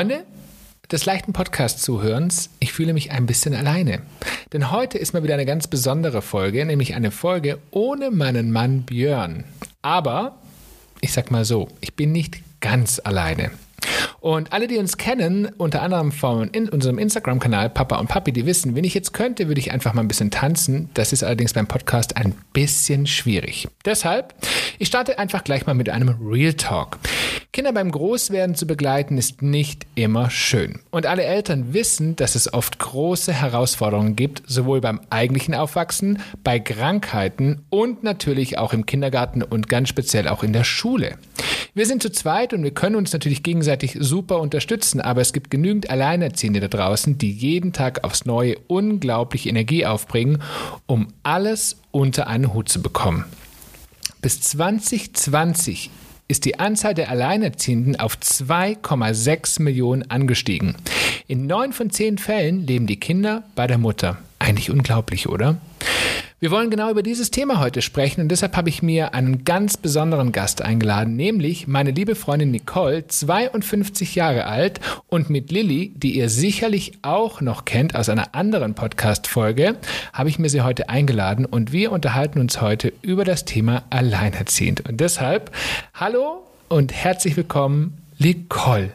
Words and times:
Freunde 0.00 0.24
des 0.90 1.04
leichten 1.04 1.34
Podcast-Zuhörens, 1.34 2.48
ich 2.58 2.72
fühle 2.72 2.94
mich 2.94 3.10
ein 3.10 3.26
bisschen 3.26 3.54
alleine. 3.54 4.00
Denn 4.50 4.70
heute 4.70 4.96
ist 4.96 5.12
mal 5.12 5.22
wieder 5.22 5.34
eine 5.34 5.44
ganz 5.44 5.66
besondere 5.68 6.22
Folge, 6.22 6.64
nämlich 6.64 6.94
eine 6.94 7.10
Folge 7.10 7.58
ohne 7.70 8.10
meinen 8.10 8.50
Mann 8.50 8.84
Björn. 8.84 9.44
Aber, 9.82 10.38
ich 11.02 11.12
sag 11.12 11.30
mal 11.30 11.44
so, 11.44 11.68
ich 11.82 11.96
bin 11.96 12.12
nicht 12.12 12.40
ganz 12.60 12.98
alleine. 13.04 13.50
Und 14.20 14.52
alle, 14.52 14.66
die 14.66 14.76
uns 14.76 14.98
kennen, 14.98 15.48
unter 15.56 15.82
anderem 15.82 16.12
von 16.12 16.48
in 16.48 16.68
unserem 16.68 16.98
Instagram-Kanal 16.98 17.70
Papa 17.70 17.96
und 17.96 18.08
Papi, 18.08 18.32
die 18.32 18.44
wissen, 18.44 18.74
wenn 18.74 18.84
ich 18.84 18.92
jetzt 18.94 19.12
könnte, 19.12 19.48
würde 19.48 19.60
ich 19.60 19.72
einfach 19.72 19.94
mal 19.94 20.02
ein 20.02 20.08
bisschen 20.08 20.30
tanzen. 20.30 20.90
Das 20.94 21.12
ist 21.12 21.22
allerdings 21.22 21.54
beim 21.54 21.66
Podcast 21.66 22.16
ein 22.16 22.34
bisschen 22.52 23.06
schwierig. 23.06 23.68
Deshalb, 23.84 24.34
ich 24.78 24.88
starte 24.88 25.18
einfach 25.18 25.42
gleich 25.42 25.66
mal 25.66 25.74
mit 25.74 25.88
einem 25.88 26.16
Real 26.20 26.52
Talk. 26.52 26.98
Kinder 27.52 27.72
beim 27.72 27.90
Großwerden 27.90 28.54
zu 28.54 28.66
begleiten 28.66 29.18
ist 29.18 29.42
nicht 29.42 29.86
immer 29.94 30.30
schön. 30.30 30.80
Und 30.90 31.06
alle 31.06 31.24
Eltern 31.24 31.72
wissen, 31.72 32.14
dass 32.14 32.34
es 32.34 32.52
oft 32.52 32.78
große 32.78 33.32
Herausforderungen 33.32 34.14
gibt, 34.14 34.42
sowohl 34.46 34.80
beim 34.80 35.00
eigentlichen 35.10 35.54
Aufwachsen, 35.54 36.22
bei 36.44 36.60
Krankheiten 36.60 37.62
und 37.70 38.04
natürlich 38.04 38.58
auch 38.58 38.72
im 38.72 38.86
Kindergarten 38.86 39.42
und 39.42 39.68
ganz 39.68 39.88
speziell 39.88 40.28
auch 40.28 40.44
in 40.44 40.52
der 40.52 40.64
Schule. 40.64 41.16
Wir 41.74 41.86
sind 41.86 42.02
zu 42.02 42.10
zweit 42.10 42.52
und 42.52 42.62
wir 42.62 42.72
können 42.72 42.96
uns 42.96 43.12
natürlich 43.12 43.42
gegenseitig 43.42 43.96
super 44.10 44.40
unterstützen, 44.40 45.00
aber 45.00 45.20
es 45.20 45.32
gibt 45.32 45.50
genügend 45.50 45.88
Alleinerziehende 45.88 46.58
da 46.58 46.68
draußen, 46.68 47.16
die 47.16 47.30
jeden 47.30 47.72
Tag 47.72 48.02
aufs 48.04 48.26
Neue 48.26 48.56
unglaublich 48.66 49.46
Energie 49.46 49.86
aufbringen, 49.86 50.42
um 50.86 51.08
alles 51.22 51.80
unter 51.92 52.26
einen 52.26 52.52
Hut 52.52 52.68
zu 52.68 52.82
bekommen. 52.82 53.24
Bis 54.20 54.40
2020 54.42 55.90
ist 56.26 56.44
die 56.44 56.58
Anzahl 56.58 56.94
der 56.94 57.08
Alleinerziehenden 57.08 57.98
auf 57.98 58.16
2,6 58.16 59.62
Millionen 59.62 60.10
angestiegen. 60.10 60.74
In 61.28 61.46
neun 61.46 61.72
von 61.72 61.90
zehn 61.90 62.18
Fällen 62.18 62.66
leben 62.66 62.86
die 62.86 63.00
Kinder 63.00 63.44
bei 63.54 63.68
der 63.68 63.78
Mutter. 63.78 64.18
Eigentlich 64.40 64.70
unglaublich, 64.70 65.28
oder? 65.28 65.58
Wir 66.40 66.50
wollen 66.50 66.70
genau 66.70 66.90
über 66.90 67.02
dieses 67.02 67.30
Thema 67.30 67.60
heute 67.60 67.82
sprechen 67.82 68.22
und 68.22 68.28
deshalb 68.30 68.56
habe 68.56 68.70
ich 68.70 68.82
mir 68.82 69.12
einen 69.12 69.44
ganz 69.44 69.76
besonderen 69.76 70.32
Gast 70.32 70.62
eingeladen, 70.62 71.14
nämlich 71.14 71.68
meine 71.68 71.90
liebe 71.90 72.14
Freundin 72.14 72.50
Nicole, 72.50 73.06
52 73.06 74.14
Jahre 74.14 74.46
alt 74.46 74.80
und 75.08 75.28
mit 75.28 75.52
Lilly, 75.52 75.92
die 75.94 76.16
ihr 76.16 76.30
sicherlich 76.30 76.92
auch 77.02 77.42
noch 77.42 77.66
kennt 77.66 77.94
aus 77.94 78.08
einer 78.08 78.34
anderen 78.34 78.72
Podcast-Folge, 78.72 79.76
habe 80.14 80.30
ich 80.30 80.38
mir 80.38 80.48
sie 80.48 80.62
heute 80.62 80.88
eingeladen 80.88 81.44
und 81.44 81.72
wir 81.72 81.92
unterhalten 81.92 82.40
uns 82.40 82.62
heute 82.62 82.94
über 83.02 83.26
das 83.26 83.44
Thema 83.44 83.82
Alleinerziehend. 83.90 84.88
Und 84.88 85.00
deshalb, 85.00 85.54
hallo 85.92 86.46
und 86.70 86.94
herzlich 86.94 87.36
willkommen, 87.36 87.98
Nicole 88.18 88.90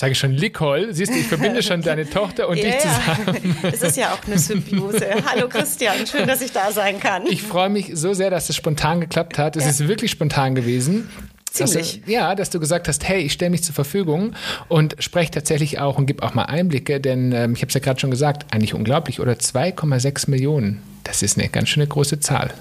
sage 0.00 0.12
ich 0.12 0.18
schon 0.18 0.34
Nicole, 0.34 0.94
siehst 0.94 1.12
du, 1.12 1.18
ich 1.18 1.26
verbinde 1.26 1.62
schon 1.62 1.82
deine 1.82 2.08
Tochter 2.08 2.48
und 2.48 2.56
yeah, 2.62 2.70
dich 2.70 2.80
zusammen. 2.80 3.56
Es 3.70 3.82
ist 3.82 3.98
ja 3.98 4.14
auch 4.14 4.26
eine 4.26 4.38
Symbiose. 4.38 5.06
Hallo 5.26 5.46
Christian, 5.46 6.06
schön, 6.06 6.26
dass 6.26 6.40
ich 6.40 6.52
da 6.52 6.72
sein 6.72 6.98
kann. 6.98 7.26
Ich 7.26 7.42
freue 7.42 7.68
mich 7.68 7.90
so 7.92 8.14
sehr, 8.14 8.30
dass 8.30 8.48
es 8.48 8.56
spontan 8.56 9.02
geklappt 9.02 9.36
hat. 9.36 9.56
Es 9.56 9.64
ja. 9.64 9.70
ist 9.70 9.88
wirklich 9.88 10.10
spontan 10.10 10.54
gewesen. 10.54 11.10
Ziemlich. 11.52 11.98
Dass 11.98 12.06
du, 12.06 12.10
ja, 12.10 12.34
dass 12.34 12.48
du 12.48 12.58
gesagt 12.60 12.88
hast, 12.88 13.06
hey, 13.06 13.20
ich 13.20 13.34
stelle 13.34 13.50
mich 13.50 13.62
zur 13.62 13.74
Verfügung 13.74 14.32
und 14.68 14.96
spreche 15.00 15.32
tatsächlich 15.32 15.80
auch 15.80 15.98
und 15.98 16.06
gib 16.06 16.22
auch 16.22 16.32
mal 16.32 16.44
Einblicke, 16.44 16.98
denn 16.98 17.32
ähm, 17.32 17.52
ich 17.52 17.60
habe 17.60 17.68
es 17.68 17.74
ja 17.74 17.80
gerade 17.80 18.00
schon 18.00 18.10
gesagt, 18.10 18.54
eigentlich 18.54 18.72
unglaublich, 18.72 19.20
oder 19.20 19.32
2,6 19.32 20.30
Millionen. 20.30 20.80
Das 21.04 21.22
ist 21.22 21.38
eine 21.38 21.50
ganz 21.50 21.68
schöne 21.68 21.86
große 21.86 22.20
Zahl. 22.20 22.54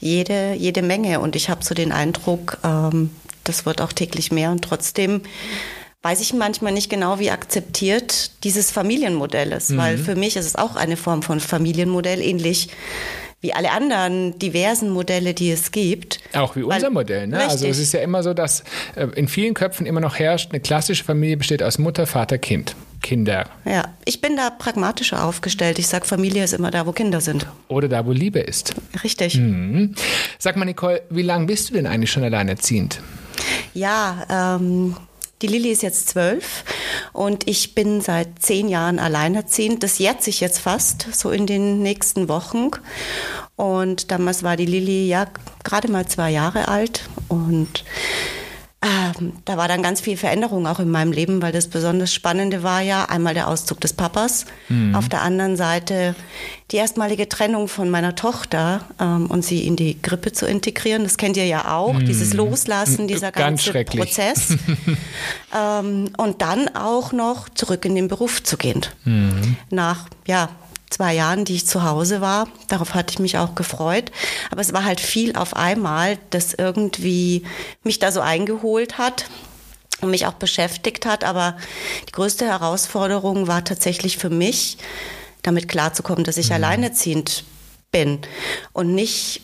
Jede, 0.00 0.54
jede 0.54 0.82
Menge 0.82 1.20
und 1.20 1.36
ich 1.36 1.50
habe 1.50 1.62
so 1.62 1.72
den 1.72 1.92
Eindruck, 1.92 2.58
ähm, 2.64 3.10
das 3.44 3.64
wird 3.64 3.80
auch 3.80 3.92
täglich 3.92 4.32
mehr 4.32 4.50
und 4.50 4.64
trotzdem 4.64 5.20
weiß 6.04 6.20
ich 6.20 6.34
manchmal 6.34 6.72
nicht 6.72 6.90
genau, 6.90 7.18
wie 7.18 7.30
akzeptiert 7.30 8.44
dieses 8.44 8.70
Familienmodell 8.70 9.52
ist, 9.52 9.70
mhm. 9.70 9.78
weil 9.78 9.98
für 9.98 10.14
mich 10.14 10.36
ist 10.36 10.44
es 10.44 10.54
auch 10.54 10.76
eine 10.76 10.98
Form 10.98 11.22
von 11.22 11.40
Familienmodell, 11.40 12.20
ähnlich 12.20 12.68
wie 13.40 13.54
alle 13.54 13.72
anderen 13.72 14.38
diversen 14.38 14.90
Modelle, 14.90 15.34
die 15.34 15.50
es 15.50 15.70
gibt. 15.70 16.20
Auch 16.34 16.56
wie 16.56 16.62
unser 16.62 16.90
Modell. 16.90 17.26
Ne? 17.26 17.40
Also 17.40 17.66
es 17.66 17.78
ist 17.78 17.92
ja 17.92 18.00
immer 18.00 18.22
so, 18.22 18.32
dass 18.32 18.64
äh, 18.96 19.06
in 19.16 19.28
vielen 19.28 19.54
Köpfen 19.54 19.86
immer 19.86 20.00
noch 20.00 20.18
herrscht, 20.18 20.50
eine 20.52 20.60
klassische 20.60 21.04
Familie 21.04 21.38
besteht 21.38 21.62
aus 21.62 21.78
Mutter, 21.78 22.06
Vater, 22.06 22.38
Kind. 22.38 22.76
Kinder. 23.02 23.44
Ja, 23.66 23.88
ich 24.06 24.22
bin 24.22 24.34
da 24.36 24.48
pragmatischer 24.48 25.24
aufgestellt. 25.24 25.78
Ich 25.78 25.88
sage, 25.88 26.06
Familie 26.06 26.42
ist 26.42 26.54
immer 26.54 26.70
da, 26.70 26.86
wo 26.86 26.92
Kinder 26.92 27.20
sind. 27.20 27.46
Oder 27.68 27.86
da, 27.88 28.06
wo 28.06 28.12
Liebe 28.12 28.40
ist. 28.40 28.74
Richtig. 29.04 29.36
Mhm. 29.36 29.94
Sag 30.38 30.56
mal, 30.56 30.64
Nicole, 30.64 31.02
wie 31.10 31.20
lange 31.20 31.44
bist 31.44 31.68
du 31.68 31.74
denn 31.74 31.86
eigentlich 31.86 32.10
schon 32.10 32.24
alleinerziehend? 32.24 33.02
Ja, 33.74 34.56
ähm, 34.58 34.96
die 35.42 35.46
Lilly 35.46 35.70
ist 35.70 35.82
jetzt 35.82 36.08
zwölf 36.08 36.64
und 37.12 37.48
ich 37.48 37.74
bin 37.74 38.00
seit 38.00 38.40
zehn 38.40 38.68
Jahren 38.68 38.98
alleinerziehend. 38.98 39.82
Das 39.82 39.98
jährt 39.98 40.22
sich 40.22 40.40
jetzt 40.40 40.58
fast, 40.58 41.06
so 41.12 41.30
in 41.30 41.46
den 41.46 41.82
nächsten 41.82 42.28
Wochen. 42.28 42.70
Und 43.56 44.10
damals 44.10 44.42
war 44.42 44.56
die 44.56 44.66
Lilly 44.66 45.06
ja 45.06 45.26
gerade 45.62 45.90
mal 45.90 46.06
zwei 46.06 46.30
Jahre 46.30 46.68
alt 46.68 47.08
und 47.28 47.84
ähm, 48.84 49.32
da 49.46 49.56
war 49.56 49.66
dann 49.66 49.82
ganz 49.82 50.02
viel 50.02 50.18
Veränderung 50.18 50.66
auch 50.66 50.78
in 50.78 50.90
meinem 50.90 51.10
Leben, 51.10 51.40
weil 51.40 51.52
das 51.52 51.68
besonders 51.68 52.12
Spannende 52.12 52.62
war 52.62 52.82
ja 52.82 53.06
einmal 53.06 53.32
der 53.32 53.48
Auszug 53.48 53.80
des 53.80 53.94
Papas, 53.94 54.44
mhm. 54.68 54.94
auf 54.94 55.08
der 55.08 55.22
anderen 55.22 55.56
Seite 55.56 56.14
die 56.70 56.76
erstmalige 56.76 57.28
Trennung 57.28 57.68
von 57.68 57.88
meiner 57.88 58.14
Tochter 58.14 58.84
ähm, 59.00 59.26
und 59.26 59.42
sie 59.44 59.66
in 59.66 59.76
die 59.76 60.00
Grippe 60.02 60.32
zu 60.32 60.46
integrieren. 60.46 61.02
Das 61.04 61.16
kennt 61.16 61.36
ihr 61.36 61.46
ja 61.46 61.74
auch, 61.74 61.94
mhm. 61.94 62.04
dieses 62.04 62.34
Loslassen, 62.34 63.08
dieser 63.08 63.32
ganze 63.32 63.72
Prozess. 63.84 64.48
ähm, 65.56 66.10
und 66.18 66.42
dann 66.42 66.68
auch 66.74 67.12
noch 67.12 67.48
zurück 67.48 67.84
in 67.86 67.94
den 67.94 68.08
Beruf 68.08 68.42
zu 68.42 68.58
gehen. 68.58 68.82
Mhm. 69.04 69.56
Nach, 69.70 70.08
ja, 70.26 70.50
zwei 70.94 71.14
Jahren, 71.14 71.44
die 71.44 71.56
ich 71.56 71.66
zu 71.66 71.82
Hause 71.82 72.20
war. 72.20 72.48
Darauf 72.68 72.94
hatte 72.94 73.12
ich 73.12 73.18
mich 73.18 73.36
auch 73.36 73.54
gefreut. 73.54 74.12
Aber 74.50 74.60
es 74.60 74.72
war 74.72 74.84
halt 74.84 75.00
viel 75.00 75.34
auf 75.36 75.56
einmal, 75.56 76.18
das 76.30 76.54
irgendwie 76.54 77.44
mich 77.82 77.98
da 77.98 78.12
so 78.12 78.20
eingeholt 78.20 78.96
hat 78.96 79.26
und 80.00 80.10
mich 80.10 80.26
auch 80.26 80.34
beschäftigt 80.34 81.04
hat. 81.04 81.24
Aber 81.24 81.56
die 82.08 82.12
größte 82.12 82.46
Herausforderung 82.46 83.48
war 83.48 83.64
tatsächlich 83.64 84.18
für 84.18 84.30
mich, 84.30 84.78
damit 85.42 85.68
klarzukommen, 85.68 86.24
dass 86.24 86.36
ich 86.36 86.48
mhm. 86.48 86.54
alleinerziehend 86.54 87.44
bin 87.90 88.20
und 88.72 88.94
nicht 88.94 89.42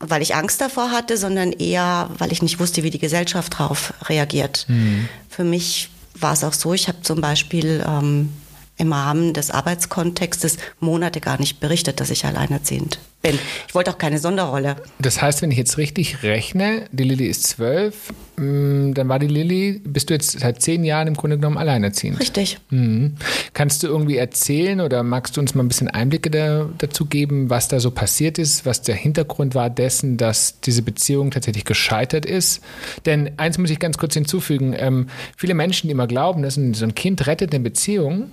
weil 0.00 0.22
ich 0.22 0.34
Angst 0.34 0.62
davor 0.62 0.92
hatte, 0.92 1.18
sondern 1.18 1.52
eher, 1.52 2.08
weil 2.16 2.32
ich 2.32 2.40
nicht 2.40 2.58
wusste, 2.58 2.82
wie 2.82 2.90
die 2.90 2.98
Gesellschaft 2.98 3.52
darauf 3.58 3.92
reagiert. 4.08 4.64
Mhm. 4.66 5.10
Für 5.28 5.44
mich 5.44 5.90
war 6.18 6.32
es 6.32 6.42
auch 6.42 6.54
so, 6.54 6.72
ich 6.72 6.88
habe 6.88 7.02
zum 7.02 7.20
Beispiel 7.20 7.84
ähm, 7.86 8.32
im 8.76 8.92
Rahmen 8.92 9.32
des 9.32 9.50
Arbeitskontextes 9.50 10.58
Monate 10.80 11.20
gar 11.20 11.38
nicht 11.38 11.60
berichtet, 11.60 12.00
dass 12.00 12.10
ich 12.10 12.24
alleinerziehend 12.24 12.98
bin. 13.24 13.38
Ich 13.66 13.74
wollte 13.74 13.90
auch 13.90 13.98
keine 13.98 14.18
Sonderrolle. 14.18 14.76
Das 15.00 15.20
heißt, 15.20 15.42
wenn 15.42 15.50
ich 15.50 15.56
jetzt 15.56 15.78
richtig 15.78 16.22
rechne, 16.22 16.86
die 16.92 17.04
Lilly 17.04 17.26
ist 17.26 17.46
zwölf, 17.46 18.12
mm, 18.36 18.92
dann 18.92 19.08
war 19.08 19.18
die 19.18 19.26
Lilly, 19.26 19.80
bist 19.84 20.10
du 20.10 20.14
jetzt 20.14 20.38
seit 20.38 20.60
zehn 20.60 20.84
Jahren 20.84 21.08
im 21.08 21.14
Grunde 21.14 21.36
genommen 21.36 21.56
alleinerziehend. 21.56 22.20
Richtig. 22.20 22.58
Mhm. 22.70 23.14
Kannst 23.54 23.82
du 23.82 23.86
irgendwie 23.86 24.18
erzählen 24.18 24.80
oder 24.80 25.02
magst 25.02 25.36
du 25.36 25.40
uns 25.40 25.54
mal 25.54 25.64
ein 25.64 25.68
bisschen 25.68 25.88
Einblicke 25.88 26.30
da, 26.30 26.68
dazu 26.78 27.06
geben, 27.06 27.50
was 27.50 27.68
da 27.68 27.80
so 27.80 27.90
passiert 27.90 28.38
ist, 28.38 28.66
was 28.66 28.82
der 28.82 28.94
Hintergrund 28.94 29.54
war 29.54 29.70
dessen, 29.70 30.16
dass 30.16 30.60
diese 30.60 30.82
Beziehung 30.82 31.30
tatsächlich 31.30 31.64
gescheitert 31.64 32.26
ist? 32.26 32.60
Denn 33.06 33.32
eins 33.38 33.58
muss 33.58 33.70
ich 33.70 33.78
ganz 33.78 33.98
kurz 33.98 34.14
hinzufügen, 34.14 34.74
ähm, 34.76 35.08
viele 35.36 35.54
Menschen, 35.54 35.88
die 35.88 35.92
immer 35.92 36.06
glauben, 36.06 36.42
dass 36.42 36.54
so 36.54 36.60
ein 36.60 36.94
Kind 36.94 37.26
rettet 37.26 37.54
eine 37.54 37.64
Beziehung, 37.64 38.30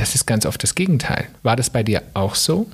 das 0.00 0.14
ist 0.14 0.26
ganz 0.26 0.46
oft 0.46 0.62
das 0.62 0.74
Gegenteil. 0.74 1.28
War 1.42 1.56
das 1.56 1.68
bei 1.68 1.82
dir 1.82 2.02
auch 2.14 2.34
so? 2.34 2.66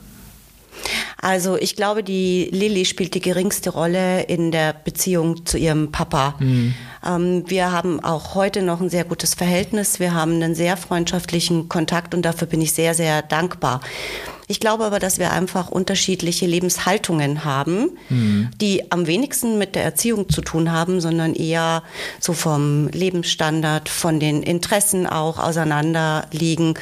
Also 1.21 1.57
ich 1.57 1.75
glaube, 1.75 2.05
die 2.05 2.49
Lilly 2.53 2.85
spielt 2.85 3.15
die 3.15 3.21
geringste 3.21 3.71
Rolle 3.71 4.23
in 4.23 4.53
der 4.53 4.73
Beziehung 4.73 5.45
zu 5.45 5.59
ihrem 5.59 5.91
Papa. 5.91 6.37
Mhm. 6.39 6.75
Ähm, 7.05 7.45
wir 7.49 7.73
haben 7.73 7.99
auch 7.99 8.37
heute 8.37 8.63
noch 8.63 8.81
ein 8.81 8.91
sehr 8.91 9.05
gutes 9.05 9.35
Verhältnis. 9.35 9.99
Wir 9.99 10.15
haben 10.15 10.35
einen 10.35 10.55
sehr 10.55 10.77
freundschaftlichen 10.77 11.69
Kontakt 11.69 12.15
und 12.15 12.23
dafür 12.23 12.47
bin 12.47 12.61
ich 12.61 12.73
sehr, 12.73 12.95
sehr 12.95 13.23
dankbar. 13.23 13.81
Ich 14.49 14.61
glaube 14.61 14.85
aber, 14.85 14.99
dass 15.01 15.19
wir 15.19 15.33
einfach 15.33 15.71
unterschiedliche 15.71 16.47
Lebenshaltungen 16.47 17.45
haben, 17.45 17.91
mhm. 18.09 18.51
die 18.61 18.93
am 18.93 19.07
wenigsten 19.07 19.59
mit 19.59 19.75
der 19.75 19.83
Erziehung 19.83 20.29
zu 20.29 20.41
tun 20.41 20.71
haben, 20.71 21.01
sondern 21.01 21.35
eher 21.35 21.83
so 22.21 22.33
vom 22.33 22.89
Lebensstandard, 22.89 23.89
von 23.89 24.21
den 24.21 24.43
Interessen 24.43 25.07
auch 25.07 25.39
auseinander 25.39 26.27
liegen. 26.31 26.75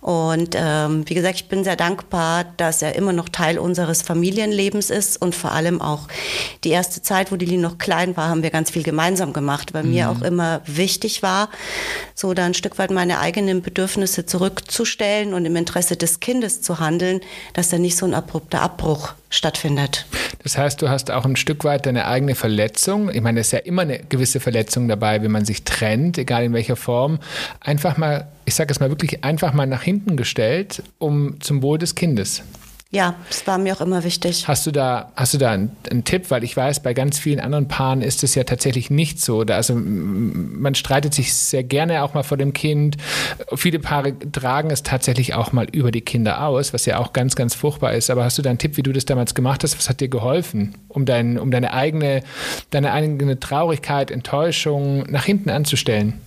Und 0.00 0.56
ähm, 0.58 1.04
wie 1.06 1.14
gesagt, 1.14 1.36
ich 1.36 1.48
bin 1.48 1.64
sehr 1.64 1.76
dankbar, 1.76 2.44
dass 2.56 2.80
er 2.80 2.94
immer 2.94 3.12
noch 3.12 3.28
Teil 3.28 3.58
unseres 3.58 4.00
Familienlebens 4.00 4.88
ist 4.88 5.20
und 5.20 5.34
vor 5.34 5.52
allem 5.52 5.82
auch 5.82 6.08
die 6.64 6.70
erste 6.70 7.02
Zeit, 7.02 7.30
wo 7.30 7.36
die 7.36 7.44
Lili 7.44 7.60
noch 7.60 7.76
klein 7.76 8.16
war, 8.16 8.28
haben 8.28 8.42
wir 8.42 8.50
ganz 8.50 8.70
viel 8.70 8.82
gemeinsam 8.82 9.34
gemacht, 9.34 9.74
weil 9.74 9.84
mhm. 9.84 9.90
mir 9.90 10.10
auch 10.10 10.22
immer 10.22 10.62
wichtig 10.66 11.22
war, 11.22 11.50
so 12.14 12.32
da 12.32 12.46
ein 12.46 12.54
Stück 12.54 12.78
weit 12.78 12.90
meine 12.90 13.18
eigenen 13.18 13.60
Bedürfnisse 13.60 14.24
zurückzustellen 14.24 15.34
und 15.34 15.44
im 15.44 15.56
Interesse 15.56 15.96
des 15.96 16.20
Kindes 16.20 16.62
zu 16.62 16.80
handeln, 16.80 17.01
dass 17.54 17.70
da 17.70 17.78
nicht 17.78 17.96
so 17.96 18.06
ein 18.06 18.14
abrupter 18.14 18.60
Abbruch 18.60 19.14
stattfindet. 19.30 20.06
Das 20.42 20.58
heißt, 20.58 20.82
du 20.82 20.88
hast 20.88 21.10
auch 21.10 21.24
ein 21.24 21.36
Stück 21.36 21.64
weit 21.64 21.86
deine 21.86 22.06
eigene 22.06 22.34
Verletzung. 22.34 23.10
Ich 23.10 23.20
meine, 23.20 23.40
es 23.40 23.48
ist 23.48 23.52
ja 23.52 23.58
immer 23.60 23.82
eine 23.82 23.98
gewisse 24.00 24.40
Verletzung 24.40 24.88
dabei, 24.88 25.22
wenn 25.22 25.30
man 25.30 25.44
sich 25.44 25.62
trennt, 25.64 26.18
egal 26.18 26.44
in 26.44 26.52
welcher 26.52 26.76
Form. 26.76 27.18
Einfach 27.60 27.96
mal, 27.96 28.28
ich 28.44 28.54
sage 28.54 28.72
es 28.72 28.80
mal 28.80 28.90
wirklich, 28.90 29.24
einfach 29.24 29.52
mal 29.52 29.66
nach 29.66 29.82
hinten 29.82 30.16
gestellt, 30.16 30.82
um 30.98 31.40
zum 31.40 31.62
Wohl 31.62 31.78
des 31.78 31.94
Kindes. 31.94 32.42
Ja, 32.94 33.14
das 33.28 33.46
war 33.46 33.56
mir 33.56 33.74
auch 33.74 33.80
immer 33.80 34.04
wichtig. 34.04 34.46
Hast 34.46 34.66
du 34.66 34.70
da, 34.70 35.12
hast 35.16 35.32
du 35.32 35.38
da 35.38 35.50
einen, 35.52 35.74
einen, 35.90 36.04
Tipp? 36.04 36.30
Weil 36.30 36.44
ich 36.44 36.54
weiß, 36.54 36.80
bei 36.80 36.92
ganz 36.92 37.18
vielen 37.18 37.40
anderen 37.40 37.66
Paaren 37.66 38.02
ist 38.02 38.22
es 38.22 38.34
ja 38.34 38.44
tatsächlich 38.44 38.90
nicht 38.90 39.18
so. 39.18 39.44
Da, 39.44 39.56
also 39.56 39.74
man 39.74 40.74
streitet 40.74 41.14
sich 41.14 41.32
sehr 41.32 41.64
gerne 41.64 42.02
auch 42.02 42.12
mal 42.12 42.22
vor 42.22 42.36
dem 42.36 42.52
Kind. 42.52 42.98
Viele 43.54 43.78
Paare 43.78 44.12
tragen 44.30 44.70
es 44.70 44.82
tatsächlich 44.82 45.32
auch 45.32 45.52
mal 45.52 45.68
über 45.72 45.90
die 45.90 46.02
Kinder 46.02 46.46
aus, 46.46 46.74
was 46.74 46.84
ja 46.84 46.98
auch 46.98 47.14
ganz, 47.14 47.34
ganz 47.34 47.54
furchtbar 47.54 47.94
ist. 47.94 48.10
Aber 48.10 48.24
hast 48.24 48.36
du 48.36 48.42
da 48.42 48.50
einen 48.50 48.58
Tipp, 48.58 48.76
wie 48.76 48.82
du 48.82 48.92
das 48.92 49.06
damals 49.06 49.34
gemacht 49.34 49.64
hast? 49.64 49.78
Was 49.78 49.88
hat 49.88 50.00
dir 50.00 50.08
geholfen, 50.08 50.74
um, 50.88 51.06
dein, 51.06 51.38
um 51.38 51.50
deine 51.50 51.72
eigene, 51.72 52.22
deine 52.72 52.92
eigene 52.92 53.40
Traurigkeit, 53.40 54.10
Enttäuschung 54.10 55.10
nach 55.10 55.24
hinten 55.24 55.48
anzustellen? 55.48 56.20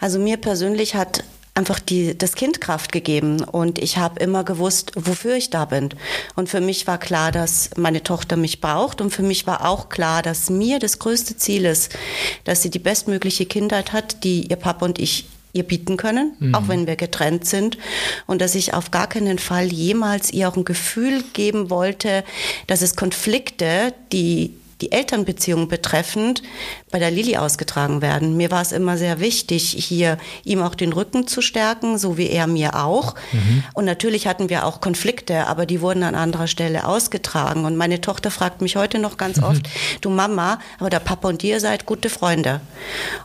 Also 0.00 0.18
mir 0.18 0.36
persönlich 0.36 0.96
hat 0.96 1.22
einfach 1.56 1.80
die, 1.80 2.16
das 2.16 2.34
Kind 2.34 2.60
Kraft 2.60 2.92
gegeben 2.92 3.42
und 3.42 3.78
ich 3.78 3.96
habe 3.96 4.20
immer 4.20 4.44
gewusst, 4.44 4.92
wofür 4.94 5.34
ich 5.36 5.50
da 5.50 5.64
bin. 5.64 5.88
Und 6.34 6.48
für 6.48 6.60
mich 6.60 6.86
war 6.86 6.98
klar, 6.98 7.32
dass 7.32 7.70
meine 7.76 8.02
Tochter 8.02 8.36
mich 8.36 8.60
braucht 8.60 9.00
und 9.00 9.10
für 9.10 9.22
mich 9.22 9.46
war 9.46 9.66
auch 9.66 9.88
klar, 9.88 10.22
dass 10.22 10.50
mir 10.50 10.78
das 10.78 10.98
größte 10.98 11.36
Ziel 11.36 11.64
ist, 11.64 11.96
dass 12.44 12.62
sie 12.62 12.70
die 12.70 12.78
bestmögliche 12.78 13.46
Kindheit 13.46 13.92
hat, 13.92 14.22
die 14.22 14.46
ihr 14.46 14.56
Papa 14.56 14.84
und 14.84 14.98
ich 14.98 15.26
ihr 15.52 15.62
bieten 15.62 15.96
können, 15.96 16.34
mhm. 16.38 16.54
auch 16.54 16.68
wenn 16.68 16.86
wir 16.86 16.96
getrennt 16.96 17.46
sind. 17.46 17.78
Und 18.26 18.42
dass 18.42 18.54
ich 18.54 18.74
auf 18.74 18.90
gar 18.90 19.08
keinen 19.08 19.38
Fall 19.38 19.72
jemals 19.72 20.30
ihr 20.30 20.48
auch 20.48 20.56
ein 20.56 20.66
Gefühl 20.66 21.24
geben 21.32 21.70
wollte, 21.70 22.22
dass 22.66 22.82
es 22.82 22.94
Konflikte, 22.94 23.94
die 24.12 24.52
die 24.80 24.92
Elternbeziehung 24.92 25.68
betreffend 25.68 26.42
bei 26.90 26.98
der 26.98 27.10
Lilly 27.10 27.36
ausgetragen 27.36 28.02
werden. 28.02 28.36
Mir 28.36 28.50
war 28.50 28.62
es 28.62 28.72
immer 28.72 28.98
sehr 28.98 29.20
wichtig, 29.20 29.74
hier 29.78 30.18
ihm 30.44 30.62
auch 30.62 30.74
den 30.74 30.92
Rücken 30.92 31.26
zu 31.26 31.40
stärken, 31.40 31.98
so 31.98 32.18
wie 32.18 32.28
er 32.28 32.46
mir 32.46 32.74
auch. 32.74 33.14
Mhm. 33.32 33.64
Und 33.74 33.84
natürlich 33.86 34.26
hatten 34.26 34.50
wir 34.50 34.66
auch 34.66 34.80
Konflikte, 34.80 35.46
aber 35.46 35.66
die 35.66 35.80
wurden 35.80 36.02
an 36.02 36.14
anderer 36.14 36.46
Stelle 36.46 36.86
ausgetragen. 36.86 37.64
Und 37.64 37.76
meine 37.76 38.00
Tochter 38.00 38.30
fragt 38.30 38.60
mich 38.60 38.76
heute 38.76 38.98
noch 38.98 39.16
ganz 39.16 39.38
mhm. 39.38 39.44
oft, 39.44 39.68
du 40.00 40.10
Mama, 40.10 40.60
aber 40.78 40.90
der 40.90 41.00
Papa 41.00 41.28
und 41.28 41.42
ihr 41.42 41.60
seid 41.60 41.86
gute 41.86 42.10
Freunde. 42.10 42.60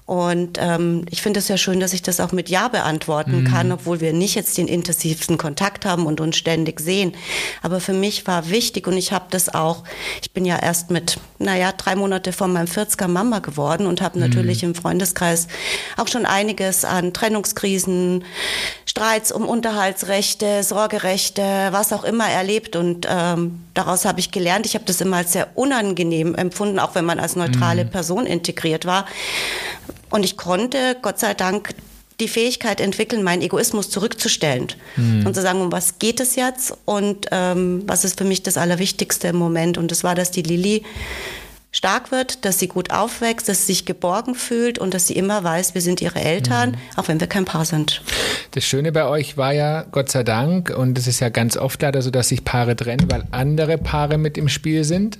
Und 0.06 0.58
ähm, 0.60 1.06
ich 1.10 1.22
finde 1.22 1.40
es 1.40 1.48
ja 1.48 1.58
schön, 1.58 1.80
dass 1.80 1.94
ich 1.94 2.02
das 2.02 2.20
auch 2.20 2.32
mit 2.32 2.50
Ja 2.50 2.70
beantworten 2.70 3.44
mhm. 3.44 3.48
kann, 3.48 3.72
obwohl 3.72 4.00
wir 4.00 4.14
nicht 4.14 4.36
jetzt 4.36 4.58
den 4.58 4.68
intensivsten 4.68 5.38
Kontakt 5.38 5.86
haben 5.86 6.06
und 6.06 6.22
uns 6.22 6.38
ständig 6.38 6.80
sehen. 6.80 7.14
Aber 7.62 7.80
für 7.80 7.94
mich 7.94 8.26
war 8.28 8.50
wichtig 8.50 8.88
und 8.88 8.98
ich 8.98 9.12
habe 9.12 9.26
das 9.30 9.54
auch, 9.54 9.84
ich 10.22 10.32
bin 10.32 10.46
ja 10.46 10.58
erst 10.58 10.92
mit 10.92 11.20
naja, 11.42 11.72
drei 11.72 11.96
Monate 11.96 12.34
vor 12.34 12.48
meinem 12.48 12.68
40er 12.68 13.08
Mama 13.08 13.40
geworden 13.40 13.88
und 13.88 14.02
habe 14.02 14.20
mhm. 14.20 14.28
natürlich 14.28 14.64
im 14.64 14.76
Freundeskreis 14.76 15.48
auch 15.98 16.08
schon 16.08 16.26
einiges 16.26 16.86
an 16.86 17.14
Trennungskrisen, 17.14 18.24
Streits 18.86 19.32
um 19.32 19.48
Unterhaltsrechte, 19.48 20.64
Sorgerechte, 20.64 21.70
was 21.72 21.94
auch 21.94 22.04
immer 22.04 22.30
erlebt. 22.30 22.76
Und 22.76 23.08
ähm, 23.10 23.62
daraus 23.74 24.06
habe 24.06 24.20
ich 24.20 24.32
gelernt, 24.32 24.66
ich 24.66 24.76
habe 24.76 24.86
das 24.86 25.02
immer 25.02 25.18
als 25.18 25.34
sehr 25.34 25.50
unangenehm 25.56 26.36
empfunden, 26.36 26.80
auch 26.80 26.96
wenn 26.96 27.06
man 27.06 27.20
als 27.20 27.36
neutrale 27.36 27.86
mhm. 27.86 27.90
Person 27.90 28.26
integriert 28.26 28.86
war. 28.86 29.06
Und 30.10 30.24
ich 30.24 30.38
konnte, 30.38 30.98
Gott 31.02 31.20
sei 31.20 31.34
Dank, 31.34 31.74
die 32.22 32.28
Fähigkeit 32.28 32.80
entwickeln, 32.80 33.24
meinen 33.24 33.42
Egoismus 33.42 33.90
zurückzustellen 33.90 34.68
mhm. 34.96 35.26
und 35.26 35.34
zu 35.34 35.42
sagen, 35.42 35.60
um 35.60 35.72
was 35.72 36.00
geht 36.00 36.20
es 36.20 36.36
jetzt 36.36 36.74
und 36.86 37.28
ähm, 37.32 37.84
was 37.88 38.06
ist 38.06 38.18
für 38.18 38.24
mich 38.24 38.44
das 38.44 38.58
Allerwichtigste 38.58 39.28
im 39.28 39.36
Moment. 39.36 39.78
Und 39.78 39.92
das 39.92 40.04
war, 40.04 40.16
dass 40.16 40.32
die 40.32 40.44
Lilly 40.44 40.84
stark 41.72 42.12
wird, 42.12 42.44
dass 42.46 42.60
sie 42.60 42.68
gut 42.68 42.92
aufwächst, 42.92 43.48
dass 43.48 43.66
sie 43.66 43.74
sich 43.74 43.86
geborgen 43.86 44.36
fühlt 44.36 44.78
und 44.78 44.94
dass 44.94 45.08
sie 45.08 45.16
immer 45.16 45.44
weiß, 45.44 45.74
wir 45.74 45.82
sind 45.82 46.02
ihre 46.02 46.20
Eltern, 46.20 46.72
mhm. 46.72 46.76
auch 46.98 47.08
wenn 47.08 47.20
wir 47.20 47.28
kein 47.28 47.46
Paar 47.46 47.66
sind. 47.66 48.02
Das 48.52 48.66
Schöne 48.66 48.92
bei 48.92 49.06
euch 49.06 49.38
war 49.38 49.54
ja, 49.54 49.84
Gott 49.92 50.10
sei 50.10 50.24
Dank, 50.24 50.70
und 50.70 50.98
es 50.98 51.08
ist 51.08 51.22
ja 51.22 51.30
ganz 51.30 51.56
oft 51.56 51.82
leider 51.82 52.02
so, 52.02 52.12
dass 52.12 52.30
sich 52.30 52.44
Paare 52.44 52.76
trennen, 52.76 53.10
weil 53.10 53.24
andere 53.32 53.78
Paare 53.78 54.18
mit 54.18 54.38
im 54.38 54.50
Spiel 54.50 54.84
sind 54.84 55.18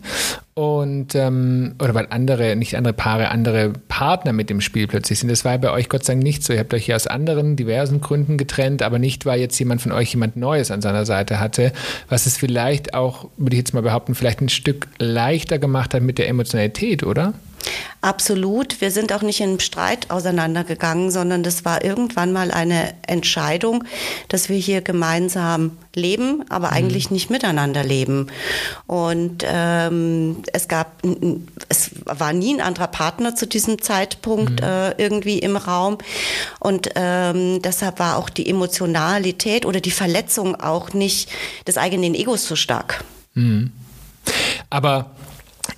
und 0.54 1.16
ähm, 1.16 1.76
oder 1.82 1.96
weil 1.96 2.08
andere, 2.10 2.58
nicht 2.58 2.76
andere 2.76 2.94
Paare, 2.94 3.30
andere 3.30 3.72
Partner 3.88 4.34
mit 4.34 4.52
im 4.52 4.60
Spiel 4.60 4.86
plötzlich 4.86 5.20
sind. 5.20 5.30
Das 5.30 5.46
war 5.46 5.58
bei 5.58 5.72
euch 5.72 5.88
Gott 5.88 6.04
sei 6.04 6.14
Dank 6.14 6.24
nicht 6.24 6.44
so. 6.44 6.52
Ihr 6.52 6.60
habt 6.60 6.74
euch 6.74 6.88
ja 6.88 6.96
aus 6.98 7.08
anderen 7.08 7.56
diversen 7.56 8.02
Gründen 8.02 8.38
getrennt, 8.38 8.84
aber 8.84 9.00
nicht, 9.00 9.26
weil 9.26 9.40
jetzt 9.40 9.58
jemand 9.60 9.82
von 9.82 9.94
euch 9.94 10.12
jemand 10.12 10.36
Neues 10.36 10.70
an 10.70 10.82
seiner 10.82 11.06
Seite 11.06 11.40
hatte, 11.40 11.72
was 12.10 12.26
es 12.26 12.38
vielleicht 12.38 12.94
auch, 12.94 13.30
würde 13.38 13.56
ich 13.56 13.60
jetzt 13.60 13.74
mal 13.74 13.82
behaupten, 13.82 14.14
vielleicht 14.14 14.42
ein 14.42 14.50
Stück 14.50 14.88
leichter 15.00 15.58
gemacht 15.58 15.94
hat 15.94 16.04
mit 16.04 16.18
der 16.18 16.28
Emotionalität, 16.42 17.04
oder? 17.04 17.34
Absolut. 18.02 18.82
Wir 18.82 18.90
sind 18.90 19.14
auch 19.14 19.22
nicht 19.22 19.42
im 19.42 19.60
Streit 19.60 20.10
auseinandergegangen, 20.10 21.12
sondern 21.12 21.44
das 21.44 21.66
war 21.66 21.84
irgendwann 21.84 22.34
mal 22.34 22.50
eine 22.50 22.96
Entscheidung, 23.06 23.84
dass 24.28 24.50
wir 24.50 24.58
hier 24.58 24.82
gemeinsam 24.82 25.78
leben, 25.94 26.44
aber 26.50 26.70
mhm. 26.70 26.74
eigentlich 26.74 27.12
nicht 27.12 27.30
miteinander 27.30 27.84
leben. 27.84 28.28
Und 28.88 29.44
ähm, 29.46 30.38
es 30.52 30.68
gab, 30.68 31.04
es 31.70 31.92
war 32.06 32.34
nie 32.34 32.56
ein 32.56 32.62
anderer 32.62 32.88
Partner 32.88 33.36
zu 33.36 33.46
diesem 33.46 33.80
Zeitpunkt 33.80 34.62
mhm. 34.62 34.68
äh, 34.68 34.92
irgendwie 34.94 35.38
im 35.38 35.56
Raum. 35.56 36.00
Und 36.60 36.90
ähm, 36.96 37.62
deshalb 37.62 38.00
war 38.00 38.18
auch 38.18 38.32
die 38.32 38.50
Emotionalität 38.50 39.68
oder 39.68 39.80
die 39.80 39.92
Verletzung 39.92 40.56
auch 40.56 40.94
nicht 40.94 41.30
des 41.68 41.78
eigenen 41.78 42.16
Egos 42.16 42.48
so 42.48 42.56
stark. 42.56 43.04
Mhm. 43.36 43.72
Aber 44.72 45.12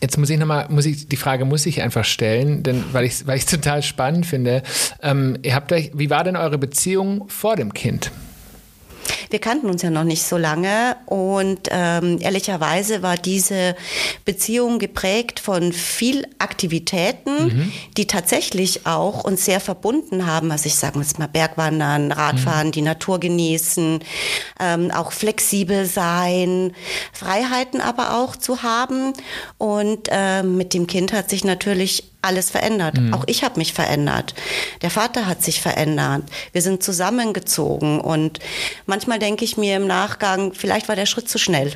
Jetzt 0.03 0.17
muss 0.17 0.29
ich 0.29 0.38
nochmal, 0.38 0.65
muss 0.67 0.85
ich, 0.85 1.07
die 1.07 1.15
Frage 1.15 1.45
muss 1.45 1.65
ich 1.65 1.81
einfach 1.81 2.03
stellen, 2.03 2.61
denn 2.61 2.83
weil 2.91 3.05
ich 3.05 3.25
weil 3.25 3.38
ich 3.38 3.45
total 3.57 3.81
spannend 3.81 4.25
finde. 4.25 4.61
Ähm, 5.01 5.38
ihr 5.44 5.55
habt 5.55 5.71
euch, 5.71 5.91
wie 5.94 6.09
war 6.09 6.25
denn 6.25 6.35
eure 6.35 6.57
Beziehung 6.57 7.23
vor 7.29 7.55
dem 7.55 7.73
Kind? 7.73 8.11
Wir 9.29 9.39
kannten 9.39 9.69
uns 9.69 9.81
ja 9.81 9.89
noch 9.89 10.03
nicht 10.03 10.23
so 10.23 10.37
lange 10.37 10.95
und 11.05 11.69
ähm, 11.71 12.19
ehrlicherweise 12.21 13.01
war 13.01 13.17
diese 13.17 13.75
Beziehung 14.25 14.79
geprägt 14.79 15.39
von 15.39 15.73
viel 15.73 16.25
Aktivitäten, 16.39 17.45
mhm. 17.45 17.71
die 17.98 18.07
tatsächlich 18.07 18.86
auch 18.86 19.24
uns 19.24 19.45
sehr 19.45 19.59
verbunden 19.59 20.25
haben. 20.25 20.51
Also 20.51 20.67
ich 20.67 20.75
sage 20.75 21.00
jetzt 21.00 21.19
mal 21.19 21.27
Bergwandern, 21.27 22.12
Radfahren, 22.12 22.67
mhm. 22.67 22.71
die 22.71 22.81
Natur 22.81 23.19
genießen, 23.19 24.00
ähm, 24.59 24.91
auch 24.91 25.12
flexibel 25.12 25.86
sein, 25.86 26.74
Freiheiten 27.12 27.81
aber 27.81 28.17
auch 28.17 28.36
zu 28.36 28.63
haben. 28.63 29.13
Und 29.57 30.07
ähm, 30.09 30.57
mit 30.57 30.74
dem 30.74 30.88
Kind 30.88 31.13
hat 31.13 31.29
sich 31.29 31.43
natürlich 31.43 32.12
alles 32.24 32.50
verändert. 32.50 33.00
Mhm. 33.00 33.13
Auch 33.13 33.24
ich 33.27 33.44
habe 33.44 33.60
mich 33.60 33.74
verändert. 33.74 34.34
Der 34.82 34.89
Vater 34.89 35.25
hat 35.25 35.44
sich 35.44 35.62
verändert. 35.62 36.24
Wir 36.51 36.62
sind 36.62 36.84
zusammengezogen 36.84 38.00
und 38.00 38.39
manchmal 38.86 39.20
denke 39.20 39.46
ich 39.46 39.58
mir 39.58 39.75
im 39.75 39.88
Nachgang, 39.88 40.53
vielleicht 40.53 40.88
war 40.88 40.96
der 40.96 41.06
Schritt 41.06 41.30
zu 41.30 41.38
schnell. 41.38 41.74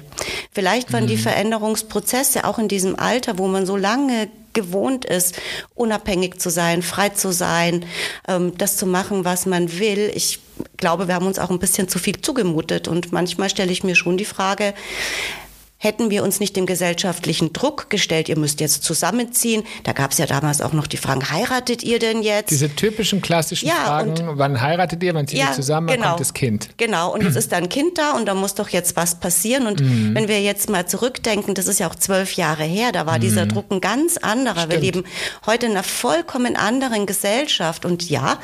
Vielleicht 0.51 0.94
waren 0.94 1.04
mhm. 1.04 1.10
die 1.10 1.18
Veränderungsprozesse 1.18 2.46
auch 2.46 2.60
in 2.60 2.68
diesem 2.68 2.98
Alter, 2.98 3.38
wo 3.38 3.48
man 3.48 3.66
so 3.66 3.75
lange 3.77 4.30
gewohnt 4.54 5.06
ist, 5.06 5.39
unabhängig 5.75 6.39
zu 6.39 6.50
sein, 6.50 6.82
frei 6.82 7.10
zu 7.10 7.32
sein, 7.32 7.86
ähm, 8.27 8.58
das 8.58 8.75
zu 8.75 8.88
machen, 8.88 9.24
was 9.24 9.46
man 9.46 9.77
will. 9.77 10.12
Ich 10.16 10.39
glaube, 10.77 11.08
wir 11.08 11.13
haben 11.13 11.27
uns 11.27 11.38
auch 11.38 11.51
ein 11.51 11.60
bisschen 11.60 11.88
zu 11.88 12.00
viel 12.00 12.20
zugemutet 12.22 12.88
und 12.88 13.12
manchmal 13.12 13.51
stelle 13.51 13.72
ich 13.72 13.84
mir 13.84 13.96
schon 13.96 14.18
die 14.18 14.25
Frage, 14.25 14.74
Hätten 15.79 16.10
wir 16.10 16.24
uns 16.24 16.39
nicht 16.39 16.55
dem 16.55 16.65
gesellschaftlichen 16.65 17.53
Druck 17.53 17.91
gestellt, 17.91 18.29
ihr 18.29 18.38
müsst 18.38 18.60
jetzt 18.62 18.84
zusammenziehen. 18.84 19.63
Da 19.84 19.93
gab 19.93 20.12
es 20.12 20.17
ja 20.17 20.25
damals 20.25 20.60
auch 20.62 20.74
noch 20.74 20.88
die 20.88 20.98
Fragen, 20.98 21.29
heiratet 21.29 21.84
ihr 21.84 22.00
denn 22.00 22.24
jetzt? 22.24 22.50
Diese 22.50 22.75
typischen 22.75 23.22
klassischen 23.22 23.67
ja, 23.67 23.75
Fragen, 23.75 24.12
und, 24.12 24.38
wann 24.39 24.60
heiratet 24.60 25.03
ihr, 25.03 25.13
wann 25.13 25.27
zieht 25.27 25.38
ja, 25.38 25.50
ihr 25.50 25.53
zusammen, 25.53 25.88
wann 25.88 25.98
genau, 25.98 26.07
kommt 26.10 26.22
das 26.22 26.34
Kind? 26.34 26.69
Genau, 26.77 27.13
und 27.13 27.22
jetzt 27.22 27.36
ist 27.36 27.51
da 27.51 27.57
ein 27.57 27.69
Kind 27.69 28.00
da 28.00 28.13
und 28.13 28.25
da 28.25 28.34
muss 28.34 28.55
doch 28.55 28.69
jetzt 28.69 28.96
was 28.96 29.19
passieren. 29.19 29.67
Und 29.67 29.81
mhm. 29.81 30.15
wenn 30.15 30.27
wir 30.27 30.41
jetzt 30.41 30.67
mal 30.67 30.88
zurückdenken, 30.88 31.53
das 31.53 31.67
ist 31.67 31.79
ja 31.79 31.88
auch 31.88 31.96
zwölf 31.96 32.34
Jahre 32.34 32.63
her, 32.63 32.91
da 32.91 33.05
war 33.05 33.17
mhm. 33.17 33.22
dieser 33.22 33.46
Druck 33.46 33.72
ein 33.72 33.79
ganz 33.79 34.17
anderer. 34.17 34.62
Stimmt. 34.62 34.72
Wir 34.74 34.79
leben 34.79 35.03
heute 35.46 35.67
in 35.67 35.74
einer 35.74 35.84
vollkommen 35.84 36.55
anderen 36.55 37.05
Gesellschaft. 37.05 37.86
Und 37.86 38.10
ja, 38.10 38.39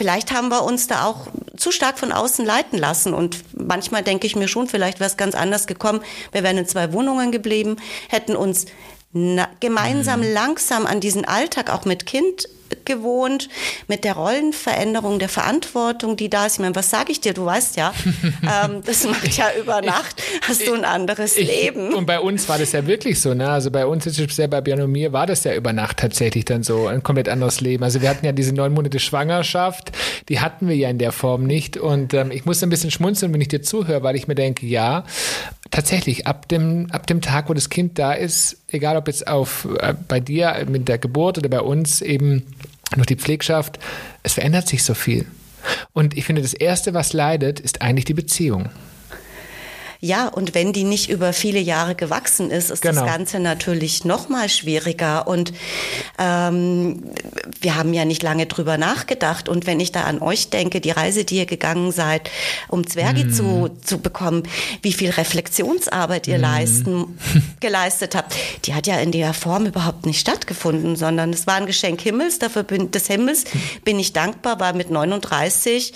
vielleicht 0.00 0.32
haben 0.32 0.48
wir 0.48 0.62
uns 0.62 0.86
da 0.86 1.04
auch 1.04 1.26
zu 1.58 1.70
stark 1.70 1.98
von 1.98 2.10
außen 2.10 2.42
leiten 2.42 2.78
lassen. 2.78 3.12
Und 3.12 3.44
manchmal 3.52 4.02
denke 4.02 4.26
ich 4.26 4.34
mir 4.34 4.48
schon, 4.48 4.66
vielleicht 4.66 4.98
wäre 4.98 5.10
es 5.10 5.18
ganz 5.18 5.34
anders 5.34 5.66
gekommen. 5.66 6.00
Wir 6.32 6.42
wären 6.42 6.56
in 6.56 6.64
zwei 6.64 6.94
Wohnungen 6.94 7.32
geblieben, 7.32 7.76
hätten 8.08 8.34
uns 8.34 8.64
gemeinsam 9.60 10.20
mhm. 10.20 10.32
langsam 10.32 10.86
an 10.86 11.00
diesen 11.00 11.26
Alltag 11.26 11.68
auch 11.68 11.84
mit 11.84 12.06
Kind 12.06 12.48
gewohnt 12.84 13.48
mit 13.88 14.04
der 14.04 14.14
Rollenveränderung, 14.14 15.18
der 15.18 15.28
Verantwortung, 15.28 16.16
die 16.16 16.28
da 16.28 16.46
ist. 16.46 16.54
Ich 16.54 16.60
meine, 16.60 16.74
was 16.74 16.90
sage 16.90 17.12
ich 17.12 17.20
dir? 17.20 17.34
Du 17.34 17.44
weißt 17.44 17.76
ja, 17.76 17.92
ähm, 18.42 18.82
das 18.84 19.04
macht 19.04 19.36
ja 19.36 19.46
über 19.60 19.82
Nacht, 19.82 20.22
hast 20.46 20.66
du 20.66 20.74
ein 20.74 20.84
anderes 20.84 21.36
ich, 21.36 21.48
Leben. 21.48 21.94
Und 21.94 22.06
bei 22.06 22.20
uns 22.20 22.48
war 22.48 22.58
das 22.58 22.72
ja 22.72 22.86
wirklich 22.86 23.20
so, 23.20 23.34
ne? 23.34 23.48
Also 23.48 23.70
bei 23.70 23.86
uns, 23.86 24.04
speziell 24.04 24.48
bei 24.48 24.60
Björn 24.60 24.82
und 24.82 24.92
mir, 24.92 25.12
war 25.12 25.26
das 25.26 25.44
ja 25.44 25.54
über 25.54 25.72
Nacht 25.72 25.98
tatsächlich 25.98 26.44
dann 26.44 26.62
so 26.62 26.86
ein 26.86 27.02
komplett 27.02 27.28
anderes 27.28 27.60
Leben. 27.60 27.84
Also 27.84 28.00
wir 28.00 28.08
hatten 28.08 28.24
ja 28.24 28.32
diese 28.32 28.54
neun 28.54 28.72
Monate 28.72 28.98
Schwangerschaft, 28.98 29.92
die 30.28 30.40
hatten 30.40 30.68
wir 30.68 30.76
ja 30.76 30.90
in 30.90 30.98
der 30.98 31.12
Form 31.12 31.44
nicht. 31.44 31.76
Und 31.76 32.14
ähm, 32.14 32.30
ich 32.30 32.44
muss 32.44 32.62
ein 32.62 32.70
bisschen 32.70 32.90
schmunzeln, 32.90 33.32
wenn 33.32 33.40
ich 33.40 33.48
dir 33.48 33.62
zuhöre, 33.62 34.02
weil 34.02 34.16
ich 34.16 34.28
mir 34.28 34.34
denke, 34.34 34.66
ja, 34.66 35.04
tatsächlich, 35.70 36.26
ab 36.26 36.48
dem, 36.48 36.90
ab 36.90 37.06
dem 37.06 37.20
Tag, 37.20 37.48
wo 37.48 37.54
das 37.54 37.70
Kind 37.70 37.98
da 37.98 38.12
ist, 38.12 38.58
egal 38.68 38.96
ob 38.96 39.06
jetzt 39.06 39.26
auf, 39.26 39.68
äh, 39.78 39.94
bei 40.08 40.20
dir 40.20 40.66
mit 40.68 40.88
der 40.88 40.98
Geburt 40.98 41.38
oder 41.38 41.48
bei 41.48 41.60
uns 41.60 42.02
eben 42.02 42.44
durch 42.94 43.06
die 43.06 43.16
Pflegschaft, 43.16 43.78
es 44.22 44.34
verändert 44.34 44.68
sich 44.68 44.82
so 44.82 44.94
viel. 44.94 45.26
Und 45.92 46.16
ich 46.16 46.24
finde, 46.24 46.42
das 46.42 46.54
Erste, 46.54 46.94
was 46.94 47.12
leidet, 47.12 47.60
ist 47.60 47.82
eigentlich 47.82 48.04
die 48.04 48.14
Beziehung. 48.14 48.70
Ja, 50.02 50.28
und 50.28 50.54
wenn 50.54 50.72
die 50.72 50.84
nicht 50.84 51.10
über 51.10 51.34
viele 51.34 51.60
Jahre 51.60 51.94
gewachsen 51.94 52.50
ist, 52.50 52.70
ist 52.70 52.80
genau. 52.80 53.02
das 53.02 53.10
Ganze 53.10 53.38
natürlich 53.38 54.06
noch 54.06 54.30
mal 54.30 54.48
schwieriger. 54.48 55.26
Und 55.26 55.52
ähm, 56.18 57.02
wir 57.60 57.76
haben 57.76 57.92
ja 57.92 58.06
nicht 58.06 58.22
lange 58.22 58.46
drüber 58.46 58.78
nachgedacht. 58.78 59.50
Und 59.50 59.66
wenn 59.66 59.78
ich 59.78 59.92
da 59.92 60.04
an 60.04 60.22
euch 60.22 60.48
denke, 60.48 60.80
die 60.80 60.90
Reise, 60.90 61.24
die 61.24 61.36
ihr 61.36 61.46
gegangen 61.46 61.92
seid, 61.92 62.30
um 62.68 62.86
Zwerge 62.86 63.26
mm. 63.26 63.32
zu, 63.34 63.70
zu 63.84 63.98
bekommen, 63.98 64.44
wie 64.80 64.94
viel 64.94 65.10
Reflexionsarbeit 65.10 66.28
ihr 66.28 66.38
mm. 66.38 66.42
leisten, 66.42 67.18
geleistet 67.60 68.14
habt, 68.14 68.34
die 68.64 68.72
hat 68.72 68.86
ja 68.86 68.98
in 68.98 69.12
der 69.12 69.34
Form 69.34 69.66
überhaupt 69.66 70.06
nicht 70.06 70.20
stattgefunden, 70.20 70.96
sondern 70.96 71.30
es 71.30 71.46
war 71.46 71.56
ein 71.56 71.66
Geschenk 71.66 72.00
Himmels, 72.00 72.38
dafür 72.38 72.62
bin, 72.62 72.90
des 72.90 73.06
Himmels 73.06 73.44
bin 73.84 73.98
ich 73.98 74.14
dankbar, 74.14 74.58
weil 74.60 74.72
mit 74.72 74.90
39 74.90 75.92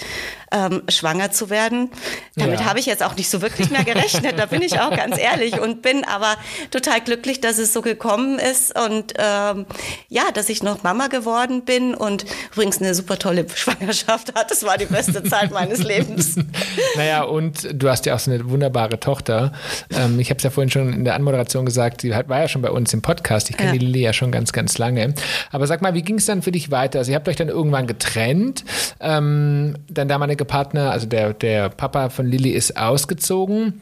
ähm, 0.52 0.82
schwanger 0.88 1.30
zu 1.30 1.50
werden. 1.50 1.90
Damit 2.36 2.60
ja. 2.60 2.66
habe 2.66 2.78
ich 2.78 2.86
jetzt 2.86 3.02
auch 3.02 3.16
nicht 3.16 3.28
so 3.28 3.42
wirklich 3.42 3.70
mehr 3.70 3.84
gerechnet, 3.84 4.38
da 4.38 4.46
bin 4.46 4.62
ich 4.62 4.80
auch 4.80 4.94
ganz 4.94 5.18
ehrlich 5.18 5.60
und 5.60 5.82
bin 5.82 6.04
aber 6.04 6.36
total 6.70 7.00
glücklich, 7.00 7.40
dass 7.40 7.58
es 7.58 7.72
so 7.72 7.82
gekommen 7.82 8.38
ist 8.38 8.78
und 8.78 9.14
ähm, 9.18 9.66
ja, 10.08 10.22
dass 10.32 10.48
ich 10.48 10.62
noch 10.62 10.82
Mama 10.82 11.08
geworden 11.08 11.64
bin 11.64 11.94
und 11.94 12.24
übrigens 12.52 12.78
eine 12.78 12.94
super 12.94 13.18
tolle 13.18 13.46
Schwangerschaft 13.54 14.34
hat. 14.34 14.50
Das 14.50 14.64
war 14.64 14.78
die 14.78 14.86
beste 14.86 15.22
Zeit 15.24 15.50
meines 15.50 15.82
Lebens. 15.82 16.36
Naja, 16.96 17.24
und 17.24 17.68
du 17.72 17.88
hast 17.88 18.06
ja 18.06 18.14
auch 18.14 18.18
so 18.18 18.30
eine 18.30 18.48
wunderbare 18.48 19.00
Tochter. 19.00 19.52
Ähm, 19.90 20.18
ich 20.20 20.30
habe 20.30 20.38
es 20.38 20.44
ja 20.44 20.50
vorhin 20.50 20.70
schon 20.70 20.92
in 20.92 21.04
der 21.04 21.14
Anmoderation 21.14 21.64
gesagt, 21.66 22.02
sie 22.02 22.10
war 22.10 22.40
ja 22.40 22.48
schon 22.48 22.62
bei 22.62 22.70
uns 22.70 22.92
im 22.92 23.02
Podcast. 23.02 23.50
Ich 23.50 23.56
kenne 23.56 23.70
ja. 23.70 23.78
die 23.78 23.84
Lilly 23.84 24.00
ja 24.00 24.12
schon 24.12 24.30
ganz, 24.30 24.52
ganz 24.52 24.78
lange. 24.78 25.14
Aber 25.50 25.66
sag 25.66 25.82
mal, 25.82 25.94
wie 25.94 26.02
ging 26.02 26.16
es 26.16 26.26
dann 26.26 26.42
für 26.42 26.52
dich 26.52 26.70
weiter? 26.70 27.00
Also 27.00 27.10
ihr 27.10 27.16
habt 27.16 27.28
euch 27.28 27.36
dann 27.36 27.48
irgendwann 27.48 27.86
getrennt. 27.86 28.64
Ähm, 29.00 29.76
dann 29.88 30.08
da 30.08 30.18
meine 30.34 30.44
Partner, 30.44 30.90
also 30.90 31.06
der, 31.06 31.32
der 31.32 31.68
Papa 31.68 32.08
von 32.08 32.26
Lilly 32.26 32.50
ist 32.50 32.76
ausgezogen. 32.76 33.80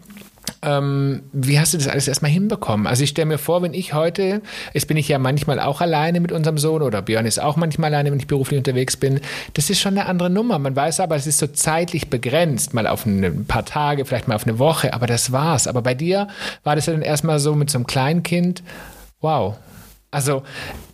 Ähm, 0.61 1.23
wie 1.33 1.59
hast 1.59 1.73
du 1.73 1.79
das 1.79 1.89
alles 1.89 2.09
erstmal 2.09 2.31
hinbekommen? 2.31 2.87
Also 2.87 3.05
ich 3.05 3.11
stelle 3.11 3.27
mir 3.27 3.39
vor, 3.39 3.63
wenn 3.63 3.75
ich 3.75 3.95
heute, 3.95 4.43
jetzt 4.73 4.89
bin 4.89 4.97
ich 4.97 5.09
ja 5.09 5.19
manchmal 5.19 5.61
auch 5.61 5.81
alleine 5.81 6.21
mit 6.21 6.33
unserem 6.33 6.59
Sohn 6.59 6.83
oder 6.83 7.01
Björn 7.01 7.27
ist 7.27 7.41
auch 7.41 7.57
manchmal 7.57 7.93
alleine, 7.95 8.11
wenn 8.11 8.19
ich 8.19 8.27
beruflich 8.27 8.59
unterwegs 8.59 8.97
bin. 8.97 9.21
Das 9.55 9.71
ist 9.71 9.81
schon 9.81 9.97
eine 9.97 10.09
andere 10.09 10.31
Nummer. 10.31 10.59
Man 10.59 10.75
weiß 10.75 11.01
aber, 11.01 11.15
es 11.15 11.27
ist 11.27 11.39
so 11.39 11.47
zeitlich 11.47 12.11
begrenzt, 12.11 12.75
mal 12.75 12.89
auf 12.89 13.07
ein 13.07 13.45
paar 13.47 13.65
Tage, 13.65 14.05
vielleicht 14.05 14.27
mal 14.27 14.35
auf 14.35 14.47
eine 14.47 14.59
Woche, 14.59 14.93
aber 14.95 15.07
das 15.07 15.31
war's. 15.31 15.69
Aber 15.69 15.83
bei 15.83 15.95
dir 15.95 16.29
war 16.65 16.75
das 16.75 16.87
ja 16.87 16.93
dann 16.93 17.03
erstmal 17.03 17.39
so 17.39 17.55
mit 17.55 17.71
so 17.71 17.79
einem 17.79 17.87
kleinen 17.87 18.23
Kind, 18.23 18.63
wow. 19.21 19.57
Also 20.13 20.43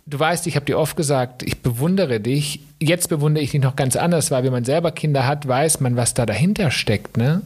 du 0.07 0.17
weißt, 0.17 0.47
ich 0.47 0.55
habe 0.55 0.65
dir 0.65 0.79
oft 0.79 0.95
gesagt, 0.95 1.43
ich 1.43 1.61
bewundere 1.61 2.19
dich. 2.19 2.61
Jetzt 2.79 3.09
bewundere 3.09 3.43
ich 3.43 3.51
dich 3.51 3.61
noch 3.61 3.75
ganz 3.75 3.95
anders, 3.95 4.31
weil 4.31 4.43
wenn 4.43 4.53
man 4.53 4.63
selber 4.63 4.91
Kinder 4.91 5.27
hat, 5.27 5.47
weiß 5.47 5.81
man, 5.81 5.97
was 5.97 6.15
da 6.15 6.25
dahinter 6.25 6.71
steckt, 6.71 7.17
ne? 7.17 7.41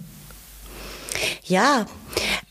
Ja, 1.45 1.85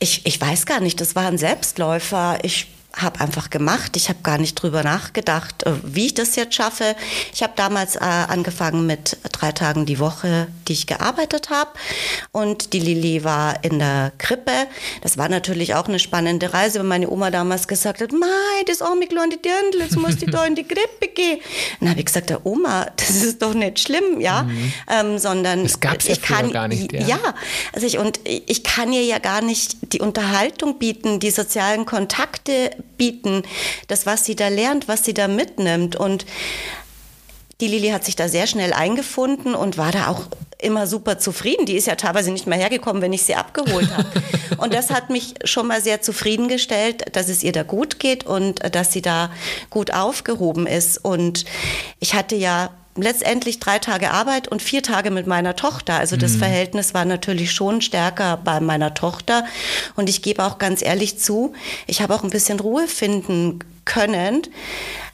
ich, 0.00 0.26
ich 0.26 0.40
weiß 0.40 0.66
gar 0.66 0.80
nicht, 0.80 1.00
das 1.00 1.14
war 1.14 1.26
ein 1.26 1.38
Selbstläufer. 1.38 2.40
Ich 2.42 2.66
habe 2.96 3.20
einfach 3.20 3.50
gemacht. 3.50 3.96
Ich 3.96 4.08
habe 4.08 4.18
gar 4.22 4.38
nicht 4.38 4.54
drüber 4.54 4.82
nachgedacht, 4.82 5.64
äh, 5.64 5.72
wie 5.82 6.06
ich 6.06 6.14
das 6.14 6.36
jetzt 6.36 6.54
schaffe. 6.54 6.94
Ich 7.32 7.42
habe 7.42 7.52
damals 7.56 7.96
äh, 7.96 8.00
angefangen 8.00 8.86
mit 8.86 9.16
drei 9.32 9.52
Tagen 9.52 9.86
die 9.86 9.98
Woche, 9.98 10.48
die 10.68 10.74
ich 10.74 10.86
gearbeitet 10.86 11.50
habe. 11.50 11.70
Und 12.32 12.72
die 12.72 12.80
Lilly 12.80 13.24
war 13.24 13.64
in 13.64 13.78
der 13.78 14.12
Krippe. 14.18 14.52
Das 15.00 15.16
war 15.16 15.28
natürlich 15.28 15.74
auch 15.74 15.88
eine 15.88 15.98
spannende 15.98 16.52
Reise, 16.52 16.80
weil 16.80 16.86
meine 16.86 17.10
Oma 17.10 17.30
damals 17.30 17.66
gesagt 17.66 18.00
hat, 18.00 18.12
Mei, 18.12 18.26
das 18.66 18.82
arme 18.82 19.06
kleine 19.06 19.36
Dirndl, 19.36 19.80
jetzt 19.80 19.96
muss 19.96 20.16
ich 20.22 20.30
da 20.30 20.44
in 20.44 20.54
die 20.54 20.64
Krippe 20.64 21.08
gehen. 21.14 21.40
Dann 21.80 21.90
habe 21.90 22.00
ich 22.00 22.06
gesagt, 22.06 22.30
der 22.30 22.44
Oma, 22.44 22.86
das 22.96 23.10
ist 23.22 23.40
doch 23.40 23.54
nicht 23.54 23.80
schlimm, 23.80 24.20
ja, 24.20 24.42
mhm. 24.42 24.72
ähm, 24.90 25.18
sondern 25.18 25.62
das 25.64 25.80
gab's 25.80 26.06
ja 26.06 26.12
ich 26.12 26.22
kann, 26.22 26.52
gar 26.52 26.68
nicht. 26.68 26.92
Ja, 26.92 27.00
ja 27.00 27.34
also 27.72 27.86
ich, 27.86 27.98
und 27.98 28.20
ich 28.24 28.62
kann 28.62 28.92
ihr 28.92 29.04
ja 29.04 29.18
gar 29.18 29.42
nicht 29.42 29.76
die 29.92 30.00
Unterhaltung 30.00 30.78
bieten, 30.78 31.20
die 31.20 31.30
sozialen 31.30 31.86
Kontakte 31.86 32.70
bieten, 32.82 33.42
das, 33.88 34.06
was 34.06 34.24
sie 34.24 34.36
da 34.36 34.48
lernt, 34.48 34.88
was 34.88 35.04
sie 35.04 35.14
da 35.14 35.28
mitnimmt. 35.28 35.96
Und 35.96 36.26
die 37.60 37.68
Lili 37.68 37.90
hat 37.90 38.04
sich 38.04 38.16
da 38.16 38.28
sehr 38.28 38.46
schnell 38.46 38.72
eingefunden 38.72 39.54
und 39.54 39.78
war 39.78 39.92
da 39.92 40.08
auch 40.08 40.26
immer 40.58 40.86
super 40.86 41.18
zufrieden. 41.18 41.66
Die 41.66 41.76
ist 41.76 41.86
ja 41.86 41.96
teilweise 41.96 42.30
nicht 42.30 42.46
mehr 42.46 42.58
hergekommen, 42.58 43.02
wenn 43.02 43.12
ich 43.12 43.22
sie 43.22 43.34
abgeholt 43.34 43.90
habe. 43.96 44.08
und 44.58 44.74
das 44.74 44.90
hat 44.90 45.10
mich 45.10 45.34
schon 45.44 45.66
mal 45.66 45.80
sehr 45.80 46.02
zufriedengestellt, 46.02 47.16
dass 47.16 47.28
es 47.28 47.42
ihr 47.42 47.52
da 47.52 47.62
gut 47.62 47.98
geht 47.98 48.24
und 48.24 48.74
dass 48.74 48.92
sie 48.92 49.02
da 49.02 49.30
gut 49.70 49.92
aufgehoben 49.92 50.66
ist. 50.66 50.98
Und 51.04 51.44
ich 52.00 52.14
hatte 52.14 52.36
ja 52.36 52.70
letztendlich 52.96 53.58
drei 53.58 53.78
Tage 53.78 54.10
Arbeit 54.10 54.48
und 54.48 54.60
vier 54.62 54.82
Tage 54.82 55.10
mit 55.10 55.26
meiner 55.26 55.56
Tochter. 55.56 55.94
Also 55.94 56.16
das 56.16 56.32
mhm. 56.34 56.38
Verhältnis 56.40 56.94
war 56.94 57.04
natürlich 57.04 57.52
schon 57.52 57.80
stärker 57.80 58.36
bei 58.36 58.60
meiner 58.60 58.94
Tochter. 58.94 59.44
Und 59.96 60.08
ich 60.08 60.22
gebe 60.22 60.44
auch 60.44 60.58
ganz 60.58 60.82
ehrlich 60.82 61.18
zu, 61.18 61.54
ich 61.86 62.02
habe 62.02 62.14
auch 62.14 62.22
ein 62.22 62.30
bisschen 62.30 62.60
Ruhe 62.60 62.86
finden 62.88 63.60
können, 63.84 64.42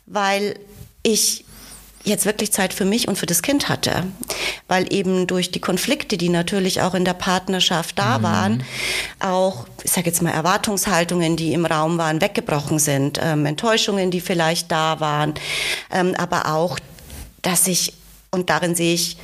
weil 0.07 0.59
ich 1.03 1.45
jetzt 2.05 2.27
wirklich 2.27 2.53
Zeit 2.53 2.73
für 2.73 2.85
mich 2.85 3.07
und 3.07 3.17
für 3.17 3.27
das 3.27 3.43
Kind 3.43 3.69
hatte. 3.69 4.05
Weil 4.67 4.93
eben 4.93 5.27
durch 5.27 5.51
die 5.51 5.61
Konflikte, 5.61 6.17
die 6.17 6.29
natürlich 6.29 6.81
auch 6.81 6.95
in 6.95 7.05
der 7.05 7.15
Partnerschaft 7.15 7.99
da 7.99 8.19
mhm. 8.19 8.23
waren, 8.23 8.65
auch, 9.21 9.67
ich 9.85 9.93
sage 9.93 10.07
jetzt 10.07 10.23
mal, 10.23 10.31
Erwartungshaltungen, 10.31 11.37
die 11.37 11.53
im 11.53 11.67
Raum 11.67 11.99
waren, 11.99 12.21
weggebrochen 12.21 12.79
sind, 12.79 13.21
ähm, 13.23 13.47
Enttäuschungen, 13.47 14.11
die 14.11 14.21
vielleicht 14.21 14.73
da 14.73 15.01
waren, 15.01 15.35
ähm, 15.93 16.15
aber 16.17 16.55
auch 16.55 16.79
dass 17.42 17.66
ich, 17.66 17.92
und 18.30 18.50
darin 18.50 18.75
sehe 18.75 18.95
ich 18.95 19.16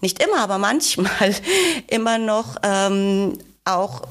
nicht 0.00 0.22
immer, 0.22 0.40
aber 0.40 0.58
manchmal 0.58 1.34
immer 1.88 2.18
noch 2.18 2.56
ähm, 2.62 3.38
auch 3.64 4.02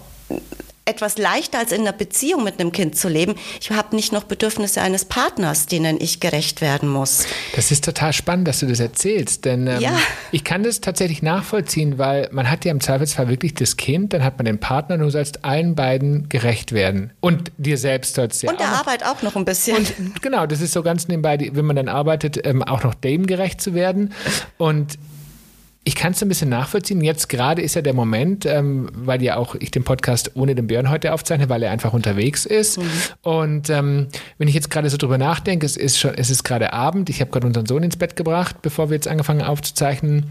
etwas 0.88 1.18
leichter 1.18 1.60
als 1.60 1.72
in 1.72 1.82
einer 1.82 1.94
Beziehung 1.94 2.44
mit 2.44 2.60
einem 2.60 2.72
Kind 2.72 2.96
zu 2.96 3.10
leben. 3.10 3.36
Ich 3.62 3.72
habe 3.72 3.96
nicht 3.96 4.12
noch 4.12 4.24
Bedürfnisse 4.24 4.82
eines 4.82 5.06
Partners, 5.06 5.66
denen 5.66 6.00
ich 6.00 6.20
gerecht 6.20 6.62
werden 6.62 6.90
muss. 6.90 7.26
Das 7.56 7.72
ist 7.72 7.84
total 7.84 8.14
spannend, 8.14 8.48
dass 8.48 8.60
du 8.60 8.68
das 8.68 8.80
erzählst, 8.80 9.46
denn 9.46 9.68
ähm, 9.68 9.82
ja. 9.82 9.98
ich 10.32 10.44
kann 10.44 10.64
das 10.64 10.82
tatsächlich 10.82 11.22
nachvollziehen, 11.22 11.98
weil 11.98 12.30
man 12.32 12.50
hat 12.50 12.66
ja 12.66 12.72
im 12.72 12.82
Zweifelsfall 12.82 13.28
wirklich 13.28 13.54
das 13.54 13.78
Kind, 13.78 14.14
dann 14.14 14.24
hat 14.24 14.38
man 14.38 14.46
den 14.46 14.60
Partner, 14.60 14.98
du 14.98 15.10
sollst 15.10 15.44
allen 15.44 15.76
beiden 15.76 16.30
gerecht 16.30 16.72
werden 16.72 17.12
und 17.20 17.52
dir 17.58 17.78
selbst 17.78 18.16
sollst 18.16 18.44
ja 18.44 18.52
Und 18.52 18.60
der 18.60 18.68
auch 18.68 18.80
Arbeit 18.80 19.06
auch 19.06 19.22
noch 19.22 19.36
ein 19.36 19.46
bisschen. 19.46 19.78
Und 19.78 20.22
genau, 20.22 20.46
das 20.46 20.62
ist 20.62 20.74
so 20.74 20.84
ganz 20.84 21.08
nebenbei, 21.08 21.50
wenn 21.52 21.66
man 21.66 21.76
dann 21.76 21.90
arbeitet, 21.90 22.46
ähm, 22.46 22.64
auch 22.64 22.84
noch 22.84 22.94
dem 22.94 23.28
gerecht 23.28 23.62
zu 23.62 23.74
werden 23.74 24.14
und 24.58 24.98
ich 25.88 25.96
kann 25.96 26.12
es 26.12 26.22
ein 26.22 26.28
bisschen 26.28 26.50
nachvollziehen. 26.50 27.00
Jetzt 27.00 27.30
gerade 27.30 27.62
ist 27.62 27.76
ja 27.76 27.82
der 27.82 27.94
Moment, 27.94 28.46
ähm, 28.46 28.90
weil 28.94 29.24
ja 29.24 29.38
auch 29.38 29.56
ich 29.56 29.72
den 29.72 29.86
Podcast 29.86 30.32
ohne 30.36 30.54
den 30.54 30.68
Björn 30.68 30.90
heute 30.90 31.14
aufzeichne, 31.14 31.48
weil 31.48 31.64
er 31.64 31.72
einfach 31.72 31.94
unterwegs 31.94 32.46
ist. 32.46 32.78
Mhm. 32.78 32.84
Und 33.22 33.70
ähm, 33.70 34.08
wenn 34.38 34.50
ich 34.50 34.54
jetzt 34.54 34.70
gerade 34.70 34.90
so 34.90 34.98
drüber 34.98 35.18
nachdenke, 35.18 35.66
es 35.66 35.78
ist 35.78 35.98
schon, 35.98 36.14
es 36.16 36.30
ist 36.30 36.44
gerade 36.44 36.74
Abend. 36.74 37.10
Ich 37.10 37.22
habe 37.22 37.32
gerade 37.32 37.48
unseren 37.48 37.66
Sohn 37.66 37.84
ins 37.84 37.96
Bett 37.96 38.18
gebracht, 38.18 38.62
bevor 38.62 38.90
wir 38.90 38.96
jetzt 38.96 39.08
angefangen 39.08 39.42
aufzuzeichnen. 39.42 40.26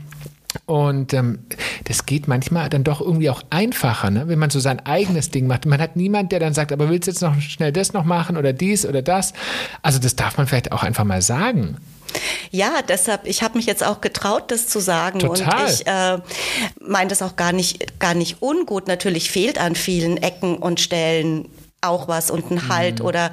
Und 0.66 1.14
ähm, 1.14 1.38
das 1.84 2.04
geht 2.04 2.28
manchmal 2.28 2.68
dann 2.68 2.84
doch 2.84 3.00
irgendwie 3.00 3.30
auch 3.30 3.42
einfacher, 3.48 4.10
ne? 4.10 4.28
wenn 4.28 4.38
man 4.38 4.50
so 4.50 4.60
sein 4.60 4.84
eigenes 4.84 5.30
Ding 5.30 5.46
macht. 5.46 5.64
Man 5.64 5.80
hat 5.80 5.96
niemand, 5.96 6.32
der 6.32 6.40
dann 6.40 6.52
sagt, 6.52 6.70
aber 6.70 6.90
willst 6.90 7.06
du 7.06 7.12
jetzt 7.12 7.22
noch 7.22 7.40
schnell 7.40 7.72
das 7.72 7.94
noch 7.94 8.04
machen 8.04 8.36
oder 8.36 8.52
dies 8.52 8.84
oder 8.84 9.00
das? 9.00 9.32
Also 9.80 9.98
das 10.00 10.16
darf 10.16 10.36
man 10.36 10.46
vielleicht 10.46 10.72
auch 10.72 10.82
einfach 10.82 11.04
mal 11.04 11.22
sagen. 11.22 11.78
Ja, 12.50 12.82
deshalb, 12.82 13.26
ich 13.26 13.42
habe 13.42 13.58
mich 13.58 13.66
jetzt 13.66 13.84
auch 13.84 14.00
getraut, 14.00 14.50
das 14.50 14.68
zu 14.68 14.80
sagen. 14.80 15.18
Total. 15.18 15.64
Und 15.64 15.70
ich 15.70 15.86
äh, 15.86 16.18
meine 16.80 17.08
das 17.08 17.22
auch 17.22 17.36
gar 17.36 17.52
nicht, 17.52 17.98
gar 17.98 18.14
nicht 18.14 18.40
ungut. 18.40 18.88
Natürlich 18.88 19.30
fehlt 19.30 19.58
an 19.58 19.74
vielen 19.74 20.16
Ecken 20.16 20.56
und 20.56 20.80
Stellen 20.80 21.48
auch 21.80 22.08
was 22.08 22.30
und 22.30 22.50
ein 22.50 22.68
Halt. 22.68 23.00
Mhm. 23.00 23.06
Oder 23.06 23.30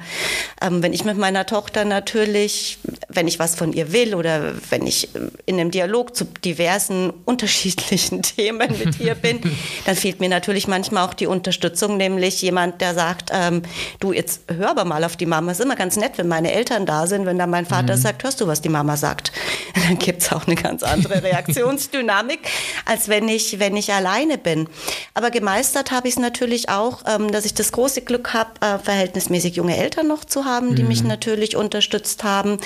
ähm, 0.60 0.82
wenn 0.82 0.92
ich 0.92 1.04
mit 1.04 1.18
meiner 1.18 1.46
Tochter 1.46 1.84
natürlich 1.84 2.78
wenn 3.16 3.28
ich 3.28 3.38
was 3.38 3.54
von 3.54 3.72
ihr 3.72 3.92
will 3.92 4.14
oder 4.14 4.52
wenn 4.70 4.86
ich 4.86 5.08
in 5.46 5.58
einem 5.58 5.70
Dialog 5.70 6.14
zu 6.14 6.24
diversen 6.24 7.10
unterschiedlichen 7.24 8.22
Themen 8.22 8.76
mit 8.78 9.00
ihr 9.00 9.14
bin, 9.14 9.40
dann 9.86 9.96
fehlt 9.96 10.20
mir 10.20 10.28
natürlich 10.28 10.68
manchmal 10.68 11.06
auch 11.06 11.14
die 11.14 11.26
Unterstützung, 11.26 11.96
nämlich 11.96 12.42
jemand, 12.42 12.80
der 12.80 12.94
sagt, 12.94 13.30
ähm, 13.32 13.62
du, 14.00 14.12
jetzt 14.12 14.42
hör 14.48 14.70
aber 14.70 14.84
mal 14.84 15.04
auf 15.04 15.16
die 15.16 15.26
Mama. 15.26 15.52
Es 15.52 15.58
ist 15.58 15.64
immer 15.64 15.76
ganz 15.76 15.96
nett, 15.96 16.12
wenn 16.16 16.28
meine 16.28 16.52
Eltern 16.52 16.86
da 16.86 17.06
sind, 17.06 17.26
wenn 17.26 17.38
dann 17.38 17.50
mein 17.50 17.66
Vater 17.66 17.96
mhm. 17.96 18.00
sagt, 18.00 18.24
hörst 18.24 18.40
du, 18.40 18.46
was 18.46 18.60
die 18.60 18.68
Mama 18.68 18.96
sagt? 18.96 19.32
Dann 19.86 19.98
gibt 19.98 20.22
es 20.22 20.32
auch 20.32 20.46
eine 20.46 20.54
ganz 20.54 20.82
andere 20.82 21.22
Reaktionsdynamik, 21.22 22.40
als 22.86 23.08
wenn 23.08 23.28
ich, 23.28 23.58
wenn 23.58 23.76
ich 23.76 23.92
alleine 23.92 24.38
bin. 24.38 24.68
Aber 25.12 25.30
gemeistert 25.30 25.90
habe 25.90 26.08
ich 26.08 26.14
es 26.14 26.20
natürlich 26.20 26.68
auch, 26.68 27.02
ähm, 27.06 27.30
dass 27.32 27.44
ich 27.44 27.54
das 27.54 27.72
große 27.72 28.02
Glück 28.02 28.32
habe, 28.34 28.50
äh, 28.60 28.78
verhältnismäßig 28.78 29.56
junge 29.56 29.76
Eltern 29.76 30.08
noch 30.08 30.24
zu 30.24 30.44
haben, 30.44 30.74
die 30.74 30.82
mhm. 30.82 30.88
mich 30.88 31.04
natürlich 31.04 31.56
unterstützt 31.56 32.24
haben. 32.24 32.58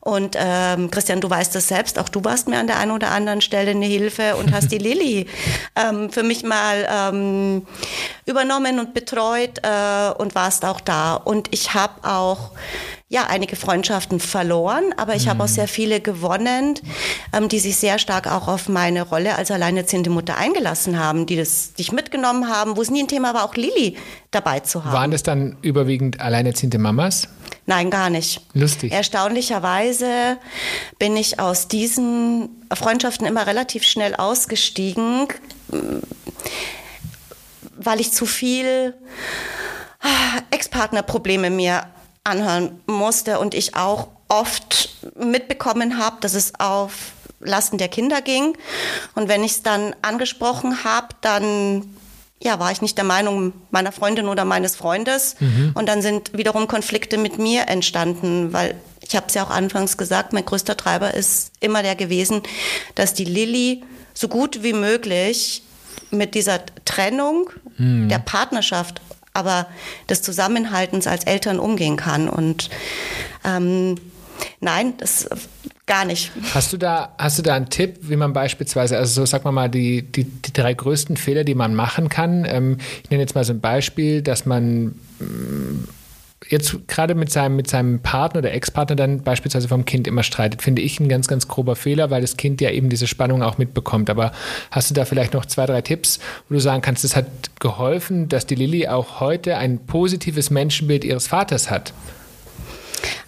Und 0.00 0.36
ähm, 0.38 0.90
Christian, 0.90 1.20
du 1.20 1.30
weißt 1.30 1.54
das 1.54 1.68
selbst, 1.68 1.98
auch 1.98 2.08
du 2.08 2.24
warst 2.24 2.48
mir 2.48 2.58
an 2.58 2.66
der 2.66 2.78
einen 2.78 2.90
oder 2.90 3.10
anderen 3.10 3.40
Stelle 3.40 3.70
eine 3.70 3.86
Hilfe 3.86 4.36
und 4.36 4.52
hast 4.52 4.70
die 4.72 4.78
Lilly 4.82 5.26
ähm, 5.76 6.10
für 6.10 6.22
mich 6.22 6.42
mal 6.42 6.86
ähm, 6.90 7.66
übernommen 8.26 8.78
und 8.78 8.94
betreut 8.94 9.60
äh, 9.62 10.10
und 10.18 10.34
warst 10.34 10.64
auch 10.64 10.80
da. 10.80 11.14
Und 11.14 11.48
ich 11.52 11.74
habe 11.74 12.08
auch 12.08 12.50
ja, 13.12 13.26
einige 13.26 13.56
Freundschaften 13.56 14.20
verloren, 14.20 14.94
aber 14.96 15.14
ich 15.14 15.26
mhm. 15.26 15.30
habe 15.30 15.44
auch 15.44 15.48
sehr 15.48 15.68
viele 15.68 16.00
gewonnen, 16.00 16.78
ähm, 17.34 17.50
die 17.50 17.58
sich 17.58 17.76
sehr 17.76 17.98
stark 17.98 18.26
auch 18.26 18.48
auf 18.48 18.70
meine 18.70 19.02
Rolle 19.02 19.36
als 19.36 19.50
alleinerziehende 19.50 20.08
Mutter 20.08 20.38
eingelassen 20.38 20.98
haben, 20.98 21.26
die 21.26 21.36
das 21.36 21.74
dich 21.74 21.92
mitgenommen 21.92 22.48
haben, 22.48 22.74
wo 22.78 22.80
es 22.80 22.90
nie 22.90 23.02
ein 23.02 23.08
Thema 23.08 23.34
war, 23.34 23.44
auch 23.44 23.54
Lilly 23.54 23.98
dabei 24.30 24.60
zu 24.60 24.86
haben. 24.86 24.94
Waren 24.94 25.10
das 25.10 25.22
dann 25.22 25.58
überwiegend 25.60 26.22
alleinerziehende 26.22 26.78
Mamas? 26.78 27.28
Nein, 27.66 27.90
gar 27.90 28.08
nicht. 28.08 28.40
Lustig. 28.54 28.90
Erstaunlicherweise 28.90 30.38
bin 30.98 31.14
ich 31.14 31.38
aus 31.38 31.68
diesen 31.68 32.48
Freundschaften 32.72 33.26
immer 33.26 33.46
relativ 33.46 33.84
schnell 33.84 34.14
ausgestiegen, 34.14 35.28
weil 37.76 38.00
ich 38.00 38.10
zu 38.12 38.24
viel 38.24 38.94
ah, 40.00 40.40
Ex-Partner-Probleme 40.50 41.50
mir 41.50 41.84
anhören 42.24 42.80
musste 42.86 43.38
und 43.38 43.54
ich 43.54 43.76
auch 43.76 44.08
oft 44.28 44.90
mitbekommen 45.16 45.98
habe, 45.98 46.16
dass 46.20 46.34
es 46.34 46.52
auf 46.58 47.12
Lasten 47.40 47.78
der 47.78 47.88
Kinder 47.88 48.22
ging. 48.22 48.56
Und 49.14 49.28
wenn 49.28 49.44
ich 49.44 49.52
es 49.52 49.62
dann 49.62 49.94
angesprochen 50.02 50.84
habe, 50.84 51.08
dann 51.20 51.84
ja, 52.42 52.58
war 52.58 52.72
ich 52.72 52.82
nicht 52.82 52.96
der 52.96 53.04
Meinung 53.04 53.52
meiner 53.70 53.92
Freundin 53.92 54.26
oder 54.26 54.44
meines 54.44 54.74
Freundes. 54.74 55.36
Mhm. 55.38 55.72
Und 55.74 55.86
dann 55.88 56.02
sind 56.02 56.36
wiederum 56.36 56.66
Konflikte 56.66 57.16
mit 57.16 57.38
mir 57.38 57.68
entstanden, 57.68 58.52
weil 58.52 58.74
ich 59.00 59.14
habe 59.14 59.26
es 59.28 59.34
ja 59.34 59.44
auch 59.44 59.50
anfangs 59.50 59.96
gesagt, 59.96 60.32
mein 60.32 60.44
größter 60.44 60.76
Treiber 60.76 61.14
ist 61.14 61.52
immer 61.60 61.82
der 61.82 61.94
gewesen, 61.94 62.42
dass 62.94 63.14
die 63.14 63.24
Lilly 63.24 63.84
so 64.14 64.28
gut 64.28 64.62
wie 64.62 64.72
möglich 64.72 65.62
mit 66.10 66.34
dieser 66.34 66.60
Trennung 66.84 67.50
mhm. 67.78 68.08
der 68.08 68.18
Partnerschaft, 68.18 69.00
aber 69.34 69.66
des 70.08 70.22
Zusammenhaltens 70.22 71.06
als 71.06 71.24
Eltern 71.24 71.58
umgehen 71.58 71.96
kann. 71.96 72.28
Und 72.28 72.70
ähm, 73.44 73.96
nein, 74.60 74.94
das 74.98 75.28
Gar 75.84 76.04
nicht. 76.04 76.30
Hast 76.54 76.72
du 76.72 76.76
da, 76.76 77.12
hast 77.18 77.38
du 77.38 77.42
da 77.42 77.54
einen 77.54 77.68
Tipp, 77.68 77.98
wie 78.02 78.14
man 78.14 78.32
beispielsweise, 78.32 78.96
also 78.96 79.22
so 79.22 79.26
sag 79.26 79.44
mal 79.44 79.50
mal, 79.50 79.68
die, 79.68 80.02
die, 80.02 80.24
die 80.24 80.52
drei 80.52 80.74
größten 80.74 81.16
Fehler, 81.16 81.42
die 81.42 81.56
man 81.56 81.74
machen 81.74 82.08
kann? 82.08 82.44
Ähm, 82.48 82.78
ich 83.02 83.10
nenne 83.10 83.22
jetzt 83.22 83.34
mal 83.34 83.42
so 83.42 83.52
ein 83.52 83.60
Beispiel, 83.60 84.22
dass 84.22 84.46
man 84.46 84.94
mm, 85.18 85.88
jetzt 86.52 86.86
gerade 86.86 87.14
mit 87.14 87.32
seinem, 87.32 87.56
mit 87.56 87.68
seinem 87.68 88.00
Partner 88.00 88.38
oder 88.38 88.52
Ex-Partner 88.52 88.94
dann 88.94 89.22
beispielsweise 89.22 89.68
vom 89.68 89.84
Kind 89.84 90.06
immer 90.06 90.22
streitet, 90.22 90.62
finde 90.62 90.82
ich 90.82 91.00
ein 91.00 91.08
ganz, 91.08 91.26
ganz 91.26 91.48
grober 91.48 91.74
Fehler, 91.74 92.10
weil 92.10 92.20
das 92.20 92.36
Kind 92.36 92.60
ja 92.60 92.70
eben 92.70 92.88
diese 92.88 93.06
Spannung 93.06 93.42
auch 93.42 93.58
mitbekommt. 93.58 94.10
Aber 94.10 94.32
hast 94.70 94.90
du 94.90 94.94
da 94.94 95.04
vielleicht 95.04 95.34
noch 95.34 95.46
zwei, 95.46 95.66
drei 95.66 95.80
Tipps, 95.80 96.20
wo 96.48 96.54
du 96.54 96.60
sagen 96.60 96.82
kannst, 96.82 97.04
es 97.04 97.16
hat 97.16 97.26
geholfen, 97.58 98.28
dass 98.28 98.46
die 98.46 98.54
Lilly 98.54 98.86
auch 98.86 99.20
heute 99.20 99.56
ein 99.56 99.78
positives 99.86 100.50
Menschenbild 100.50 101.04
ihres 101.04 101.26
Vaters 101.26 101.70
hat? 101.70 101.92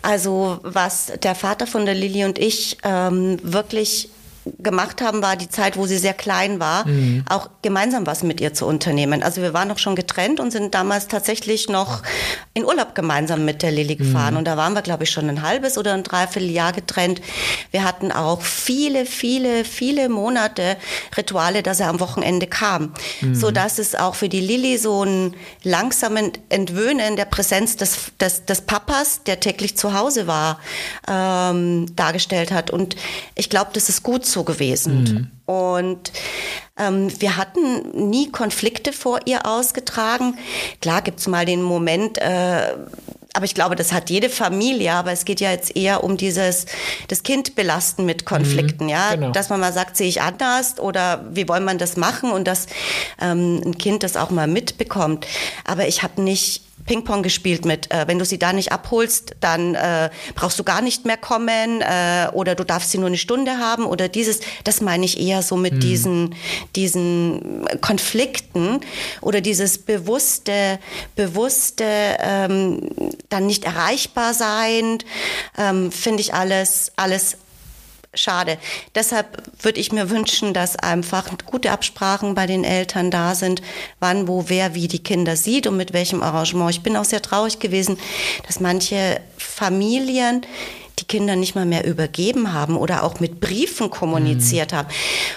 Also 0.02 0.60
was 0.62 1.12
der 1.22 1.34
Vater 1.34 1.66
von 1.66 1.86
der 1.86 1.94
Lilly 1.94 2.24
und 2.24 2.38
ich 2.38 2.76
ähm, 2.84 3.38
wirklich 3.42 4.10
gemacht 4.58 5.00
haben, 5.00 5.22
war 5.22 5.36
die 5.36 5.48
Zeit, 5.48 5.76
wo 5.76 5.86
sie 5.86 5.96
sehr 5.96 6.12
klein 6.12 6.60
war, 6.60 6.86
mhm. 6.86 7.24
auch 7.28 7.48
gemeinsam 7.62 8.06
was 8.06 8.22
mit 8.22 8.40
ihr 8.40 8.52
zu 8.52 8.66
unternehmen. 8.66 9.22
Also 9.22 9.40
wir 9.40 9.54
waren 9.54 9.68
noch 9.68 9.78
schon 9.78 9.96
getrennt 9.96 10.40
und 10.40 10.50
sind 10.50 10.74
damals 10.74 11.08
tatsächlich 11.08 11.68
noch 11.68 12.02
in 12.52 12.64
Urlaub 12.64 12.94
gemeinsam 12.94 13.44
mit 13.44 13.62
der 13.62 13.72
Lilly 13.72 13.96
gefahren. 13.96 14.34
Mhm. 14.34 14.38
Und 14.38 14.44
da 14.44 14.56
waren 14.56 14.74
wir, 14.74 14.82
glaube 14.82 15.04
ich, 15.04 15.10
schon 15.10 15.28
ein 15.28 15.42
halbes 15.42 15.78
oder 15.78 15.94
ein 15.94 16.02
Dreivierteljahr 16.02 16.72
getrennt. 16.72 17.22
Wir 17.70 17.84
hatten 17.84 18.12
auch 18.12 18.42
viele, 18.42 19.06
viele, 19.06 19.64
viele 19.64 20.08
Monate 20.08 20.76
Rituale, 21.16 21.62
dass 21.62 21.80
er 21.80 21.88
am 21.88 22.00
Wochenende 22.00 22.46
kam. 22.46 22.92
Mhm. 23.20 23.34
So 23.34 23.50
dass 23.50 23.78
es 23.78 23.94
auch 23.94 24.14
für 24.14 24.28
die 24.28 24.40
Lilly 24.40 24.76
so 24.76 25.04
ein 25.04 25.34
langsamen 25.62 26.32
Entwöhnen 26.50 27.16
der 27.16 27.24
Präsenz 27.24 27.76
des, 27.76 28.12
des, 28.20 28.44
des 28.44 28.60
Papas, 28.62 29.22
der 29.24 29.40
täglich 29.40 29.76
zu 29.76 29.94
Hause 29.94 30.26
war, 30.26 30.60
ähm, 31.08 31.86
dargestellt 31.96 32.52
hat. 32.52 32.70
Und 32.70 32.96
ich 33.34 33.48
glaube, 33.48 33.70
das 33.72 33.88
ist 33.88 34.02
gut 34.02 34.26
so 34.26 34.33
gewesen. 34.42 35.30
Mhm. 35.46 35.54
Und 35.54 36.12
ähm, 36.76 37.08
wir 37.20 37.36
hatten 37.36 38.08
nie 38.08 38.32
Konflikte 38.32 38.92
vor 38.92 39.20
ihr 39.26 39.46
ausgetragen. 39.46 40.36
Klar 40.80 41.02
gibt 41.02 41.20
es 41.20 41.28
mal 41.28 41.46
den 41.46 41.62
Moment, 41.62 42.18
äh, 42.18 42.74
aber 43.36 43.44
ich 43.44 43.54
glaube, 43.54 43.74
das 43.74 43.92
hat 43.92 44.10
jede 44.10 44.30
Familie, 44.30 44.92
aber 44.92 45.10
es 45.10 45.24
geht 45.24 45.40
ja 45.40 45.50
jetzt 45.50 45.76
eher 45.76 46.04
um 46.04 46.16
dieses, 46.16 46.66
das 47.08 47.24
Kind 47.24 47.56
belasten 47.56 48.04
mit 48.06 48.24
Konflikten, 48.24 48.84
mhm, 48.84 48.90
ja. 48.90 49.14
Genau. 49.14 49.32
Dass 49.32 49.48
man 49.48 49.58
mal 49.58 49.72
sagt, 49.72 49.96
sehe 49.96 50.08
ich 50.08 50.22
anders 50.22 50.78
oder 50.78 51.24
wie 51.32 51.48
wollen 51.48 51.64
man 51.64 51.78
das 51.78 51.96
machen 51.96 52.30
und 52.30 52.46
dass 52.46 52.66
ähm, 53.20 53.60
ein 53.64 53.76
Kind 53.76 54.04
das 54.04 54.16
auch 54.16 54.30
mal 54.30 54.46
mitbekommt. 54.46 55.26
Aber 55.64 55.88
ich 55.88 56.04
habe 56.04 56.22
nicht 56.22 56.62
Ping-Pong 56.86 57.22
gespielt 57.22 57.64
mit, 57.64 57.90
äh, 57.90 58.06
wenn 58.06 58.18
du 58.18 58.24
sie 58.24 58.38
da 58.38 58.52
nicht 58.52 58.72
abholst, 58.72 59.36
dann 59.40 59.74
äh, 59.74 60.10
brauchst 60.34 60.58
du 60.58 60.64
gar 60.64 60.82
nicht 60.82 61.04
mehr 61.04 61.16
kommen 61.16 61.80
äh, 61.80 62.28
oder 62.32 62.54
du 62.54 62.64
darfst 62.64 62.90
sie 62.90 62.98
nur 62.98 63.06
eine 63.06 63.16
Stunde 63.16 63.58
haben 63.58 63.86
oder 63.86 64.08
dieses, 64.08 64.40
das 64.64 64.80
meine 64.80 65.04
ich 65.04 65.20
eher 65.20 65.42
so 65.42 65.56
mit 65.56 65.74
mhm. 65.74 65.80
diesen, 65.80 66.34
diesen 66.76 67.66
Konflikten 67.80 68.80
oder 69.20 69.40
dieses 69.40 69.78
bewusste, 69.78 70.78
bewusste 71.16 71.84
ähm, 72.20 72.90
dann 73.28 73.46
nicht 73.46 73.64
erreichbar 73.64 74.34
sein, 74.34 74.98
ähm, 75.56 75.90
finde 75.90 76.20
ich 76.20 76.34
alles, 76.34 76.92
alles 76.96 77.36
schade. 78.14 78.58
Deshalb 78.94 79.42
würde 79.62 79.80
ich 79.80 79.92
mir 79.92 80.10
wünschen, 80.10 80.54
dass 80.54 80.76
einfach 80.76 81.28
gute 81.46 81.70
Absprachen 81.70 82.34
bei 82.34 82.46
den 82.46 82.64
Eltern 82.64 83.10
da 83.10 83.34
sind, 83.34 83.62
wann, 84.00 84.28
wo, 84.28 84.44
wer, 84.48 84.74
wie 84.74 84.88
die 84.88 85.02
Kinder 85.02 85.36
sieht 85.36 85.66
und 85.66 85.76
mit 85.76 85.92
welchem 85.92 86.22
Arrangement. 86.22 86.70
Ich 86.70 86.82
bin 86.82 86.96
auch 86.96 87.04
sehr 87.04 87.22
traurig 87.22 87.58
gewesen, 87.58 87.98
dass 88.46 88.60
manche 88.60 89.20
Familien 89.36 90.46
die 90.98 91.04
Kinder 91.06 91.34
nicht 91.36 91.54
mal 91.54 91.66
mehr 91.66 91.84
übergeben 91.84 92.52
haben 92.52 92.76
oder 92.76 93.02
auch 93.02 93.18
mit 93.20 93.40
Briefen 93.40 93.90
kommuniziert 93.90 94.72
mhm. 94.72 94.76
haben. 94.76 94.88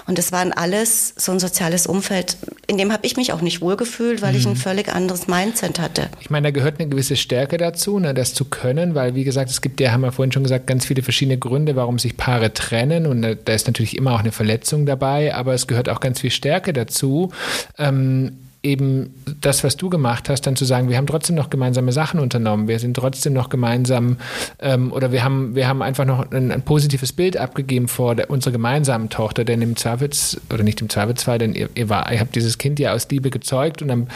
Und 0.05 0.17
das 0.17 0.31
waren 0.31 0.53
alles 0.53 1.13
so 1.17 1.31
ein 1.31 1.39
soziales 1.39 1.87
Umfeld, 1.87 2.37
in 2.67 2.77
dem 2.77 2.91
habe 2.91 3.05
ich 3.05 3.17
mich 3.17 3.33
auch 3.33 3.41
nicht 3.41 3.61
wohlgefühlt, 3.61 4.21
weil 4.21 4.33
mhm. 4.33 4.39
ich 4.39 4.45
ein 4.45 4.53
mhm. 4.53 4.57
völlig 4.57 4.89
anderes 4.89 5.27
Mindset 5.27 5.79
hatte. 5.79 6.09
Ich 6.19 6.29
meine, 6.29 6.47
da 6.47 6.51
gehört 6.51 6.79
eine 6.79 6.89
gewisse 6.89 7.15
Stärke 7.15 7.57
dazu, 7.57 7.97
ne, 7.99 8.13
das 8.13 8.33
zu 8.33 8.45
können, 8.45 8.93
weil 8.93 9.15
wie 9.15 9.23
gesagt, 9.23 9.49
es 9.49 9.61
gibt 9.61 9.79
ja, 9.79 9.91
haben 9.91 10.01
wir 10.01 10.11
vorhin 10.11 10.31
schon 10.31 10.43
gesagt, 10.43 10.67
ganz 10.67 10.85
viele 10.85 11.01
verschiedene 11.01 11.37
Gründe, 11.37 11.75
warum 11.75 11.97
sich 11.97 12.17
Paare 12.17 12.53
trennen 12.53 13.05
und 13.05 13.21
da 13.21 13.53
ist 13.53 13.67
natürlich 13.67 13.97
immer 13.97 14.13
auch 14.13 14.19
eine 14.19 14.31
Verletzung 14.31 14.85
dabei, 14.85 15.33
aber 15.33 15.53
es 15.53 15.67
gehört 15.67 15.89
auch 15.89 15.99
ganz 15.99 16.21
viel 16.21 16.31
Stärke 16.31 16.73
dazu. 16.73 17.31
Ähm, 17.77 18.33
eben 18.63 19.13
das, 19.39 19.63
was 19.63 19.77
du 19.77 19.89
gemacht 19.89 20.29
hast, 20.29 20.41
dann 20.41 20.55
zu 20.55 20.65
sagen, 20.65 20.89
wir 20.89 20.97
haben 20.97 21.07
trotzdem 21.07 21.35
noch 21.35 21.49
gemeinsame 21.49 21.91
Sachen 21.91 22.19
unternommen, 22.19 22.67
wir 22.67 22.79
sind 22.79 22.95
trotzdem 22.95 23.33
noch 23.33 23.49
gemeinsam 23.49 24.17
ähm, 24.59 24.91
oder 24.91 25.11
wir 25.11 25.23
haben, 25.23 25.55
wir 25.55 25.67
haben 25.67 25.81
einfach 25.81 26.05
noch 26.05 26.31
ein, 26.31 26.51
ein 26.51 26.61
positives 26.63 27.13
Bild 27.13 27.37
abgegeben 27.37 27.87
vor 27.87 28.15
der, 28.15 28.29
unserer 28.29 28.51
gemeinsamen 28.53 29.09
Tochter, 29.09 29.45
denn 29.45 29.61
im 29.61 29.75
Zweifels, 29.75 30.41
oder 30.51 30.63
nicht 30.63 30.81
im 30.81 30.89
Zweifelsfall, 30.89 31.37
denn 31.37 31.53
ihr, 31.53 31.69
ihr, 31.75 31.89
war, 31.89 32.11
ihr 32.11 32.19
habt 32.19 32.35
dieses 32.35 32.57
Kind 32.57 32.79
ja 32.79 32.93
aus 32.93 33.07
Liebe 33.09 33.29
gezeugt 33.29 33.81
und 33.81 33.87
dann, 33.87 34.07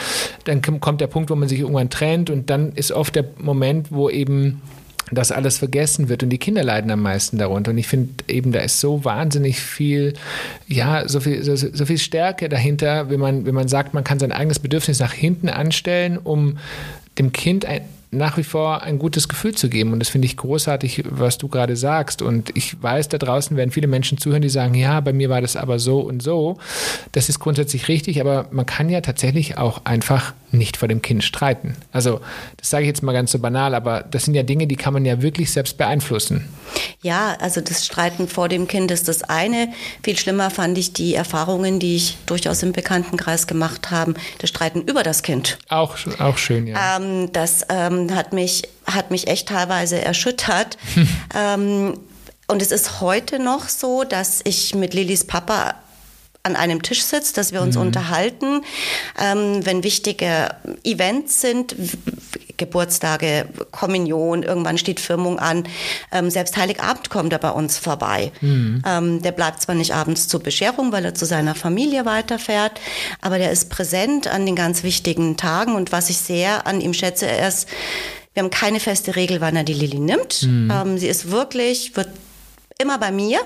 dann 0.46 0.62
kommt 0.62 1.02
der 1.02 1.08
Punkt, 1.08 1.30
wo 1.30 1.36
man 1.36 1.48
sich 1.48 1.60
irgendwann 1.60 1.90
trennt 1.90 2.30
und 2.30 2.50
dann 2.50 2.72
ist 2.74 2.92
oft 2.92 3.16
der 3.16 3.26
Moment, 3.38 3.92
wo 3.92 4.10
eben 4.10 4.62
das 5.12 5.32
alles 5.32 5.58
vergessen 5.58 6.10
wird 6.10 6.24
und 6.24 6.30
die 6.30 6.38
Kinder 6.38 6.64
leiden 6.64 6.90
am 6.92 7.02
meisten 7.02 7.38
darunter. 7.38 7.72
Und 7.72 7.78
ich 7.78 7.88
finde 7.88 8.24
eben, 8.28 8.52
da 8.52 8.60
ist 8.60 8.80
so 8.80 9.04
wahnsinnig 9.04 9.60
viel, 9.60 10.14
ja, 10.68 11.08
so 11.08 11.20
viel, 11.20 11.44
so, 11.44 11.56
so, 11.56 11.86
viel 11.86 11.98
Stärke 11.98 12.50
dahinter, 12.50 13.10
wenn 13.10 13.20
man, 13.20 13.46
wenn 13.46 13.56
man 13.56 13.68
sagt, 13.68 13.94
man 13.94 14.04
kann 14.04 14.20
sein 14.20 14.32
eigenes 14.32 14.60
Bedürfnis 14.60 15.00
nach 15.00 15.14
hinten 15.14 15.50
anstellen, 15.50 16.18
um 16.18 16.58
dem 17.18 17.32
Kind 17.32 17.66
ein, 17.66 17.82
nach 18.12 18.38
wie 18.38 18.44
vor 18.44 18.84
ein 18.84 19.00
gutes 19.00 19.30
Gefühl 19.30 19.56
zu 19.56 19.70
geben. 19.70 19.94
Und 19.94 20.00
das 20.00 20.10
finde 20.10 20.26
ich 20.26 20.36
großartig, 20.36 21.06
was 21.10 21.38
du 21.38 21.48
gerade 21.48 21.78
sagst. 21.78 22.22
Und 22.22 22.56
ich 22.58 22.82
weiß, 22.82 23.08
da 23.08 23.18
draußen 23.18 23.56
werden 23.56 23.72
viele 23.72 23.88
Menschen 23.88 24.18
zuhören, 24.18 24.42
die 24.42 24.50
sagen, 24.50 24.76
ja, 24.76 25.00
bei 25.00 25.14
mir 25.14 25.30
war 25.30 25.40
das 25.40 25.56
aber 25.56 25.80
so 25.80 26.02
und 26.02 26.22
so. 26.22 26.58
Das 27.14 27.30
ist 27.30 27.40
grundsätzlich 27.40 27.88
richtig, 27.88 28.20
aber 28.20 28.48
man 28.52 28.66
kann 28.66 28.90
ja 28.90 29.00
tatsächlich 29.00 29.58
auch 29.58 29.86
einfach 29.86 30.34
nicht 30.52 30.76
vor 30.76 30.90
dem 30.90 31.02
Kind 31.02 31.24
streiten. 31.24 31.76
Also 31.94 32.20
das 32.58 32.70
sage 32.70 32.84
ich 32.84 32.88
jetzt 32.88 33.04
mal 33.04 33.14
ganz 33.14 33.32
so 33.32 33.40
banal, 33.40 33.74
aber 33.74 34.04
das 34.04 34.26
sind 34.26 34.34
ja 34.34 34.44
Dinge, 34.44 34.68
die 34.68 34.76
kann 34.76 34.94
man 34.94 35.06
ja 35.06 35.22
wirklich 35.22 35.52
selbst 35.52 35.78
beeinflussen. 35.78 36.50
Ja, 37.02 37.38
also 37.40 37.62
das 37.62 37.86
Streiten 37.86 38.28
vor 38.28 38.50
dem 38.50 38.68
Kind 38.68 38.92
ist 38.92 39.08
das 39.08 39.24
eine. 39.24 39.70
Viel 40.04 40.18
schlimmer 40.18 40.50
fand 40.50 40.78
ich 40.78 40.94
die 40.94 41.16
Erfahrungen, 41.16 41.80
die 41.80 41.96
ich 41.96 42.18
durchaus 42.26 42.62
im 42.64 42.74
Bekanntenkreis 42.74 43.48
gemacht 43.48 43.92
habe, 43.92 44.14
das 44.40 44.50
Streiten 44.50 44.82
über 44.82 45.04
das 45.04 45.24
Kind. 45.24 45.58
Auch, 45.70 45.98
auch 46.20 46.38
schön, 46.38 46.68
ja. 46.68 46.98
Ähm, 46.98 47.32
das 47.32 47.66
ähm, 47.70 48.01
hat, 48.10 48.34
mich, 48.34 48.64
hat 48.86 49.12
mich 49.12 49.28
echt 49.28 49.50
teilweise 49.50 50.02
erschüttert. 50.02 50.78
ähm, 51.36 52.00
und 52.48 52.62
es 52.62 52.72
ist 52.72 53.00
heute 53.02 53.40
noch 53.40 53.70
so, 53.70 54.04
dass 54.04 54.42
ich 54.44 54.76
mit 54.76 54.94
Lillys 54.94 55.26
Papa 55.26 55.76
an 56.44 56.56
einem 56.56 56.82
Tisch 56.82 57.04
sitzt, 57.04 57.38
dass 57.38 57.54
wir 57.54 57.62
uns 57.62 57.76
mhm. 57.76 57.82
unterhalten, 57.84 58.62
ähm, 59.20 59.66
wenn 59.66 59.84
wichtige 59.84 60.56
Events 60.84 61.42
sind, 61.42 61.76
Geburtstage, 62.58 63.48
Kommunion, 63.72 64.44
irgendwann 64.44 64.78
steht 64.78 65.00
Firmung 65.00 65.40
an. 65.40 65.68
Ähm, 66.12 66.30
selbst 66.30 66.58
Heiligabend 66.58 67.10
kommt 67.10 67.34
er 67.34 67.40
bei 67.40 67.50
uns 67.52 67.78
vorbei. 67.78 68.32
Mhm. 68.42 68.84
Ähm, 68.86 69.22
der 69.22 69.32
bleibt 69.32 69.62
zwar 69.62 69.76
nicht 69.76 69.94
abends 69.94 70.28
zur 70.28 70.42
Bescherung, 70.42 70.92
weil 70.92 71.06
er 71.06 71.16
zu 71.16 71.26
seiner 71.26 71.56
Familie 71.56 72.06
weiterfährt, 72.06 72.80
aber 73.20 73.38
der 73.38 73.52
ist 73.52 73.70
präsent 73.70 74.28
an 74.28 74.46
den 74.46 74.56
ganz 74.56 74.84
wichtigen 74.84 75.38
Tagen 75.38 75.76
und 75.76 75.92
was 75.92 76.10
ich 76.10 76.18
sehr 76.18 76.68
an 76.68 76.82
ihm 76.82 76.94
schätze, 76.94 77.28
er 77.28 77.48
ist 77.48 77.68
wir 78.34 78.44
haben 78.44 78.50
keine 78.50 78.80
feste 78.80 79.18
Regel, 79.18 79.42
wann 79.42 79.58
er 79.58 79.66
die 79.66 79.74
Lilly 79.74 80.00
nimmt. 80.00 80.44
Mhm. 80.44 80.72
Ähm, 80.72 80.98
sie 80.98 81.08
ist 81.08 81.32
wirklich, 81.32 81.98
wird 81.98 82.08
immer 82.80 82.98
bei 82.98 83.12
mir, 83.12 83.40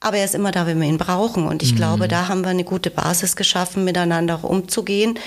aber 0.00 0.18
er 0.18 0.24
ist 0.24 0.34
immer 0.34 0.52
da, 0.52 0.66
wenn 0.66 0.80
wir 0.80 0.88
ihn 0.88 0.98
brauchen. 0.98 1.46
Und 1.46 1.62
ich 1.62 1.72
mhm. 1.72 1.76
glaube, 1.76 2.08
da 2.08 2.28
haben 2.28 2.42
wir 2.42 2.50
eine 2.50 2.64
gute 2.64 2.90
Basis 2.90 3.36
geschaffen, 3.36 3.84
miteinander 3.84 4.36
auch 4.36 4.44
umzugehen 4.44 5.18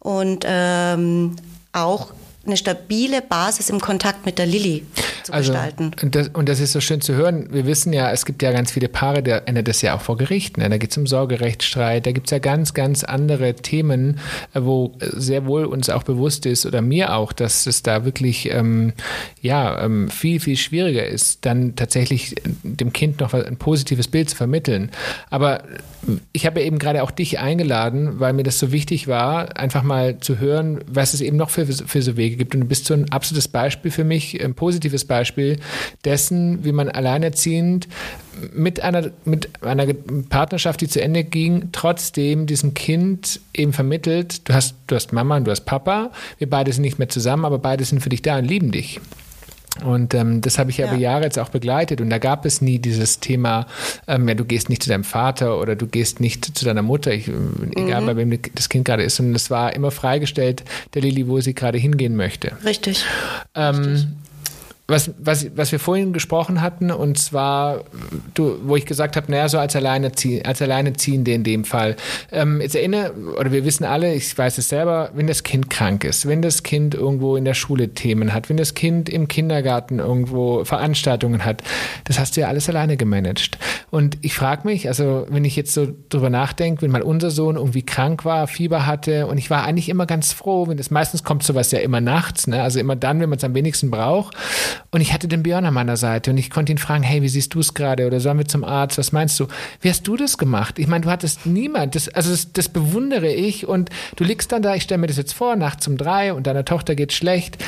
und 0.00 0.44
ähm, 0.46 1.36
auch 1.72 2.12
eine 2.46 2.56
stabile 2.56 3.22
Basis 3.22 3.70
im 3.70 3.80
Kontakt 3.80 4.26
mit 4.26 4.38
der 4.38 4.46
Lilly 4.46 4.84
zu 5.24 5.32
also, 5.32 5.52
gestalten. 5.52 5.90
Und 6.02 6.14
das, 6.14 6.28
und 6.28 6.48
das, 6.48 6.60
ist 6.60 6.72
so 6.72 6.80
schön 6.80 7.00
zu 7.00 7.14
hören. 7.14 7.48
Wir 7.52 7.66
wissen 7.66 7.92
ja, 7.92 8.10
es 8.10 8.24
gibt 8.24 8.42
ja 8.42 8.52
ganz 8.52 8.70
viele 8.70 8.88
Paare, 8.88 9.22
da 9.22 9.38
endet 9.38 9.68
das 9.68 9.82
ja 9.82 9.94
auch 9.94 10.00
vor 10.00 10.16
Gericht. 10.16 10.56
Ne? 10.58 10.68
Da 10.68 10.78
geht 10.78 10.90
es 10.90 10.96
um 10.96 11.06
Sorgerechtsstreit, 11.06 12.06
da 12.06 12.12
gibt 12.12 12.28
es 12.28 12.30
ja 12.30 12.38
ganz, 12.38 12.74
ganz 12.74 13.04
andere 13.04 13.54
Themen, 13.54 14.18
äh, 14.54 14.60
wo 14.62 14.92
sehr 15.00 15.46
wohl 15.46 15.64
uns 15.64 15.90
auch 15.90 16.02
bewusst 16.02 16.46
ist 16.46 16.66
oder 16.66 16.82
mir 16.82 17.14
auch, 17.14 17.32
dass 17.32 17.66
es 17.66 17.82
da 17.82 18.04
wirklich 18.04 18.50
ähm, 18.50 18.92
ja, 19.40 19.84
ähm, 19.84 20.08
viel, 20.08 20.40
viel 20.40 20.56
schwieriger 20.56 21.06
ist, 21.06 21.44
dann 21.44 21.76
tatsächlich 21.76 22.36
dem 22.62 22.92
Kind 22.92 23.20
noch 23.20 23.34
ein 23.34 23.56
positives 23.56 24.08
Bild 24.08 24.30
zu 24.30 24.36
vermitteln. 24.36 24.90
Aber 25.30 25.62
ich 26.32 26.46
habe 26.46 26.62
eben 26.62 26.78
gerade 26.78 27.02
auch 27.02 27.10
dich 27.10 27.38
eingeladen, 27.38 28.20
weil 28.20 28.32
mir 28.32 28.42
das 28.42 28.58
so 28.58 28.72
wichtig 28.72 29.08
war, 29.08 29.56
einfach 29.56 29.82
mal 29.82 30.18
zu 30.20 30.38
hören, 30.38 30.80
was 30.86 31.14
es 31.14 31.20
eben 31.20 31.36
noch 31.36 31.50
für, 31.50 31.66
für 31.66 32.02
so 32.02 32.16
Wege 32.16 32.35
gibt. 32.36 32.54
Und 32.54 32.62
du 32.62 32.66
bist 32.66 32.86
so 32.86 32.94
ein 32.94 33.10
absolutes 33.10 33.48
Beispiel 33.48 33.90
für 33.90 34.04
mich, 34.04 34.42
ein 34.42 34.54
positives 34.54 35.04
Beispiel 35.04 35.58
dessen, 36.04 36.64
wie 36.64 36.72
man 36.72 36.88
alleinerziehend 36.88 37.88
mit 38.52 38.82
einer, 38.82 39.10
mit 39.24 39.62
einer 39.62 39.92
Partnerschaft, 40.28 40.80
die 40.80 40.88
zu 40.88 41.00
Ende 41.00 41.24
ging, 41.24 41.70
trotzdem 41.72 42.46
diesem 42.46 42.74
Kind 42.74 43.40
eben 43.54 43.72
vermittelt, 43.72 44.48
du 44.48 44.54
hast, 44.54 44.74
du 44.86 44.94
hast 44.94 45.12
Mama 45.12 45.36
und 45.36 45.44
du 45.44 45.50
hast 45.50 45.62
Papa, 45.62 46.12
wir 46.38 46.48
beide 46.48 46.72
sind 46.72 46.82
nicht 46.82 46.98
mehr 46.98 47.08
zusammen, 47.08 47.44
aber 47.44 47.58
beide 47.58 47.84
sind 47.84 48.00
für 48.00 48.10
dich 48.10 48.22
da 48.22 48.38
und 48.38 48.44
lieben 48.44 48.72
dich. 48.72 49.00
Und 49.84 50.14
ähm, 50.14 50.40
das 50.40 50.58
habe 50.58 50.70
ich 50.70 50.78
ja, 50.78 50.86
über 50.86 50.96
Jahre 50.96 51.24
jetzt 51.24 51.38
auch 51.38 51.48
begleitet. 51.48 52.00
Und 52.00 52.10
da 52.10 52.18
gab 52.18 52.44
es 52.46 52.60
nie 52.60 52.78
dieses 52.78 53.20
Thema, 53.20 53.66
ähm, 54.06 54.28
ja, 54.28 54.34
du 54.34 54.44
gehst 54.44 54.68
nicht 54.68 54.82
zu 54.82 54.88
deinem 54.88 55.04
Vater 55.04 55.60
oder 55.60 55.76
du 55.76 55.86
gehst 55.86 56.20
nicht 56.20 56.56
zu 56.58 56.64
deiner 56.64 56.82
Mutter, 56.82 57.12
ich, 57.12 57.28
egal 57.74 58.02
mhm. 58.02 58.06
bei 58.06 58.16
wem 58.16 58.38
das 58.54 58.68
Kind 58.68 58.84
gerade 58.84 59.02
ist. 59.02 59.20
Und 59.20 59.34
es 59.34 59.50
war 59.50 59.74
immer 59.74 59.90
freigestellt, 59.90 60.64
der 60.94 61.02
Lilly, 61.02 61.28
wo 61.28 61.40
sie 61.40 61.54
gerade 61.54 61.78
hingehen 61.78 62.16
möchte. 62.16 62.52
Richtig. 62.64 63.04
Ähm, 63.54 63.76
Richtig 63.76 64.06
was, 64.88 65.10
was, 65.18 65.48
was 65.56 65.72
wir 65.72 65.80
vorhin 65.80 66.12
gesprochen 66.12 66.62
hatten, 66.62 66.92
und 66.92 67.18
zwar, 67.18 67.84
du, 68.34 68.58
wo 68.62 68.76
ich 68.76 68.86
gesagt 68.86 69.16
habe, 69.16 69.30
naja, 69.32 69.48
so 69.48 69.58
als 69.58 69.74
Alleinerzie 69.74 70.44
als 70.44 70.62
Alleinerziehende 70.62 71.32
in 71.32 71.42
dem 71.42 71.64
Fall. 71.64 71.96
Ähm, 72.30 72.60
jetzt 72.60 72.76
erinnere, 72.76 73.12
oder 73.38 73.50
wir 73.50 73.64
wissen 73.64 73.84
alle, 73.84 74.14
ich 74.14 74.36
weiß 74.36 74.58
es 74.58 74.68
selber, 74.68 75.10
wenn 75.14 75.26
das 75.26 75.42
Kind 75.42 75.70
krank 75.70 76.04
ist, 76.04 76.28
wenn 76.28 76.40
das 76.40 76.62
Kind 76.62 76.94
irgendwo 76.94 77.36
in 77.36 77.44
der 77.44 77.54
Schule 77.54 77.94
Themen 77.94 78.32
hat, 78.32 78.48
wenn 78.48 78.56
das 78.56 78.74
Kind 78.74 79.08
im 79.08 79.26
Kindergarten 79.26 79.98
irgendwo 79.98 80.64
Veranstaltungen 80.64 81.44
hat, 81.44 81.64
das 82.04 82.20
hast 82.20 82.36
du 82.36 82.42
ja 82.42 82.48
alles 82.48 82.68
alleine 82.68 82.96
gemanagt. 82.96 83.58
Und 83.90 84.18
ich 84.22 84.34
frage 84.34 84.68
mich, 84.68 84.86
also 84.86 85.26
wenn 85.28 85.44
ich 85.44 85.56
jetzt 85.56 85.74
so 85.74 85.88
drüber 86.10 86.30
nachdenke, 86.30 86.82
wenn 86.82 86.92
mal 86.92 87.02
unser 87.02 87.30
Sohn 87.30 87.56
irgendwie 87.56 87.84
krank 87.84 88.24
war, 88.24 88.46
Fieber 88.46 88.86
hatte, 88.86 89.26
und 89.26 89.38
ich 89.38 89.50
war 89.50 89.64
eigentlich 89.64 89.88
immer 89.88 90.06
ganz 90.06 90.32
froh, 90.32 90.68
wenn 90.68 90.76
das 90.76 90.92
meistens 90.92 91.24
kommt 91.24 91.42
sowas 91.42 91.72
ja 91.72 91.80
immer 91.80 92.00
nachts, 92.00 92.46
ne? 92.46 92.62
also 92.62 92.78
immer 92.78 92.94
dann, 92.94 93.18
wenn 93.18 93.28
man 93.28 93.38
es 93.38 93.44
am 93.44 93.54
wenigsten 93.54 93.90
braucht. 93.90 94.36
Und 94.90 95.00
ich 95.00 95.12
hatte 95.12 95.28
den 95.28 95.42
Björn 95.42 95.64
an 95.64 95.74
meiner 95.74 95.96
Seite 95.96 96.30
und 96.30 96.38
ich 96.38 96.50
konnte 96.50 96.72
ihn 96.72 96.78
fragen, 96.78 97.02
hey, 97.02 97.22
wie 97.22 97.28
siehst 97.28 97.54
du 97.54 97.60
es 97.60 97.74
gerade? 97.74 98.06
Oder 98.06 98.20
sollen 98.20 98.38
wir 98.38 98.46
zum 98.46 98.64
Arzt? 98.64 98.98
Was 98.98 99.12
meinst 99.12 99.38
du? 99.40 99.46
Wie 99.80 99.90
hast 99.90 100.06
du 100.06 100.16
das 100.16 100.38
gemacht? 100.38 100.78
Ich 100.78 100.86
meine, 100.86 101.04
du 101.04 101.10
hattest 101.10 101.46
niemand. 101.46 101.94
Das, 101.94 102.08
also 102.08 102.30
das, 102.30 102.52
das 102.52 102.68
bewundere 102.68 103.32
ich. 103.32 103.66
Und 103.66 103.90
du 104.16 104.24
liegst 104.24 104.52
dann 104.52 104.62
da, 104.62 104.74
ich 104.74 104.84
stelle 104.84 105.00
mir 105.00 105.06
das 105.06 105.16
jetzt 105.16 105.32
vor, 105.32 105.56
nachts 105.56 105.86
um 105.88 105.96
drei 105.96 106.32
und 106.32 106.46
deiner 106.46 106.64
Tochter 106.64 106.94
geht 106.94 107.12
schlecht. 107.12 107.58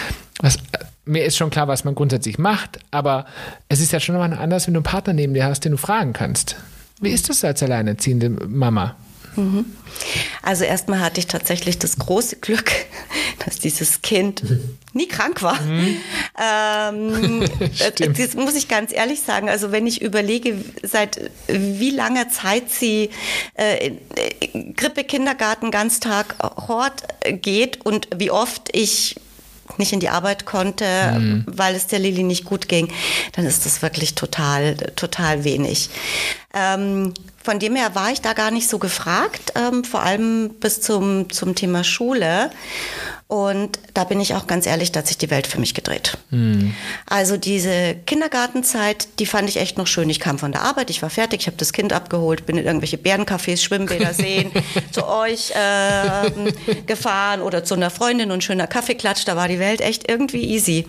Was, 0.40 0.58
mir 1.04 1.24
ist 1.24 1.36
schon 1.36 1.50
klar, 1.50 1.68
was 1.68 1.84
man 1.84 1.94
grundsätzlich 1.94 2.38
macht, 2.38 2.78
aber 2.90 3.26
es 3.68 3.80
ist 3.80 3.92
ja 3.92 3.98
schon 3.98 4.14
nochmal 4.14 4.38
anders, 4.38 4.66
wenn 4.66 4.74
du 4.74 4.78
einen 4.78 4.84
Partner 4.84 5.14
neben 5.14 5.34
dir 5.34 5.44
hast, 5.44 5.64
den 5.64 5.72
du 5.72 5.78
fragen 5.78 6.12
kannst. 6.12 6.56
Wie 7.00 7.10
ist 7.10 7.28
das 7.28 7.44
als 7.44 7.62
alleinerziehende 7.62 8.28
Mama? 8.30 8.96
Mhm. 9.36 9.64
Also 10.42 10.64
erstmal 10.64 11.00
hatte 11.00 11.20
ich 11.20 11.26
tatsächlich 11.26 11.78
das 11.78 11.96
große 11.98 12.36
Glück, 12.36 12.70
dass 13.44 13.58
dieses 13.58 14.02
Kind 14.02 14.42
nie 14.92 15.08
krank 15.08 15.42
war. 15.42 15.60
Mhm. 15.60 15.96
Ähm, 16.40 17.44
das 18.16 18.34
muss 18.34 18.54
ich 18.54 18.68
ganz 18.68 18.92
ehrlich 18.92 19.20
sagen. 19.20 19.48
Also 19.48 19.72
wenn 19.72 19.86
ich 19.86 20.02
überlege, 20.02 20.56
seit 20.82 21.30
wie 21.46 21.90
langer 21.90 22.28
Zeit 22.28 22.70
sie 22.70 23.10
äh, 23.54 23.92
Grippe, 24.76 25.04
Kindergarten, 25.04 25.70
Ganztag, 25.70 26.36
Hort 26.68 27.02
geht 27.26 27.84
und 27.84 28.08
wie 28.16 28.30
oft 28.30 28.68
ich 28.72 29.16
nicht 29.76 29.92
in 29.92 30.00
die 30.00 30.08
Arbeit 30.08 30.46
konnte, 30.46 30.84
mhm. 31.18 31.44
weil 31.46 31.74
es 31.74 31.86
der 31.86 31.98
Lilly 31.98 32.22
nicht 32.22 32.44
gut 32.44 32.68
ging, 32.68 32.88
dann 33.32 33.44
ist 33.44 33.66
das 33.66 33.82
wirklich 33.82 34.14
total, 34.14 34.76
total 34.96 35.44
wenig. 35.44 35.90
Ähm, 36.54 37.12
von 37.48 37.58
dem 37.58 37.76
her 37.76 37.94
war 37.94 38.10
ich 38.10 38.20
da 38.20 38.34
gar 38.34 38.50
nicht 38.50 38.68
so 38.68 38.78
gefragt, 38.78 39.54
ähm, 39.54 39.82
vor 39.82 40.02
allem 40.02 40.50
bis 40.60 40.82
zum, 40.82 41.30
zum 41.32 41.54
Thema 41.54 41.82
Schule. 41.82 42.50
Und 43.28 43.78
da 43.92 44.04
bin 44.04 44.20
ich 44.20 44.34
auch 44.34 44.46
ganz 44.46 44.64
ehrlich, 44.64 44.90
da 44.90 45.00
hat 45.00 45.06
sich 45.06 45.18
die 45.18 45.28
Welt 45.28 45.46
für 45.46 45.60
mich 45.60 45.74
gedreht. 45.74 46.16
Mhm. 46.30 46.74
Also 47.04 47.36
diese 47.36 47.94
Kindergartenzeit, 48.06 49.06
die 49.18 49.26
fand 49.26 49.50
ich 49.50 49.58
echt 49.58 49.76
noch 49.76 49.86
schön. 49.86 50.08
Ich 50.08 50.18
kam 50.18 50.38
von 50.38 50.50
der 50.50 50.62
Arbeit, 50.62 50.88
ich 50.88 51.02
war 51.02 51.10
fertig, 51.10 51.42
ich 51.42 51.46
habe 51.46 51.58
das 51.58 51.74
Kind 51.74 51.92
abgeholt, 51.92 52.46
bin 52.46 52.56
in 52.56 52.64
irgendwelche 52.64 52.96
Bärencafés, 52.96 53.62
Schwimmbäder, 53.62 54.14
Seen 54.14 54.50
zu 54.92 55.06
euch 55.06 55.50
äh, 55.50 56.52
gefahren 56.86 57.42
oder 57.42 57.64
zu 57.64 57.74
einer 57.74 57.90
Freundin 57.90 58.30
und 58.30 58.42
schöner 58.42 58.66
Kaffeeklatsch. 58.66 59.26
Da 59.26 59.36
war 59.36 59.48
die 59.48 59.58
Welt 59.58 59.82
echt 59.82 60.08
irgendwie 60.10 60.44
easy. 60.44 60.86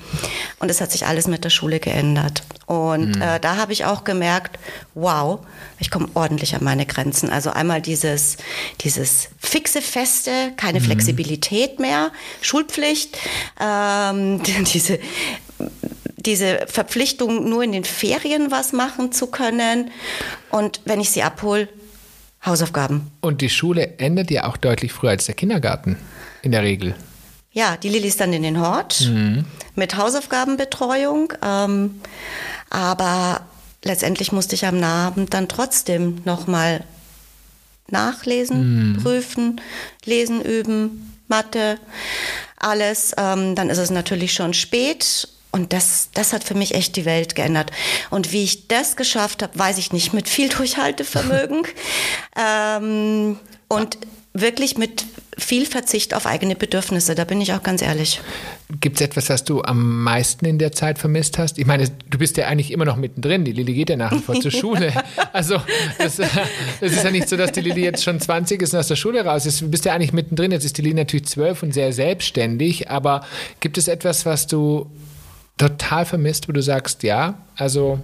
Und 0.59 0.71
es 0.71 0.79
hat 0.79 0.93
sich 0.93 1.05
alles 1.05 1.27
mit 1.27 1.43
der 1.43 1.49
Schule 1.49 1.81
geändert. 1.81 2.43
Und 2.67 3.17
mhm. 3.17 3.21
äh, 3.21 3.39
da 3.41 3.57
habe 3.57 3.73
ich 3.73 3.83
auch 3.83 4.05
gemerkt, 4.05 4.59
wow, 4.93 5.39
ich 5.79 5.91
komme 5.91 6.07
ordentlich 6.13 6.55
an 6.55 6.63
meine 6.63 6.85
Grenzen. 6.85 7.29
Also 7.29 7.49
einmal 7.49 7.81
dieses, 7.81 8.37
dieses 8.81 9.29
fixe 9.39 9.81
Feste, 9.81 10.53
keine 10.55 10.79
mhm. 10.79 10.85
Flexibilität 10.85 11.79
mehr, 11.79 12.11
Schulpflicht, 12.41 13.17
ähm, 13.59 14.41
diese 14.73 14.99
diese 16.25 16.65
Verpflichtung, 16.67 17.49
nur 17.49 17.63
in 17.63 17.71
den 17.71 17.85
Ferien 17.85 18.51
was 18.51 18.73
machen 18.73 19.11
zu 19.11 19.27
können. 19.27 19.89
Und 20.51 20.81
wenn 20.85 20.99
ich 20.99 21.11
sie 21.11 21.23
abhole, 21.23 21.69
Hausaufgaben. 22.45 23.11
Und 23.21 23.41
die 23.41 23.49
Schule 23.49 23.97
endet 23.97 24.31
ja 24.31 24.45
auch 24.45 24.57
deutlich 24.57 24.93
früher 24.93 25.11
als 25.11 25.25
der 25.25 25.35
Kindergarten, 25.35 25.97
in 26.41 26.51
der 26.51 26.63
Regel. 26.63 26.95
Ja, 27.51 27.75
die 27.77 27.89
Lilly 27.89 28.07
ist 28.07 28.21
dann 28.21 28.31
in 28.31 28.43
den 28.43 28.61
Hort 28.61 29.01
mhm. 29.01 29.45
mit 29.75 29.97
Hausaufgabenbetreuung. 29.97 31.33
Ähm, 31.43 31.99
aber 32.69 33.41
letztendlich 33.83 34.31
musste 34.31 34.55
ich 34.55 34.65
am 34.65 34.81
Abend 34.83 35.33
dann 35.33 35.49
trotzdem 35.49 36.21
nochmal 36.23 36.85
nachlesen, 37.89 38.93
mhm. 38.93 39.03
prüfen, 39.03 39.61
lesen, 40.05 40.41
üben, 40.41 41.08
Mathe, 41.29 41.79
alles. 42.57 43.13
Ähm, 43.17 43.55
dann 43.55 43.69
ist 43.69 43.77
es 43.77 43.89
natürlich 43.89 44.33
schon 44.33 44.53
spät 44.53 45.27
und 45.51 45.73
das, 45.73 46.09
das 46.13 46.33
hat 46.33 46.43
für 46.43 46.53
mich 46.53 46.75
echt 46.75 46.95
die 46.95 47.05
Welt 47.05 47.35
geändert. 47.35 47.71
Und 48.09 48.31
wie 48.31 48.43
ich 48.43 48.67
das 48.67 48.95
geschafft 48.95 49.41
habe, 49.41 49.57
weiß 49.57 49.77
ich 49.77 49.91
nicht, 49.91 50.13
mit 50.13 50.29
viel 50.29 50.49
Durchhaltevermögen 50.49 51.63
ähm, 52.35 53.39
und 53.67 53.97
wirklich 54.33 54.77
mit 54.77 55.05
viel 55.39 55.65
Verzicht 55.65 56.13
auf 56.13 56.25
eigene 56.25 56.55
Bedürfnisse, 56.55 57.15
da 57.15 57.23
bin 57.23 57.41
ich 57.41 57.53
auch 57.53 57.63
ganz 57.63 57.81
ehrlich. 57.81 58.21
Gibt 58.81 58.97
es 58.97 59.01
etwas, 59.01 59.29
was 59.29 59.43
du 59.43 59.61
am 59.63 60.03
meisten 60.03 60.45
in 60.45 60.59
der 60.59 60.71
Zeit 60.71 60.99
vermisst 60.99 61.37
hast? 61.37 61.57
Ich 61.57 61.65
meine, 61.65 61.89
du 62.09 62.17
bist 62.17 62.37
ja 62.37 62.47
eigentlich 62.47 62.71
immer 62.71 62.85
noch 62.85 62.97
mittendrin. 62.97 63.45
Die 63.45 63.51
Lilly 63.51 63.73
geht 63.73 63.89
ja 63.89 63.95
nach 63.95 64.11
wie 64.11 64.19
vor 64.19 64.39
zur 64.39 64.51
Schule. 64.59 64.93
Also 65.33 65.61
es, 65.97 66.19
ist 66.19 67.03
ja 67.03 67.11
nicht 67.11 67.29
so, 67.29 67.37
dass 67.37 67.51
die 67.51 67.61
Lilly 67.61 67.83
jetzt 67.83 68.03
schon 68.03 68.19
20 68.19 68.61
ist 68.61 68.73
und 68.73 68.79
aus 68.79 68.87
der 68.87 68.95
Schule 68.95 69.25
raus 69.25 69.45
ist. 69.45 69.61
Du 69.61 69.69
bist 69.69 69.85
ja 69.85 69.93
eigentlich 69.93 70.13
mittendrin. 70.13 70.51
Jetzt 70.51 70.65
ist 70.65 70.77
die 70.77 70.81
Lilly 70.81 70.95
natürlich 70.95 71.25
12 71.25 71.63
und 71.63 71.73
sehr 71.73 71.93
selbstständig. 71.93 72.89
Aber 72.89 73.25
gibt 73.59 73.77
es 73.77 73.87
etwas, 73.87 74.25
was 74.25 74.47
du 74.47 74.89
total 75.57 76.05
vermisst, 76.05 76.47
wo 76.47 76.51
du 76.51 76.61
sagst, 76.61 77.03
ja, 77.03 77.39
also 77.55 77.99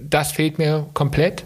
das 0.00 0.32
fehlt 0.32 0.58
mir 0.58 0.86
komplett? 0.94 1.44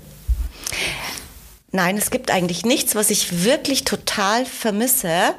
Nein, 1.72 1.96
es 1.96 2.11
gibt 2.11 2.30
eigentlich 2.30 2.64
nichts, 2.66 2.94
was 2.94 3.11
ich 3.11 3.44
wirklich 3.44 3.85
total 3.85 4.44
vermisse. 4.44 5.35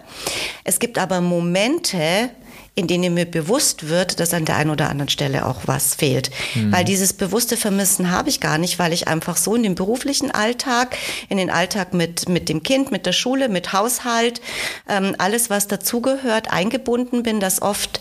Es 0.63 0.79
gibt 0.79 0.97
aber 0.97 1.21
Momente, 1.21 2.31
in 2.75 2.87
denen 2.87 3.13
mir 3.13 3.25
bewusst 3.25 3.87
wird, 3.87 4.19
dass 4.19 4.33
an 4.33 4.45
der 4.45 4.55
einen 4.55 4.71
oder 4.71 4.89
anderen 4.89 5.09
Stelle 5.09 5.45
auch 5.45 5.61
was 5.67 5.93
fehlt. 5.93 6.31
Mhm. 6.55 6.71
Weil 6.71 6.83
dieses 6.83 7.13
bewusste 7.13 7.55
Vermissen 7.55 8.09
habe 8.09 8.29
ich 8.29 8.39
gar 8.39 8.57
nicht, 8.57 8.79
weil 8.79 8.93
ich 8.93 9.07
einfach 9.07 9.37
so 9.37 9.55
in 9.55 9.61
den 9.61 9.75
beruflichen 9.75 10.31
Alltag, 10.31 10.97
in 11.29 11.37
den 11.37 11.51
Alltag 11.51 11.93
mit, 11.93 12.27
mit 12.29 12.49
dem 12.49 12.63
Kind, 12.63 12.91
mit 12.91 13.05
der 13.05 13.13
Schule, 13.13 13.47
mit 13.47 13.73
Haushalt, 13.73 14.41
ähm, 14.89 15.15
alles, 15.19 15.51
was 15.51 15.67
dazugehört, 15.67 16.51
eingebunden 16.51 17.21
bin, 17.21 17.39
dass 17.39 17.61
oft 17.61 17.99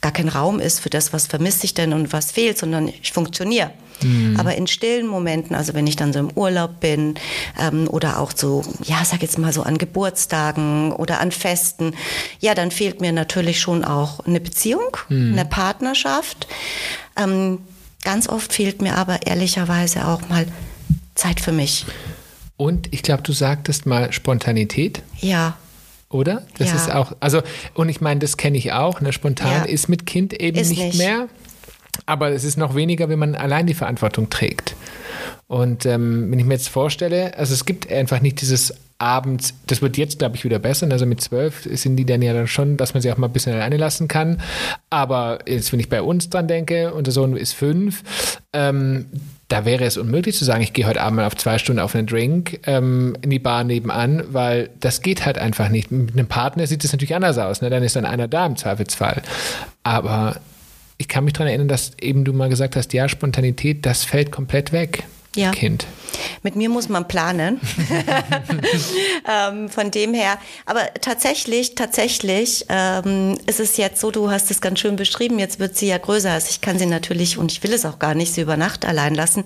gar 0.00 0.12
kein 0.12 0.28
Raum 0.28 0.60
ist 0.60 0.80
für 0.80 0.90
das, 0.90 1.12
was 1.12 1.26
vermisse 1.26 1.64
ich 1.64 1.74
denn 1.74 1.92
und 1.92 2.12
was 2.12 2.32
fehlt, 2.32 2.58
sondern 2.58 2.88
ich 2.88 3.12
funktioniere. 3.12 3.70
Mhm. 4.02 4.36
Aber 4.38 4.54
in 4.54 4.66
stillen 4.66 5.06
Momenten, 5.06 5.54
also 5.54 5.74
wenn 5.74 5.86
ich 5.86 5.96
dann 5.96 6.12
so 6.12 6.20
im 6.20 6.30
Urlaub 6.34 6.80
bin 6.80 7.14
ähm, 7.60 7.86
oder 7.88 8.18
auch 8.18 8.32
so, 8.34 8.62
ja, 8.82 9.04
sag 9.04 9.20
jetzt 9.22 9.38
mal 9.38 9.52
so 9.52 9.62
an 9.62 9.76
Geburtstagen 9.76 10.92
oder 10.92 11.20
an 11.20 11.32
Festen, 11.32 11.94
ja, 12.40 12.54
dann 12.54 12.70
fehlt 12.70 13.00
mir 13.00 13.12
natürlich 13.12 13.60
schon 13.60 13.84
auch 13.84 14.20
eine 14.20 14.40
Beziehung, 14.40 14.96
mhm. 15.08 15.32
eine 15.32 15.44
Partnerschaft. 15.44 16.46
Ähm, 17.16 17.58
ganz 18.02 18.26
oft 18.28 18.52
fehlt 18.52 18.80
mir 18.80 18.96
aber 18.96 19.26
ehrlicherweise 19.26 20.08
auch 20.08 20.28
mal 20.30 20.46
Zeit 21.14 21.40
für 21.40 21.52
mich. 21.52 21.84
Und 22.56 22.92
ich 22.92 23.02
glaube, 23.02 23.22
du 23.22 23.32
sagtest 23.32 23.84
mal 23.84 24.12
Spontanität. 24.12 25.02
Ja 25.20 25.56
oder? 26.10 26.42
Das 26.58 26.68
ja. 26.68 26.74
ist 26.74 26.90
auch, 26.92 27.12
also, 27.20 27.40
und 27.74 27.88
ich 27.88 28.00
meine, 28.00 28.20
das 28.20 28.36
kenne 28.36 28.58
ich 28.58 28.72
auch, 28.72 29.00
ne? 29.00 29.12
Spontan 29.12 29.64
ja. 29.64 29.64
ist 29.64 29.88
mit 29.88 30.06
Kind 30.06 30.32
eben 30.34 30.58
nicht, 30.58 30.70
nicht, 30.78 30.98
mehr. 30.98 31.28
Aber 32.06 32.30
es 32.30 32.44
ist 32.44 32.56
noch 32.56 32.74
weniger, 32.74 33.08
wenn 33.08 33.18
man 33.18 33.34
allein 33.34 33.66
die 33.66 33.74
Verantwortung 33.74 34.30
trägt. 34.30 34.74
Und 35.46 35.86
ähm, 35.86 36.30
wenn 36.30 36.38
ich 36.38 36.44
mir 36.44 36.54
jetzt 36.54 36.68
vorstelle, 36.68 37.36
also 37.36 37.54
es 37.54 37.64
gibt 37.64 37.90
einfach 37.90 38.20
nicht 38.20 38.40
dieses 38.40 38.74
abends, 38.98 39.54
das 39.66 39.82
wird 39.82 39.96
jetzt, 39.96 40.18
glaube 40.18 40.36
ich, 40.36 40.44
wieder 40.44 40.58
besser. 40.58 40.88
Also 40.90 41.06
mit 41.06 41.20
zwölf 41.20 41.66
sind 41.72 41.96
die 41.96 42.04
dann 42.04 42.22
ja 42.22 42.32
dann 42.32 42.46
schon, 42.46 42.76
dass 42.76 42.94
man 42.94 43.02
sie 43.02 43.10
auch 43.10 43.16
mal 43.16 43.28
ein 43.28 43.32
bisschen 43.32 43.54
alleine 43.54 43.76
lassen 43.76 44.08
kann. 44.08 44.40
Aber 44.90 45.40
jetzt, 45.46 45.72
wenn 45.72 45.80
ich 45.80 45.88
bei 45.88 46.02
uns 46.02 46.28
dran 46.28 46.48
denke, 46.48 46.92
unser 46.92 47.12
Sohn 47.12 47.36
ist 47.36 47.54
fünf, 47.54 48.02
ähm, 48.52 49.06
da 49.50 49.64
wäre 49.64 49.84
es 49.84 49.96
unmöglich 49.96 50.36
zu 50.36 50.44
sagen, 50.44 50.62
ich 50.62 50.72
gehe 50.72 50.86
heute 50.86 51.02
Abend 51.02 51.16
mal 51.16 51.26
auf 51.26 51.36
zwei 51.36 51.58
Stunden 51.58 51.80
auf 51.80 51.96
einen 51.96 52.06
Drink 52.06 52.60
ähm, 52.66 53.16
in 53.20 53.30
die 53.30 53.40
Bar 53.40 53.64
nebenan, 53.64 54.22
weil 54.32 54.70
das 54.78 55.02
geht 55.02 55.26
halt 55.26 55.38
einfach 55.38 55.68
nicht. 55.68 55.90
Mit 55.90 56.12
einem 56.12 56.28
Partner 56.28 56.68
sieht 56.68 56.84
es 56.84 56.92
natürlich 56.92 57.16
anders 57.16 57.36
aus. 57.36 57.60
Ne? 57.60 57.68
Dann 57.68 57.82
ist 57.82 57.96
dann 57.96 58.06
einer 58.06 58.28
da 58.28 58.46
im 58.46 58.56
Zweifelsfall. 58.56 59.22
Aber 59.82 60.36
ich 60.98 61.08
kann 61.08 61.24
mich 61.24 61.32
daran 61.32 61.48
erinnern, 61.48 61.66
dass 61.66 61.92
eben 62.00 62.24
du 62.24 62.32
mal 62.32 62.48
gesagt 62.48 62.76
hast, 62.76 62.92
ja, 62.92 63.08
Spontanität, 63.08 63.84
das 63.84 64.04
fällt 64.04 64.30
komplett 64.30 64.70
weg. 64.70 65.02
Ja. 65.36 65.52
Kind. 65.52 65.86
Mit 66.42 66.56
mir 66.56 66.68
muss 66.68 66.88
man 66.88 67.06
planen. 67.06 67.60
ähm, 69.30 69.68
von 69.68 69.92
dem 69.92 70.12
her. 70.12 70.38
Aber 70.66 70.92
tatsächlich, 71.00 71.76
tatsächlich 71.76 72.66
ähm, 72.68 73.38
ist 73.46 73.60
es 73.60 73.76
jetzt 73.76 74.00
so, 74.00 74.10
du 74.10 74.28
hast 74.28 74.50
es 74.50 74.60
ganz 74.60 74.80
schön 74.80 74.96
beschrieben, 74.96 75.38
jetzt 75.38 75.60
wird 75.60 75.76
sie 75.76 75.86
ja 75.86 75.98
größer. 75.98 76.32
Also 76.32 76.48
ich 76.50 76.60
kann 76.60 76.80
sie 76.80 76.86
natürlich, 76.86 77.38
und 77.38 77.52
ich 77.52 77.62
will 77.62 77.72
es 77.72 77.84
auch 77.84 78.00
gar 78.00 78.14
nicht, 78.14 78.34
sie 78.34 78.40
über 78.40 78.56
Nacht 78.56 78.84
allein 78.84 79.14
lassen. 79.14 79.44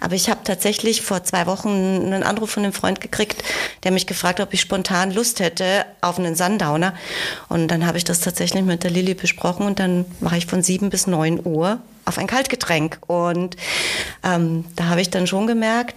Aber 0.00 0.14
ich 0.14 0.30
habe 0.30 0.40
tatsächlich 0.44 1.02
vor 1.02 1.24
zwei 1.24 1.46
Wochen 1.46 1.68
einen 1.68 2.22
Anruf 2.22 2.50
von 2.52 2.64
einem 2.64 2.72
Freund 2.72 3.02
gekriegt, 3.02 3.44
der 3.84 3.90
mich 3.90 4.06
gefragt 4.06 4.40
hat, 4.40 4.46
ob 4.46 4.54
ich 4.54 4.62
spontan 4.62 5.12
Lust 5.12 5.40
hätte 5.40 5.84
auf 6.00 6.18
einen 6.18 6.36
Sundowner. 6.36 6.94
Und 7.50 7.68
dann 7.68 7.86
habe 7.86 7.98
ich 7.98 8.04
das 8.04 8.20
tatsächlich 8.20 8.62
mit 8.62 8.82
der 8.82 8.90
Lilly 8.90 9.12
besprochen 9.12 9.66
und 9.66 9.78
dann 9.78 10.06
mache 10.20 10.38
ich 10.38 10.46
von 10.46 10.62
sieben 10.62 10.88
bis 10.88 11.06
neun 11.06 11.44
Uhr 11.44 11.80
auf 12.08 12.18
ein 12.18 12.26
Kaltgetränk. 12.26 12.98
Und 13.06 13.56
ähm, 14.24 14.64
da 14.74 14.86
habe 14.86 15.00
ich 15.00 15.10
dann 15.10 15.26
schon 15.26 15.46
gemerkt, 15.46 15.94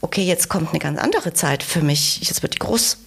okay, 0.00 0.22
jetzt 0.22 0.48
kommt 0.48 0.70
eine 0.70 0.78
ganz 0.78 0.98
andere 0.98 1.32
Zeit 1.32 1.62
für 1.62 1.82
mich. 1.82 2.20
Jetzt 2.20 2.42
wird 2.42 2.54
die 2.54 2.58
groß. 2.58 2.98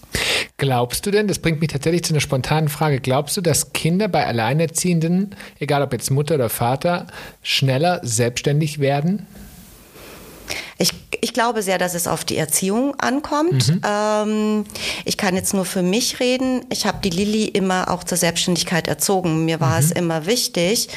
Glaubst 0.56 1.04
du 1.06 1.10
denn, 1.10 1.26
das 1.26 1.40
bringt 1.40 1.60
mich 1.60 1.70
tatsächlich 1.70 2.04
zu 2.04 2.12
einer 2.12 2.20
spontanen 2.20 2.68
Frage, 2.68 3.00
glaubst 3.00 3.36
du, 3.36 3.40
dass 3.40 3.72
Kinder 3.72 4.06
bei 4.06 4.24
Alleinerziehenden, 4.26 5.34
egal 5.58 5.82
ob 5.82 5.92
jetzt 5.92 6.10
Mutter 6.10 6.36
oder 6.36 6.48
Vater, 6.48 7.08
schneller 7.42 8.00
selbstständig 8.04 8.78
werden? 8.78 9.26
Ich, 10.78 10.92
ich 11.20 11.32
glaube 11.32 11.62
sehr, 11.62 11.78
dass 11.78 11.94
es 11.94 12.06
auf 12.06 12.24
die 12.24 12.36
Erziehung 12.36 12.98
ankommt. 12.98 13.68
Mhm. 13.68 13.80
Ähm, 13.86 14.64
ich 15.04 15.16
kann 15.16 15.36
jetzt 15.36 15.54
nur 15.54 15.64
für 15.64 15.82
mich 15.82 16.20
reden. 16.20 16.64
Ich 16.70 16.86
habe 16.86 16.98
die 17.02 17.10
Lilly 17.10 17.44
immer 17.44 17.90
auch 17.90 18.04
zur 18.04 18.18
Selbstständigkeit 18.18 18.88
erzogen. 18.88 19.44
Mir 19.44 19.60
war 19.60 19.78
mhm. 19.78 19.84
es 19.84 19.90
immer 19.92 20.26
wichtig, 20.26 20.88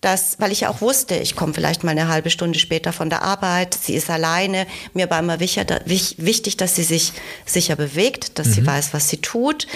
dass, 0.00 0.40
weil 0.40 0.52
ich 0.52 0.62
ja 0.62 0.70
auch 0.70 0.80
wusste, 0.80 1.14
ich 1.16 1.36
komme 1.36 1.54
vielleicht 1.54 1.84
mal 1.84 1.92
eine 1.92 2.08
halbe 2.08 2.30
Stunde 2.30 2.58
später 2.58 2.92
von 2.92 3.10
der 3.10 3.22
Arbeit, 3.22 3.78
sie 3.80 3.94
ist 3.94 4.10
alleine. 4.10 4.66
Mir 4.94 5.08
war 5.10 5.20
immer 5.20 5.38
wichtig, 5.40 6.56
dass 6.56 6.74
sie 6.74 6.84
sich 6.84 7.12
sicher 7.46 7.76
bewegt, 7.76 8.38
dass 8.38 8.48
mhm. 8.48 8.52
sie 8.52 8.66
weiß, 8.66 8.94
was 8.94 9.08
sie 9.08 9.18
tut, 9.18 9.66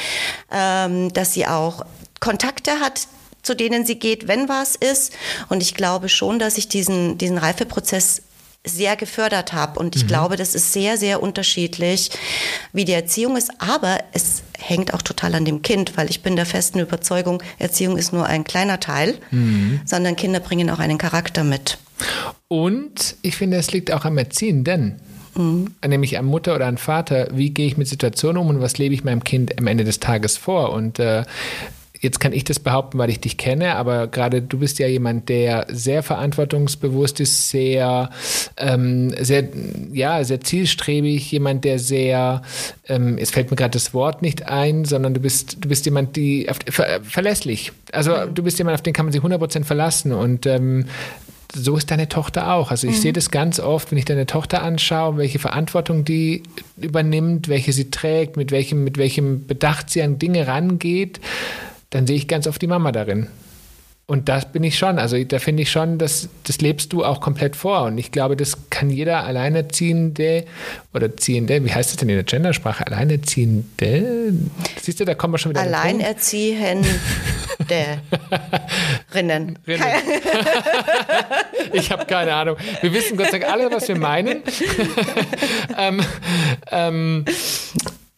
ähm, 0.50 1.12
dass 1.12 1.34
sie 1.34 1.46
auch 1.46 1.84
Kontakte 2.18 2.80
hat, 2.80 3.06
zu 3.42 3.54
denen 3.54 3.86
sie 3.86 3.98
geht, 3.98 4.26
wenn 4.26 4.48
was 4.48 4.74
ist. 4.74 5.12
Und 5.48 5.62
ich 5.62 5.74
glaube 5.74 6.08
schon, 6.08 6.40
dass 6.40 6.58
ich 6.58 6.68
diesen, 6.68 7.16
diesen 7.16 7.38
Reifeprozess 7.38 8.22
sehr 8.66 8.96
gefördert 8.96 9.52
habe. 9.52 9.78
Und 9.80 9.96
ich 9.96 10.04
mhm. 10.04 10.08
glaube, 10.08 10.36
das 10.36 10.54
ist 10.54 10.72
sehr, 10.72 10.98
sehr 10.98 11.22
unterschiedlich, 11.22 12.10
wie 12.72 12.84
die 12.84 12.92
Erziehung 12.92 13.36
ist. 13.36 13.50
Aber 13.58 14.00
es 14.12 14.42
hängt 14.58 14.92
auch 14.92 15.02
total 15.02 15.34
an 15.34 15.44
dem 15.44 15.62
Kind, 15.62 15.96
weil 15.96 16.10
ich 16.10 16.22
bin 16.22 16.36
der 16.36 16.46
festen 16.46 16.80
Überzeugung, 16.80 17.42
Erziehung 17.58 17.96
ist 17.96 18.12
nur 18.12 18.26
ein 18.26 18.44
kleiner 18.44 18.80
Teil, 18.80 19.18
mhm. 19.30 19.80
sondern 19.84 20.16
Kinder 20.16 20.40
bringen 20.40 20.68
auch 20.70 20.78
einen 20.78 20.98
Charakter 20.98 21.44
mit. 21.44 21.78
Und 22.48 23.16
ich 23.22 23.36
finde, 23.36 23.56
es 23.56 23.72
liegt 23.72 23.90
auch 23.92 24.04
am 24.04 24.18
Erziehenden. 24.18 25.00
Mhm. 25.34 25.74
Nämlich 25.86 26.18
an 26.18 26.24
Mutter 26.24 26.54
oder 26.54 26.66
an 26.66 26.78
Vater, 26.78 27.28
wie 27.32 27.50
gehe 27.50 27.66
ich 27.66 27.76
mit 27.76 27.88
Situationen 27.88 28.40
um 28.40 28.48
und 28.48 28.60
was 28.60 28.78
lebe 28.78 28.94
ich 28.94 29.04
meinem 29.04 29.24
Kind 29.24 29.58
am 29.58 29.66
Ende 29.66 29.84
des 29.84 30.00
Tages 30.00 30.36
vor? 30.36 30.72
Und 30.72 30.98
äh, 30.98 31.24
jetzt 32.06 32.20
kann 32.20 32.32
ich 32.32 32.44
das 32.44 32.60
behaupten, 32.60 32.98
weil 32.98 33.10
ich 33.10 33.18
dich 33.18 33.36
kenne, 33.36 33.74
aber 33.74 34.06
gerade 34.06 34.40
du 34.40 34.58
bist 34.60 34.78
ja 34.78 34.86
jemand, 34.86 35.28
der 35.28 35.66
sehr 35.68 36.04
verantwortungsbewusst 36.04 37.18
ist, 37.18 37.48
sehr, 37.48 38.10
ähm, 38.56 39.12
sehr, 39.20 39.48
ja, 39.92 40.22
sehr 40.22 40.40
zielstrebig, 40.40 41.32
jemand, 41.32 41.64
der 41.64 41.80
sehr, 41.80 42.42
ähm, 42.88 43.18
es 43.18 43.32
fällt 43.32 43.50
mir 43.50 43.56
gerade 43.56 43.72
das 43.72 43.92
Wort 43.92 44.22
nicht 44.22 44.46
ein, 44.46 44.84
sondern 44.84 45.14
du 45.14 45.20
bist, 45.20 45.56
du 45.60 45.68
bist 45.68 45.84
jemand, 45.84 46.14
die 46.14 46.48
ver, 46.70 47.00
verlässlich. 47.02 47.72
Also 47.90 48.12
mhm. 48.12 48.34
du 48.34 48.44
bist 48.44 48.58
jemand, 48.58 48.76
auf 48.76 48.82
den 48.82 48.92
kann 48.92 49.06
man 49.06 49.12
sich 49.12 49.22
100% 49.22 49.64
verlassen 49.64 50.12
und 50.12 50.46
ähm, 50.46 50.86
so 51.52 51.76
ist 51.76 51.90
deine 51.90 52.08
Tochter 52.08 52.52
auch. 52.52 52.70
Also 52.70 52.86
ich 52.86 52.98
mhm. 52.98 53.00
sehe 53.00 53.12
das 53.12 53.32
ganz 53.32 53.58
oft, 53.58 53.90
wenn 53.90 53.98
ich 53.98 54.04
deine 54.04 54.26
Tochter 54.26 54.62
anschaue, 54.62 55.16
welche 55.16 55.40
Verantwortung 55.40 56.04
die 56.04 56.44
übernimmt, 56.76 57.48
welche 57.48 57.72
sie 57.72 57.90
trägt, 57.90 58.36
mit 58.36 58.52
welchem, 58.52 58.84
mit 58.84 58.96
welchem 58.96 59.46
Bedacht 59.46 59.90
sie 59.90 60.02
an 60.02 60.20
Dinge 60.20 60.46
rangeht 60.46 61.20
dann 61.90 62.06
sehe 62.06 62.16
ich 62.16 62.28
ganz 62.28 62.46
oft 62.46 62.60
die 62.60 62.66
Mama 62.66 62.92
darin. 62.92 63.28
Und 64.08 64.28
das 64.28 64.52
bin 64.52 64.62
ich 64.62 64.78
schon. 64.78 65.00
Also 65.00 65.22
da 65.24 65.40
finde 65.40 65.64
ich 65.64 65.70
schon, 65.70 65.98
dass 65.98 66.28
das 66.44 66.60
lebst 66.60 66.92
du 66.92 67.04
auch 67.04 67.20
komplett 67.20 67.56
vor. 67.56 67.82
Und 67.82 67.98
ich 67.98 68.12
glaube, 68.12 68.36
das 68.36 68.70
kann 68.70 68.88
jeder 68.88 69.24
Alleinerziehende 69.24 70.44
oder 70.94 71.16
Ziehende, 71.16 71.64
wie 71.64 71.72
heißt 71.72 71.90
das 71.90 71.96
denn 71.96 72.08
in 72.08 72.14
der 72.14 72.22
Gendersprache? 72.22 72.86
Alleinerziehende? 72.86 74.32
Siehst 74.80 75.00
du, 75.00 75.04
da 75.04 75.14
kommen 75.14 75.34
wir 75.34 75.38
schon 75.38 75.50
wieder. 75.50 75.62
Alleinerziehende. 75.62 76.88
Rinnen. 79.14 79.58
Rinnen. 79.66 79.86
ich 81.72 81.90
habe 81.90 82.06
keine 82.06 82.32
Ahnung. 82.32 82.56
Wir 82.80 82.92
wissen 82.92 83.16
Gott 83.16 83.32
sei 83.32 83.40
Dank 83.40 83.52
alle, 83.52 83.72
was 83.72 83.88
wir 83.88 83.96
meinen. 83.96 84.42
ähm, 85.78 86.00
ähm, 86.70 87.24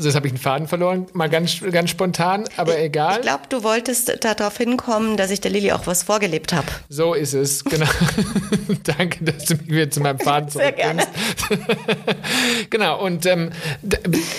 also 0.01 0.11
jetzt 0.11 0.15
habe 0.15 0.29
ich 0.29 0.33
einen 0.33 0.39
Faden 0.39 0.69
verloren, 0.69 1.07
mal 1.13 1.29
ganz, 1.29 1.61
ganz 1.73 1.91
spontan, 1.91 2.45
aber 2.57 2.79
egal. 2.79 3.17
Ich 3.17 3.23
glaube, 3.23 3.43
du 3.49 3.65
wolltest 3.65 4.25
darauf 4.25 4.57
hinkommen, 4.57 5.17
dass 5.17 5.33
ich 5.33 5.41
der 5.41 5.51
Lilly 5.51 5.73
auch 5.73 5.89
was 5.89 6.05
vorgelebt 6.05 6.53
habe. 6.53 6.69
So 6.89 7.15
ist 7.15 7.35
es, 7.35 7.65
genau. 7.65 7.89
Danke, 8.85 9.25
dass 9.25 9.47
du 9.47 9.55
mich 9.57 9.67
wieder 9.67 9.91
zu 9.91 10.01
meinem 10.01 10.21
Faden 10.21 10.51
zurückbringst. 10.51 11.09
genau, 12.71 13.05
und 13.05 13.27
ähm, 13.27 13.51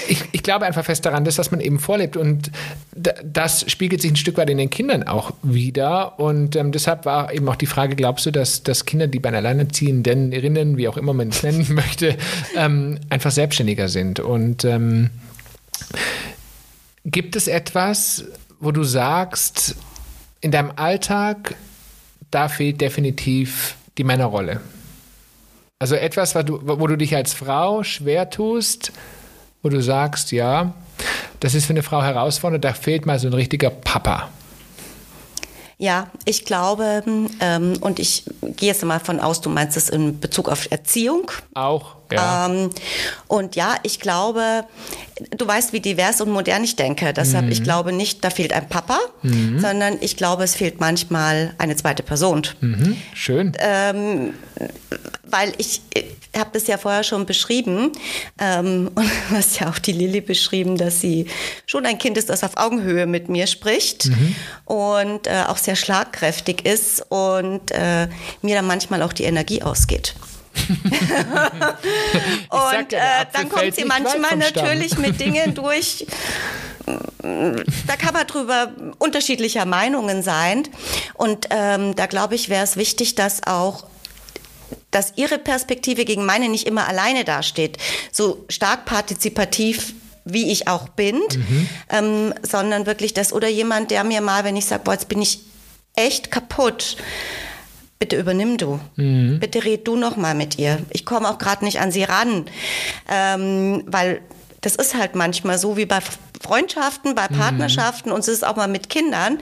ich, 0.07 0.23
ich 0.31 0.43
glaube 0.43 0.65
einfach 0.65 0.85
fest 0.85 1.05
daran, 1.05 1.25
dass, 1.25 1.35
dass 1.35 1.51
man 1.51 1.59
eben 1.59 1.77
vorlebt 1.79 2.15
und 2.15 2.51
das 2.95 3.69
spiegelt 3.69 4.01
sich 4.01 4.13
ein 4.13 4.15
Stück 4.15 4.37
weit 4.37 4.49
in 4.49 4.59
den 4.59 4.69
Kindern 4.69 5.03
auch 5.03 5.33
wieder 5.43 6.19
und 6.21 6.55
ähm, 6.55 6.71
deshalb 6.71 7.03
war 7.03 7.33
eben 7.33 7.49
auch 7.49 7.57
die 7.57 7.65
Frage, 7.65 7.97
glaubst 7.97 8.25
du, 8.25 8.31
dass, 8.31 8.63
dass 8.63 8.85
Kinder, 8.85 9.07
die 9.07 9.19
bei 9.19 9.27
einer 9.27 9.39
Alleinerziehenden 9.39 10.31
erinnern, 10.31 10.77
wie 10.77 10.87
auch 10.87 10.95
immer 10.95 11.11
man 11.11 11.27
es 11.27 11.43
nennen 11.43 11.67
möchte, 11.73 12.15
ähm, 12.55 12.97
einfach 13.09 13.31
selbstständiger 13.31 13.89
sind 13.89 14.21
und 14.21 14.63
ähm, 14.63 15.09
Gibt 17.05 17.35
es 17.35 17.47
etwas, 17.47 18.25
wo 18.59 18.71
du 18.71 18.83
sagst, 18.83 19.75
in 20.41 20.51
deinem 20.51 20.71
Alltag, 20.75 21.55
da 22.31 22.49
fehlt 22.49 22.81
definitiv 22.81 23.75
die 23.97 24.03
Männerrolle? 24.03 24.61
Also 25.79 25.95
etwas, 25.95 26.35
wo 26.35 26.43
du, 26.43 26.59
wo 26.63 26.87
du 26.87 26.97
dich 26.97 27.15
als 27.15 27.33
Frau 27.33 27.83
schwer 27.83 28.29
tust, 28.29 28.91
wo 29.63 29.69
du 29.69 29.81
sagst, 29.81 30.31
ja, 30.31 30.73
das 31.39 31.55
ist 31.55 31.65
für 31.65 31.73
eine 31.73 31.83
Frau 31.83 32.03
herausfordernd, 32.03 32.63
da 32.63 32.73
fehlt 32.73 33.05
mal 33.05 33.17
so 33.17 33.27
ein 33.27 33.33
richtiger 33.33 33.69
Papa. 33.69 34.29
Ja, 35.77 36.07
ich 36.25 36.43
glaube, 36.43 37.03
ähm, 37.39 37.77
und 37.79 37.99
ich 37.99 38.25
gehe 38.41 38.67
jetzt 38.67 38.83
mal 38.83 38.99
von 38.99 39.21
aus, 39.21 39.39
du 39.39 39.49
meinst 39.49 39.77
es 39.77 39.89
in 39.89 40.19
Bezug 40.19 40.49
auf 40.49 40.69
Erziehung. 40.69 41.31
Auch, 41.53 41.95
ja. 42.11 42.47
Ähm, 42.47 42.69
und 43.27 43.55
ja, 43.55 43.75
ich 43.83 43.99
glaube, 43.99 44.65
du 45.37 45.47
weißt, 45.47 45.73
wie 45.73 45.79
divers 45.79 46.21
und 46.21 46.29
modern 46.29 46.63
ich 46.63 46.75
denke. 46.75 47.13
Deshalb, 47.13 47.45
mhm. 47.45 47.51
ich 47.51 47.63
glaube 47.63 47.91
nicht, 47.91 48.23
da 48.23 48.29
fehlt 48.29 48.53
ein 48.53 48.67
Papa, 48.69 48.99
mhm. 49.21 49.59
sondern 49.59 49.97
ich 50.01 50.17
glaube, 50.17 50.43
es 50.43 50.55
fehlt 50.55 50.79
manchmal 50.79 51.53
eine 51.57 51.75
zweite 51.75 52.03
Person. 52.03 52.43
Mhm. 52.61 52.97
Schön. 53.13 53.53
Ähm, 53.59 54.33
weil 55.23 55.53
ich, 55.57 55.81
ich 55.93 56.39
habe 56.39 56.51
das 56.53 56.67
ja 56.67 56.77
vorher 56.77 57.03
schon 57.03 57.25
beschrieben 57.25 57.91
ähm, 58.39 58.91
und 58.95 59.05
du 59.05 59.35
hast 59.35 59.59
ja 59.59 59.69
auch 59.69 59.79
die 59.79 59.91
Lilly 59.91 60.21
beschrieben, 60.21 60.77
dass 60.77 61.01
sie 61.01 61.25
schon 61.65 61.85
ein 61.85 61.97
Kind 61.97 62.17
ist, 62.17 62.29
das 62.29 62.43
auf 62.43 62.57
Augenhöhe 62.57 63.05
mit 63.05 63.29
mir 63.29 63.47
spricht 63.47 64.07
mhm. 64.07 64.35
und 64.65 65.27
äh, 65.27 65.43
auch 65.47 65.57
sehr 65.57 65.75
schlagkräftig 65.75 66.65
ist 66.65 67.03
und 67.09 67.71
äh, 67.71 68.07
mir 68.41 68.55
dann 68.55 68.67
manchmal 68.67 69.01
auch 69.01 69.13
die 69.13 69.23
Energie 69.23 69.61
ausgeht. 69.61 70.15
und 72.49 72.93
äh, 72.93 72.99
dann 73.33 73.49
kommt 73.49 73.75
sie 73.75 73.85
manchmal 73.85 74.35
natürlich 74.37 74.97
mit 74.97 75.19
Dingen 75.25 75.53
durch, 75.55 76.05
da 77.21 77.95
kann 77.97 78.13
man 78.13 78.27
drüber 78.27 78.71
unterschiedlicher 78.97 79.65
Meinungen 79.65 80.23
sein. 80.23 80.67
Und 81.13 81.47
ähm, 81.49 81.95
da 81.95 82.05
glaube 82.05 82.35
ich, 82.35 82.49
wäre 82.49 82.63
es 82.63 82.77
wichtig, 82.77 83.15
dass 83.15 83.45
auch 83.45 83.85
dass 84.91 85.13
ihre 85.17 85.37
Perspektive 85.37 86.03
gegen 86.03 86.25
meine 86.25 86.49
nicht 86.49 86.65
immer 86.65 86.87
alleine 86.87 87.23
dasteht. 87.23 87.77
So 88.11 88.45
stark 88.49 88.85
partizipativ 88.85 89.93
wie 90.25 90.51
ich 90.51 90.67
auch 90.67 90.89
bin, 90.89 91.15
mhm. 91.15 91.69
ähm, 91.89 92.33
sondern 92.41 92.85
wirklich 92.85 93.13
das 93.13 93.33
oder 93.33 93.47
jemand, 93.47 93.91
der 93.91 94.03
mir 94.03 94.21
mal, 94.21 94.43
wenn 94.43 94.55
ich 94.55 94.65
sage, 94.65 94.83
boah, 94.83 94.93
jetzt 94.93 95.09
bin 95.09 95.21
ich 95.21 95.39
echt 95.95 96.31
kaputt, 96.31 96.97
bitte 97.99 98.17
übernimm 98.17 98.57
du. 98.57 98.79
Mhm. 98.95 99.39
Bitte 99.39 99.63
red 99.63 99.87
du 99.87 99.97
noch 99.97 100.15
mal 100.15 100.33
mit 100.33 100.57
ihr. 100.57 100.79
Ich 100.91 101.05
komme 101.05 101.29
auch 101.29 101.37
gerade 101.37 101.65
nicht 101.65 101.81
an 101.81 101.91
sie 101.91 102.03
ran, 102.03 102.45
ähm, 103.09 103.83
weil 103.85 104.21
das 104.61 104.75
ist 104.75 104.95
halt 104.95 105.15
manchmal 105.15 105.57
so 105.57 105.77
wie 105.77 105.85
bei 105.85 105.99
Freundschaften, 106.41 107.15
bei 107.15 107.27
mhm. 107.29 107.37
Partnerschaften 107.37 108.09
mhm. 108.09 108.15
und 108.15 108.21
es 108.21 108.27
ist 108.27 108.45
auch 108.45 108.55
mal 108.55 108.67
mit 108.67 108.89
Kindern, 108.89 109.39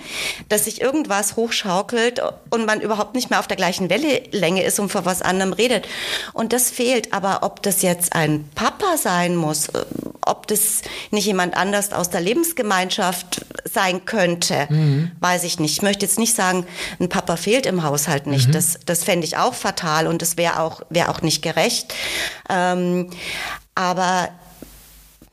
dass 0.49 0.65
sich 0.65 0.81
irgendwas 0.81 1.35
hochschaukelt 1.35 2.21
und 2.49 2.65
man 2.65 2.81
überhaupt 2.81 3.15
nicht 3.15 3.29
mehr 3.29 3.39
auf 3.39 3.47
der 3.47 3.57
gleichen 3.57 3.89
Wellenlänge 3.89 4.63
ist 4.63 4.79
und 4.79 4.89
vor 4.89 5.05
was 5.05 5.21
anderem 5.21 5.53
redet. 5.53 5.87
Und 6.33 6.53
das 6.53 6.69
fehlt. 6.69 7.13
Aber 7.13 7.43
ob 7.43 7.61
das 7.61 7.81
jetzt 7.81 8.13
ein 8.13 8.49
Papa 8.55 8.97
sein 8.97 9.35
muss, 9.35 9.69
äh, 9.69 9.85
ob 10.21 10.47
das 10.47 10.81
nicht 11.11 11.25
jemand 11.25 11.55
anders 11.55 11.93
aus 11.93 12.09
der 12.09 12.21
Lebensgemeinschaft 12.21 13.45
sein 13.65 14.05
könnte, 14.05 14.67
mhm. 14.69 15.11
weiß 15.19 15.43
ich 15.43 15.59
nicht. 15.59 15.73
Ich 15.73 15.81
möchte 15.81 16.05
jetzt 16.05 16.19
nicht 16.19 16.35
sagen, 16.35 16.65
ein 16.99 17.09
Papa 17.09 17.35
fehlt 17.37 17.65
im 17.65 17.83
Haushalt 17.83 18.27
nicht. 18.27 18.47
Mhm. 18.47 18.53
Das, 18.53 18.79
das 18.85 19.03
fände 19.03 19.25
ich 19.25 19.37
auch 19.37 19.53
fatal 19.53 20.07
und 20.07 20.21
das 20.21 20.37
wäre 20.37 20.59
auch, 20.59 20.81
wäre 20.89 21.09
auch 21.09 21.21
nicht 21.21 21.41
gerecht. 21.41 21.93
Ähm, 22.49 23.09
aber 23.75 24.29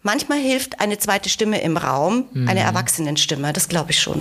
Manchmal 0.05 0.38
hilft 0.38 0.81
eine 0.81 0.99
zweite 0.99 1.31
Stimme 1.31 1.62
im 1.62 1.79
Raum, 1.79 2.27
mhm. 2.33 2.47
eine 2.47 2.61
Erwachsenenstimme, 2.61 3.55
das 3.55 3.69
glaube 3.69 3.90
ich 3.90 3.99
schon. 3.99 4.21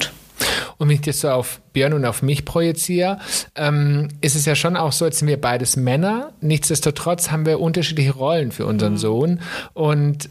Und 0.78 0.88
wenn 0.88 0.96
ich 0.96 1.02
das 1.02 1.20
so 1.20 1.30
auf 1.30 1.60
Björn 1.74 1.92
und 1.92 2.06
auf 2.06 2.22
mich 2.22 2.46
projiziere, 2.46 3.20
ähm, 3.56 4.08
ist 4.22 4.36
es 4.36 4.46
ja 4.46 4.56
schon 4.56 4.78
auch 4.78 4.94
so, 4.94 5.06
jetzt 5.06 5.20
sind 5.20 5.28
wir 5.28 5.40
beides 5.40 5.76
Männer. 5.76 6.32
Nichtsdestotrotz 6.40 7.32
haben 7.32 7.46
wir 7.46 7.60
unterschiedliche 7.60 8.14
Rollen 8.14 8.54
für 8.54 8.66
unseren 8.66 8.94
mhm. 8.94 8.98
Sohn. 8.98 9.42
Und 9.74 10.30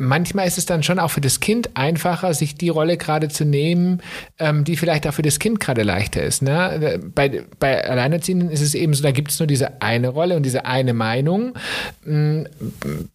manchmal 0.00 0.46
ist 0.46 0.58
es 0.58 0.66
dann 0.66 0.82
schon 0.82 0.98
auch 0.98 1.10
für 1.10 1.20
das 1.20 1.40
Kind 1.40 1.70
einfacher, 1.74 2.32
sich 2.34 2.54
die 2.54 2.70
Rolle 2.70 2.96
gerade 2.96 3.28
zu 3.28 3.44
nehmen, 3.44 4.00
ähm, 4.38 4.64
die 4.64 4.76
vielleicht 4.76 5.06
auch 5.06 5.14
für 5.14 5.22
das 5.22 5.38
Kind 5.38 5.60
gerade 5.60 5.82
leichter 5.82 6.22
ist. 6.22 6.42
Ne? 6.42 7.00
Bei, 7.14 7.44
bei 7.58 7.84
Alleinerziehenden 7.84 8.50
ist 8.50 8.62
es 8.62 8.74
eben 8.74 8.94
so, 8.94 9.02
da 9.02 9.12
gibt 9.12 9.30
es 9.30 9.38
nur 9.38 9.46
diese 9.46 9.80
eine 9.82 10.08
Rolle 10.08 10.36
und 10.36 10.42
diese 10.44 10.64
eine 10.64 10.94
Meinung. 10.94 11.52
Mm, 12.04 12.44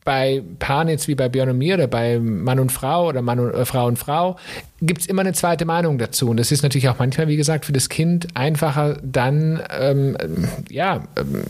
bei 0.04 0.44
Paaren 0.60 0.88
jetzt 0.88 1.08
wie 1.08 1.16
bei 1.16 1.28
Björn 1.28 1.50
und 1.50 1.58
mir 1.58 1.76
oder 1.76 1.88
bei 1.88 2.20
Mann 2.20 2.60
und 2.60 2.72
Frau 2.72 3.08
oder 3.08 3.22
Mann 3.22 3.40
und, 3.40 3.54
äh, 3.54 3.66
Frau 3.66 3.88
und 3.88 3.98
Frau 3.98 4.38
gibt 4.86 5.02
es 5.02 5.08
immer 5.08 5.22
eine 5.22 5.34
zweite 5.34 5.66
Meinung 5.66 5.98
dazu. 5.98 6.30
Und 6.30 6.38
das 6.38 6.52
ist 6.52 6.64
natürlich 6.64 6.90
auch 6.90 7.00
manchmal, 7.00 7.28
wie 7.28 7.38
gesagt, 7.38 7.66
für 7.66 7.74
das 7.74 7.90
Kind 7.90 8.28
einfacher, 8.36 8.98
dann 9.04 9.62
ähm, 9.78 10.18
ja, 10.70 11.08
ähm, 11.18 11.44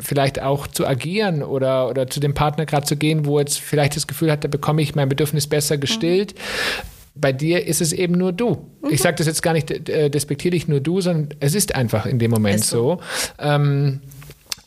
vielleicht 0.00 0.40
auch 0.40 0.66
zu 0.66 0.86
agieren 0.86 1.42
oder, 1.42 1.88
oder 1.88 2.08
zu 2.08 2.20
dem 2.20 2.34
Partner 2.34 2.66
gerade 2.66 2.86
zu 2.86 2.96
gehen, 2.96 3.26
wo 3.26 3.38
jetzt 3.38 3.58
vielleicht 3.58 3.96
das 3.96 4.06
Gefühl 4.06 4.30
hat, 4.30 4.44
da 4.44 4.48
bekomme 4.48 4.82
ich 4.82 4.94
mein 4.94 5.08
Bedürfnis 5.08 5.46
besser 5.46 5.78
gestillt. 5.78 6.34
Mhm. 6.34 7.18
Bei 7.18 7.32
dir 7.32 7.66
ist 7.66 7.80
es 7.80 7.92
eben 7.92 8.14
nur 8.14 8.32
du. 8.32 8.68
Mhm. 8.82 8.90
Ich 8.90 9.00
sage 9.00 9.16
das 9.16 9.26
jetzt 9.26 9.42
gar 9.42 9.54
nicht 9.54 9.70
äh, 9.88 10.10
despektierlich 10.10 10.68
nur 10.68 10.80
du, 10.80 11.00
sondern 11.00 11.28
es 11.40 11.54
ist 11.54 11.74
einfach 11.74 12.06
in 12.06 12.18
dem 12.18 12.30
Moment 12.30 12.64
so. 12.64 13.00
so. 13.00 13.00
Ähm, 13.38 14.00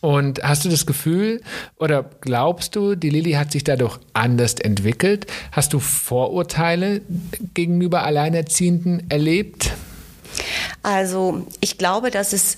und 0.02 0.42
hast 0.44 0.66
du 0.66 0.70
das 0.70 0.86
Gefühl 0.86 1.42
oder 1.78 2.10
glaubst 2.22 2.76
du, 2.76 2.96
die 2.96 3.10
Lilly 3.10 3.34
hat 3.34 3.52
sich 3.52 3.64
dadurch 3.64 4.00
anders 4.14 4.56
entwickelt? 4.56 5.28
Hast 5.52 5.74
du 5.74 5.80
Vorurteile 5.80 7.02
gegenüber 7.54 8.04
Alleinerziehenden 8.04 9.10
erlebt? 9.10 9.72
Also 10.84 11.46
ich 11.60 11.78
glaube, 11.78 12.12
dass 12.12 12.34
es 12.34 12.58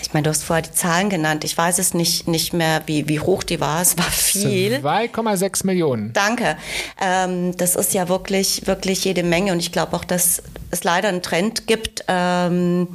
ich 0.00 0.14
meine, 0.14 0.24
du 0.24 0.30
hast 0.30 0.44
vorher 0.44 0.62
die 0.62 0.72
Zahlen 0.72 1.10
genannt. 1.10 1.44
Ich 1.44 1.58
weiß 1.58 1.78
es 1.78 1.92
nicht, 1.92 2.28
nicht 2.28 2.52
mehr, 2.52 2.82
wie, 2.86 3.08
wie 3.08 3.20
hoch 3.20 3.42
die 3.42 3.60
war. 3.60 3.82
Es 3.82 3.98
war 3.98 4.04
viel. 4.04 4.76
2,6 4.76 5.66
Millionen. 5.66 6.12
Danke. 6.12 6.56
Ähm, 7.00 7.56
das 7.56 7.76
ist 7.76 7.92
ja 7.94 8.08
wirklich, 8.08 8.66
wirklich 8.66 9.04
jede 9.04 9.22
Menge. 9.22 9.52
Und 9.52 9.58
ich 9.58 9.72
glaube 9.72 9.96
auch, 9.96 10.04
dass 10.04 10.42
es 10.70 10.84
leider 10.84 11.08
einen 11.08 11.20
Trend 11.20 11.66
gibt, 11.66 12.04
ähm, 12.08 12.88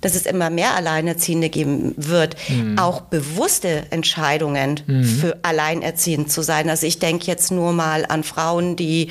dass 0.00 0.14
es 0.14 0.26
immer 0.26 0.50
mehr 0.50 0.74
Alleinerziehende 0.74 1.48
geben 1.48 1.94
wird, 1.96 2.36
mhm. 2.48 2.78
auch 2.78 3.02
bewusste 3.02 3.84
Entscheidungen 3.90 4.80
mhm. 4.86 5.04
für 5.04 5.38
alleinerziehend 5.42 6.30
zu 6.30 6.42
sein. 6.42 6.70
Also 6.70 6.86
ich 6.86 6.98
denke 6.98 7.26
jetzt 7.26 7.50
nur 7.50 7.72
mal 7.72 8.06
an 8.06 8.24
Frauen, 8.24 8.76
die 8.76 9.08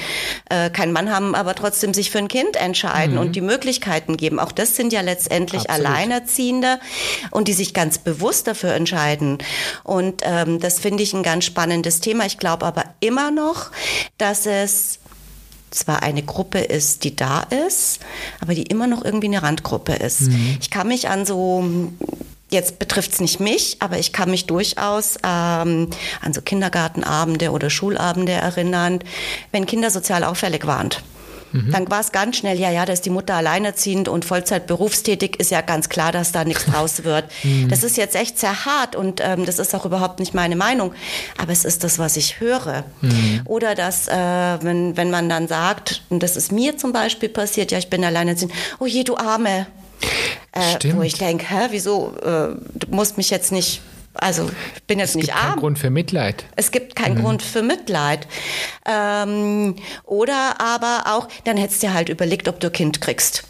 äh, 0.49 0.69
keinen 0.69 0.93
Mann 0.93 1.11
haben, 1.11 1.35
aber 1.35 1.55
trotzdem 1.55 1.93
sich 1.93 2.11
für 2.11 2.17
ein 2.19 2.27
Kind 2.27 2.55
entscheiden 2.55 3.15
mhm. 3.15 3.21
und 3.21 3.35
die 3.35 3.41
Möglichkeiten 3.41 4.17
geben. 4.17 4.39
Auch 4.39 4.51
das 4.51 4.75
sind 4.75 4.93
ja 4.93 5.01
letztendlich 5.01 5.69
Absolut. 5.69 5.87
Alleinerziehende 5.87 6.79
und 7.31 7.47
die 7.47 7.53
sich 7.53 7.73
ganz 7.73 7.97
bewusst 7.97 8.47
dafür 8.47 8.73
entscheiden. 8.73 9.37
Und 9.83 10.21
ähm, 10.23 10.59
das 10.59 10.79
finde 10.79 11.03
ich 11.03 11.13
ein 11.13 11.23
ganz 11.23 11.45
spannendes 11.45 11.99
Thema. 11.99 12.25
Ich 12.25 12.37
glaube 12.37 12.65
aber 12.65 12.83
immer 12.99 13.31
noch, 13.31 13.71
dass 14.17 14.45
es 14.45 14.99
zwar 15.71 16.03
eine 16.03 16.23
Gruppe 16.23 16.59
ist, 16.59 17.03
die 17.03 17.15
da 17.15 17.41
ist, 17.67 17.99
aber 18.41 18.55
die 18.55 18.63
immer 18.63 18.87
noch 18.87 19.03
irgendwie 19.03 19.27
eine 19.27 19.43
Randgruppe 19.43 19.93
ist. 19.93 20.21
Mhm. 20.21 20.57
Ich 20.61 20.69
kann 20.69 20.87
mich 20.87 21.09
an 21.09 21.25
so 21.25 21.63
Jetzt 22.51 22.79
betrifft 22.79 23.11
es 23.11 23.21
nicht 23.21 23.39
mich, 23.39 23.77
aber 23.79 23.99
ich 23.99 24.11
kann 24.11 24.31
mich 24.31 24.47
durchaus 24.47 25.17
ähm, 25.23 25.87
an 26.21 26.33
so 26.33 26.41
Kindergartenabende 26.41 27.51
oder 27.51 27.69
Schulabende 27.69 28.31
erinnern, 28.31 28.99
wenn 29.51 29.67
Kinder 29.67 29.91
sozial 29.91 30.23
auffällig 30.23 30.65
waren. 30.65 30.89
Mhm. 31.51 31.71
Dann 31.71 31.89
war 31.89 31.99
es 31.99 32.11
ganz 32.11 32.37
schnell, 32.37 32.59
ja, 32.59 32.69
ja, 32.69 32.85
da 32.85 32.93
ist 32.93 33.05
die 33.05 33.09
Mutter 33.09 33.35
alleinerziehend 33.35 34.07
und 34.07 34.25
Vollzeit 34.25 34.67
berufstätig, 34.67 35.39
ist 35.39 35.51
ja 35.51 35.61
ganz 35.61 35.89
klar, 35.89 36.11
dass 36.11 36.31
da 36.31 36.43
nichts 36.43 36.65
draus 36.71 37.03
wird. 37.03 37.25
Mhm. 37.43 37.69
Das 37.69 37.83
ist 37.83 37.97
jetzt 37.97 38.15
echt 38.15 38.39
sehr 38.39 38.65
hart 38.65 38.95
und 38.95 39.21
ähm, 39.23 39.45
das 39.45 39.59
ist 39.59 39.73
auch 39.75 39.85
überhaupt 39.85 40.19
nicht 40.19 40.33
meine 40.33 40.55
Meinung, 40.55 40.93
aber 41.37 41.51
es 41.51 41.65
ist 41.65 41.83
das, 41.83 41.99
was 41.99 42.17
ich 42.17 42.39
höre. 42.39 42.83
Mhm. 43.01 43.41
Oder 43.45 43.75
dass, 43.75 44.07
äh, 44.07 44.13
wenn, 44.13 44.97
wenn 44.97 45.09
man 45.09 45.29
dann 45.29 45.47
sagt, 45.47 46.03
und 46.09 46.23
das 46.23 46.35
ist 46.35 46.51
mir 46.51 46.77
zum 46.77 46.93
Beispiel 46.93 47.29
passiert, 47.29 47.71
ja, 47.71 47.77
ich 47.77 47.89
bin 47.89 48.03
alleinerziehend, 48.03 48.53
oh 48.79 48.85
je, 48.85 49.03
du 49.03 49.17
Arme. 49.17 49.67
Äh, 50.51 50.93
wo 50.95 51.01
ich 51.01 51.15
denke, 51.15 51.45
hä, 51.47 51.67
wieso, 51.71 52.13
äh, 52.23 52.55
du 52.73 52.87
musst 52.89 53.17
mich 53.17 53.29
jetzt 53.29 53.51
nicht 53.51 53.81
also 54.21 54.49
ich 54.75 54.83
bin 54.83 54.99
jetzt 54.99 55.09
es 55.09 55.15
nicht 55.15 55.33
arm. 55.33 55.41
Es 55.41 55.41
gibt 55.41 55.55
keinen 55.55 55.59
Grund 55.59 55.79
für 55.79 55.89
Mitleid. 55.89 56.45
Es 56.55 56.71
gibt 56.71 56.95
keinen 56.95 57.17
mhm. 57.17 57.21
Grund 57.21 57.41
für 57.41 57.61
Mitleid. 57.61 58.27
Ähm, 58.85 59.75
oder 60.05 60.59
aber 60.59 61.03
auch, 61.07 61.27
dann 61.43 61.57
hättest 61.57 61.83
du 61.83 61.87
dir 61.87 61.93
halt 61.93 62.09
überlegt, 62.09 62.47
ob 62.47 62.59
du 62.59 62.67
ein 62.67 62.73
Kind 62.73 63.01
kriegst. 63.01 63.43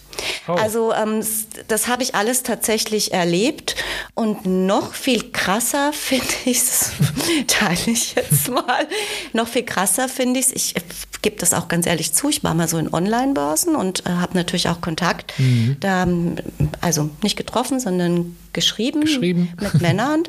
Oh. 0.48 0.54
Also 0.54 0.94
ähm, 0.94 1.24
das 1.68 1.88
habe 1.88 2.04
ich 2.04 2.16
alles 2.16 2.44
tatsächlich 2.44 3.14
erlebt 3.14 3.76
und 4.16 4.46
noch 4.46 4.94
viel 4.94 5.32
krasser 5.32 5.94
finde 5.94 6.26
ich 6.46 6.58
es, 6.58 6.92
teile 7.48 7.80
ich 7.88 8.16
jetzt 8.16 8.50
mal, 8.50 8.88
noch 9.34 9.48
viel 9.48 9.64
krasser 9.64 10.10
finde 10.10 10.40
ich 10.40 10.48
es, 10.48 10.52
ich 10.54 10.76
gebe 11.22 11.36
das 11.38 11.54
auch 11.54 11.68
ganz 11.68 11.86
ehrlich 11.86 12.14
zu, 12.14 12.30
ich 12.30 12.44
war 12.44 12.54
mal 12.54 12.68
so 12.68 12.78
in 12.78 12.94
Online-Börsen 12.94 13.76
und 13.76 14.06
äh, 14.06 14.10
habe 14.10 14.36
natürlich 14.36 14.70
auch 14.70 14.82
Kontakt. 14.82 15.34
Mhm. 15.38 15.78
Da, 15.80 16.08
also 16.82 17.10
nicht 17.22 17.36
getroffen, 17.36 17.80
sondern 17.80 18.38
geschrieben, 18.54 19.02
geschrieben. 19.02 19.54
mit 19.60 19.82
Männern. 19.82 20.24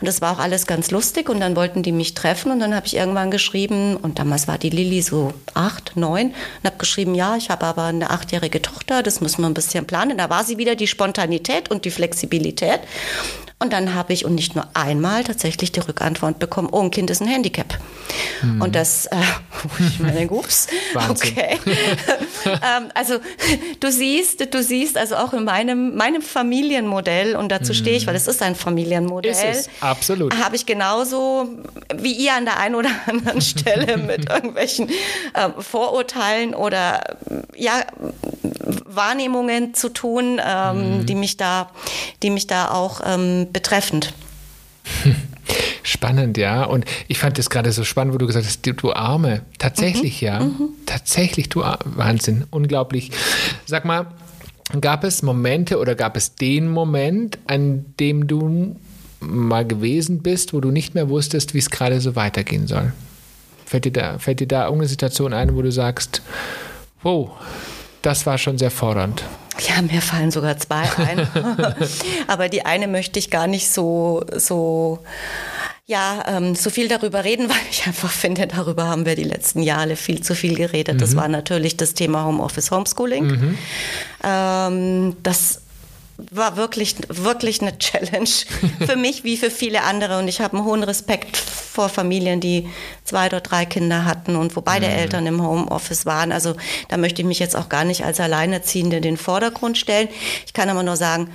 Und 0.00 0.06
das 0.06 0.20
war 0.20 0.32
auch 0.32 0.38
alles 0.38 0.66
ganz 0.66 0.90
lustig. 0.90 1.28
Und 1.28 1.40
dann 1.40 1.56
wollten 1.56 1.82
die 1.82 1.92
mich 1.92 2.14
treffen 2.14 2.52
und 2.52 2.60
dann 2.60 2.74
habe 2.74 2.86
ich 2.86 2.96
irgendwann 2.96 3.30
geschrieben, 3.30 3.96
und 3.96 4.18
damals 4.18 4.48
war 4.48 4.58
die 4.58 4.70
Lilly 4.70 5.02
so 5.02 5.34
acht, 5.54 5.96
neun, 5.96 6.28
und 6.28 6.64
habe 6.64 6.76
geschrieben, 6.78 7.14
ja, 7.14 7.36
ich 7.36 7.50
habe 7.50 7.64
aber 7.66 7.84
eine 7.84 8.10
achtjährige 8.10 8.62
Tochter, 8.62 9.02
das 9.02 9.20
müssen 9.20 9.42
wir 9.42 9.48
ein 9.48 9.54
bisschen 9.54 9.86
planen. 9.86 10.18
Da 10.18 10.30
war 10.30 10.44
sie 10.44 10.58
wieder 10.58 10.74
die 10.76 10.86
Spontanität 10.86 11.70
und 11.70 11.84
die 11.84 11.90
Flexibilität. 11.90 12.80
Und 13.62 13.72
dann 13.72 13.94
habe 13.94 14.12
ich, 14.12 14.24
und 14.24 14.34
nicht 14.34 14.56
nur 14.56 14.66
einmal, 14.74 15.22
tatsächlich 15.22 15.70
die 15.70 15.78
Rückantwort 15.78 16.40
bekommen, 16.40 16.68
oh, 16.72 16.80
ein 16.80 16.90
Kind 16.90 17.10
ist 17.10 17.22
ein 17.22 17.28
Handicap. 17.28 17.78
Mhm. 18.42 18.60
Und 18.60 18.74
das, 18.74 19.06
äh, 19.06 19.14
ich 19.78 20.00
meine, 20.00 20.28
ups, 20.28 20.66
okay. 21.08 21.60
ähm, 22.44 22.90
also 22.92 23.18
du 23.78 23.92
siehst, 23.92 24.52
du 24.52 24.62
siehst 24.64 24.98
also 24.98 25.14
auch 25.14 25.32
in 25.32 25.44
meinem, 25.44 25.94
meinem 25.94 26.22
Familienmodell, 26.22 27.36
und 27.36 27.50
dazu 27.50 27.70
mhm. 27.70 27.76
stehe 27.76 27.96
ich, 27.96 28.08
weil 28.08 28.16
es 28.16 28.26
ist 28.26 28.42
ein 28.42 28.56
Familienmodell. 28.56 29.30
Ist 29.30 29.44
es, 29.44 29.68
absolut. 29.80 30.36
Habe 30.36 30.56
ich 30.56 30.66
genauso 30.66 31.48
wie 31.94 32.14
ihr 32.14 32.34
an 32.34 32.44
der 32.44 32.58
einen 32.58 32.74
oder 32.74 32.90
anderen 33.06 33.40
Stelle 33.42 33.96
mit 33.96 34.28
irgendwelchen 34.28 34.88
äh, 34.88 35.50
Vorurteilen 35.56 36.56
oder 36.56 37.16
ja, 37.54 37.84
Wahrnehmungen 38.96 39.74
zu 39.74 39.88
tun, 39.88 40.40
ähm, 40.44 40.98
mhm. 40.98 41.06
die 41.06 41.14
mich 41.14 41.36
da, 41.36 41.70
die 42.22 42.30
mich 42.30 42.46
da 42.46 42.70
auch 42.70 43.00
ähm, 43.04 43.51
betreffend. 43.52 44.14
Spannend, 45.82 46.38
ja. 46.38 46.64
Und 46.64 46.84
ich 47.08 47.18
fand 47.18 47.38
es 47.38 47.50
gerade 47.50 47.72
so 47.72 47.84
spannend, 47.84 48.14
wo 48.14 48.18
du 48.18 48.26
gesagt 48.26 48.46
hast, 48.46 48.64
du, 48.64 48.72
du 48.72 48.92
Arme. 48.92 49.42
Tatsächlich, 49.58 50.22
mhm. 50.22 50.26
ja. 50.26 50.40
Mhm. 50.40 50.68
Tatsächlich, 50.86 51.48
du 51.48 51.60
Wahnsinn. 51.60 52.44
Unglaublich. 52.50 53.10
Sag 53.66 53.84
mal, 53.84 54.06
gab 54.80 55.04
es 55.04 55.22
Momente 55.22 55.78
oder 55.78 55.94
gab 55.94 56.16
es 56.16 56.34
den 56.34 56.68
Moment, 56.68 57.38
an 57.46 57.84
dem 57.98 58.26
du 58.26 58.76
mal 59.20 59.66
gewesen 59.66 60.22
bist, 60.22 60.52
wo 60.52 60.60
du 60.60 60.70
nicht 60.70 60.94
mehr 60.94 61.08
wusstest, 61.08 61.54
wie 61.54 61.58
es 61.58 61.70
gerade 61.70 62.00
so 62.00 62.16
weitergehen 62.16 62.66
soll? 62.66 62.92
Fällt 63.66 63.84
dir 63.84 63.92
da, 63.92 64.18
fällt 64.18 64.40
dir 64.40 64.48
da 64.48 64.64
irgendeine 64.64 64.88
Situation 64.88 65.32
ein, 65.32 65.56
wo 65.56 65.62
du 65.62 65.72
sagst, 65.72 66.22
wow, 67.02 67.30
das 68.02 68.26
war 68.26 68.38
schon 68.38 68.58
sehr 68.58 68.70
fordernd? 68.70 69.24
Ja, 69.60 69.82
mir 69.82 70.02
fallen 70.02 70.30
sogar 70.30 70.56
zwei 70.58 70.88
ein. 70.96 71.28
Aber 72.26 72.48
die 72.48 72.64
eine 72.64 72.88
möchte 72.88 73.18
ich 73.18 73.30
gar 73.30 73.46
nicht 73.46 73.70
so, 73.70 74.24
so, 74.36 75.00
ja, 75.86 76.24
ähm, 76.26 76.54
so 76.54 76.70
viel 76.70 76.88
darüber 76.88 77.24
reden, 77.24 77.48
weil 77.48 77.56
ich 77.70 77.86
einfach 77.86 78.10
finde, 78.10 78.46
darüber 78.46 78.86
haben 78.86 79.06
wir 79.06 79.16
die 79.16 79.24
letzten 79.24 79.62
Jahre 79.62 79.96
viel 79.96 80.22
zu 80.22 80.34
viel 80.34 80.54
geredet. 80.54 80.96
Mhm. 80.96 81.00
Das 81.00 81.16
war 81.16 81.28
natürlich 81.28 81.76
das 81.76 81.94
Thema 81.94 82.24
Homeoffice 82.24 82.70
Homeschooling. 82.70 83.26
Mhm. 83.26 83.58
Ähm, 84.24 85.16
das 85.22 85.61
war 86.16 86.56
wirklich, 86.56 86.96
wirklich 87.08 87.62
eine 87.62 87.78
Challenge 87.78 88.28
für 88.86 88.96
mich 88.96 89.24
wie 89.24 89.36
für 89.36 89.50
viele 89.50 89.82
andere. 89.82 90.18
Und 90.18 90.28
ich 90.28 90.40
habe 90.40 90.56
einen 90.56 90.66
hohen 90.66 90.82
Respekt 90.82 91.36
vor 91.36 91.88
Familien, 91.88 92.40
die 92.40 92.68
zwei 93.04 93.26
oder 93.26 93.40
drei 93.40 93.64
Kinder 93.64 94.04
hatten 94.04 94.36
und 94.36 94.54
wo 94.56 94.60
beide 94.60 94.86
mhm. 94.86 94.92
Eltern 94.92 95.26
im 95.26 95.42
Homeoffice 95.42 96.06
waren. 96.06 96.32
Also 96.32 96.54
da 96.88 96.96
möchte 96.96 97.22
ich 97.22 97.28
mich 97.28 97.38
jetzt 97.38 97.56
auch 97.56 97.68
gar 97.68 97.84
nicht 97.84 98.04
als 98.04 98.20
Alleinerziehende 98.20 98.96
in 98.96 99.02
den 99.02 99.16
Vordergrund 99.16 99.78
stellen. 99.78 100.08
Ich 100.46 100.52
kann 100.52 100.68
aber 100.68 100.82
nur 100.82 100.96
sagen, 100.96 101.30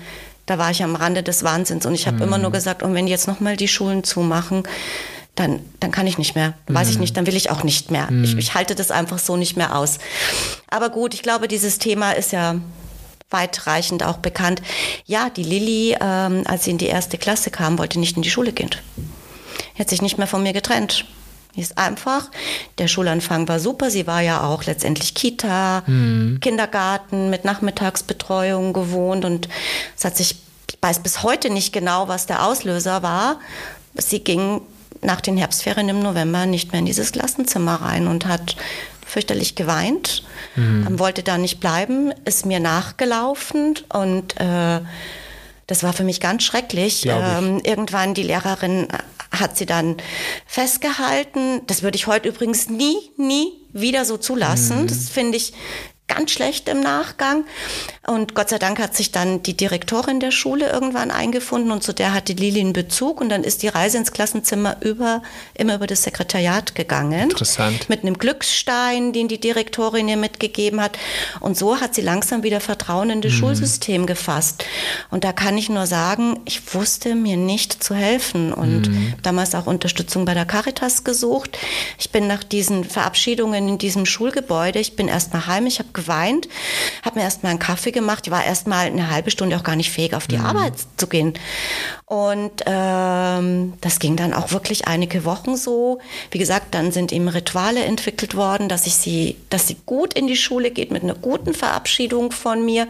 da 0.45 0.57
war 0.57 0.71
ich 0.71 0.81
am 0.83 0.95
Rande 0.95 1.23
des 1.23 1.43
Wahnsinns 1.43 1.85
und 1.85 1.93
ich 1.93 2.07
habe 2.07 2.17
mhm. 2.17 2.23
immer 2.23 2.37
nur 2.37 2.51
gesagt, 2.51 2.81
und 2.81 2.93
wenn 2.93 3.07
jetzt 3.07 3.27
nochmal 3.27 3.57
die 3.57 3.67
Schulen 3.67 4.03
zumachen, 4.03 4.63
dann, 5.35 5.59
dann 5.79 5.91
kann 5.91 6.07
ich 6.07 6.17
nicht 6.17 6.35
mehr. 6.35 6.53
Weiß 6.67 6.89
ich 6.89 6.95
mhm. 6.95 7.01
nicht, 7.01 7.17
dann 7.17 7.27
will 7.27 7.35
ich 7.35 7.51
auch 7.51 7.63
nicht 7.63 7.91
mehr. 7.91 8.07
Ich, 8.23 8.33
mhm. 8.33 8.39
ich 8.39 8.55
halte 8.55 8.73
das 8.73 8.89
einfach 8.89 9.19
so 9.19 9.37
nicht 9.37 9.55
mehr 9.55 9.75
aus. 9.75 9.99
Aber 10.67 10.89
gut, 10.89 11.13
ich 11.13 11.21
glaube, 11.21 11.47
dieses 11.47 11.77
Thema 11.77 12.13
ist 12.13 12.31
ja 12.31 12.55
weitreichend 13.29 14.03
auch 14.03 14.17
bekannt. 14.17 14.61
Ja, 15.05 15.29
die 15.29 15.43
Lilly, 15.43 15.97
ähm, 15.99 16.43
als 16.45 16.63
sie 16.63 16.71
in 16.71 16.77
die 16.77 16.87
erste 16.87 17.17
Klasse 17.17 17.51
kam, 17.51 17.77
wollte 17.77 17.99
nicht 17.99 18.15
in 18.15 18.23
die 18.23 18.29
Schule 18.29 18.53
gehen. 18.53 18.69
Hat 19.77 19.89
sich 19.89 20.01
nicht 20.01 20.17
mehr 20.17 20.27
von 20.27 20.43
mir 20.43 20.53
getrennt. 20.53 21.05
Ist 21.55 21.77
einfach. 21.77 22.29
Der 22.77 22.87
Schulanfang 22.87 23.47
war 23.47 23.59
super. 23.59 23.89
Sie 23.89 24.05
war 24.05 24.21
ja 24.21 24.43
auch 24.43 24.65
letztendlich 24.65 25.15
Kita, 25.15 25.83
mhm. 25.87 26.37
Kindergarten 26.39 27.31
mit 27.31 27.45
Nachmittagsbetreuung 27.45 28.73
gewohnt 28.73 29.25
und 29.25 29.49
es 29.97 30.05
hat 30.05 30.15
sich, 30.15 30.35
ich 30.69 30.77
weiß 30.79 30.99
bis 30.99 31.23
heute 31.23 31.49
nicht 31.49 31.73
genau, 31.73 32.07
was 32.07 32.27
der 32.27 32.45
Auslöser 32.45 33.01
war. 33.01 33.39
Sie 33.95 34.19
ging 34.19 34.61
nach 35.01 35.19
den 35.19 35.37
Herbstferien 35.37 35.89
im 35.89 35.99
November 35.99 36.45
nicht 36.45 36.71
mehr 36.71 36.79
in 36.79 36.85
dieses 36.85 37.11
Klassenzimmer 37.11 37.81
rein 37.81 38.07
und 38.07 38.27
hat 38.27 38.55
fürchterlich 39.07 39.55
geweint, 39.55 40.23
mhm. 40.55 40.85
ähm, 40.87 40.99
wollte 40.99 41.23
da 41.23 41.37
nicht 41.37 41.59
bleiben, 41.59 42.11
ist 42.25 42.45
mir 42.45 42.59
nachgelaufen 42.59 43.79
und 43.89 44.39
äh, 44.39 44.81
das 45.65 45.83
war 45.83 45.93
für 45.93 46.03
mich 46.03 46.21
ganz 46.21 46.43
schrecklich. 46.43 47.05
Ähm, 47.07 47.59
irgendwann 47.63 48.13
die 48.13 48.23
Lehrerin 48.23 48.87
hat 49.31 49.57
sie 49.57 49.65
dann 49.65 49.97
festgehalten. 50.45 51.61
Das 51.67 51.83
würde 51.83 51.97
ich 51.97 52.07
heute 52.07 52.29
übrigens 52.29 52.69
nie, 52.69 52.95
nie 53.17 53.51
wieder 53.73 54.05
so 54.05 54.17
zulassen. 54.17 54.83
Mhm. 54.83 54.87
Das 54.87 55.09
finde 55.09 55.37
ich 55.37 55.53
ganz 56.07 56.31
schlecht 56.31 56.69
im 56.69 56.79
Nachgang. 56.79 57.43
Und 58.05 58.33
Gott 58.33 58.49
sei 58.49 58.57
Dank 58.57 58.79
hat 58.79 58.95
sich 58.95 59.11
dann 59.11 59.43
die 59.43 59.57
Direktorin 59.57 60.21
der 60.21 60.31
Schule 60.31 60.69
irgendwann 60.69 61.11
eingefunden 61.11 61.71
und 61.71 61.83
zu 61.83 61.93
der 61.93 62.13
hatte 62.13 62.33
Lili 62.33 62.61
einen 62.61 62.73
Bezug 62.73 63.19
und 63.19 63.29
dann 63.29 63.43
ist 63.43 63.61
die 63.61 63.67
Reise 63.67 63.97
ins 63.97 64.13
Klassenzimmer 64.13 64.77
über, 64.81 65.21
immer 65.53 65.75
über 65.75 65.87
das 65.87 66.03
Sekretariat 66.03 66.75
gegangen. 66.75 67.29
Interessant. 67.29 67.89
Mit 67.89 68.03
einem 68.03 68.17
Glücksstein, 68.17 69.11
den 69.11 69.27
die 69.27 69.39
Direktorin 69.39 70.07
ihr 70.07 70.15
mitgegeben 70.15 70.81
hat. 70.81 70.97
Und 71.41 71.57
so 71.57 71.81
hat 71.81 71.93
sie 71.93 72.01
langsam 72.01 72.43
wieder 72.43 72.61
Vertrauen 72.61 73.09
in 73.09 73.21
das 73.21 73.33
mhm. 73.33 73.37
Schulsystem 73.37 74.05
gefasst. 74.05 74.63
Und 75.11 75.25
da 75.25 75.33
kann 75.33 75.57
ich 75.57 75.69
nur 75.69 75.87
sagen, 75.87 76.39
ich 76.45 76.73
wusste 76.73 77.15
mir 77.15 77.35
nicht 77.35 77.83
zu 77.83 77.93
helfen 77.93 78.53
und 78.53 78.87
mhm. 78.87 79.13
damals 79.23 79.53
auch 79.55 79.67
Unterstützung 79.67 80.23
bei 80.23 80.33
der 80.33 80.45
Caritas 80.45 81.03
gesucht. 81.03 81.57
Ich 81.99 82.11
bin 82.11 82.27
nach 82.27 82.45
diesen 82.45 82.85
Verabschiedungen 82.85 83.67
in 83.67 83.77
diesem 83.77 84.05
Schulgebäude, 84.05 84.79
ich 84.79 84.95
bin 84.95 85.09
erst 85.09 85.33
nach 85.33 85.47
Heim, 85.47 85.65
ich 85.65 85.79
habe 85.79 85.89
geweint, 85.97 86.47
habe 87.03 87.19
mir 87.19 87.25
erstmal 87.25 87.49
einen 87.49 87.59
Kaffee 87.59 87.91
gemacht. 87.91 88.27
Ich 88.27 88.31
war 88.31 88.45
erstmal 88.45 88.85
eine 88.85 89.09
halbe 89.09 89.31
Stunde 89.31 89.57
auch 89.57 89.63
gar 89.63 89.75
nicht 89.75 89.91
fähig, 89.91 90.13
auf 90.13 90.27
die 90.27 90.37
mhm. 90.37 90.45
Arbeit 90.45 90.73
zu 90.95 91.07
gehen. 91.07 91.33
Und 92.05 92.63
ähm, 92.65 93.73
das 93.81 93.99
ging 93.99 94.15
dann 94.15 94.33
auch 94.33 94.51
wirklich 94.51 94.87
einige 94.87 95.25
Wochen 95.25 95.57
so. 95.57 95.99
Wie 96.31 96.37
gesagt, 96.37 96.73
dann 96.73 96.91
sind 96.91 97.11
eben 97.11 97.27
Rituale 97.27 97.83
entwickelt 97.83 98.35
worden, 98.35 98.69
dass 98.69 98.87
ich 98.87 98.95
sie, 98.95 99.35
dass 99.49 99.67
sie 99.67 99.75
gut 99.85 100.13
in 100.13 100.27
die 100.27 100.37
Schule 100.37 100.71
geht 100.71 100.91
mit 100.91 101.03
einer 101.03 101.15
guten 101.15 101.53
Verabschiedung 101.53 102.31
von 102.31 102.63
mir. 102.63 102.87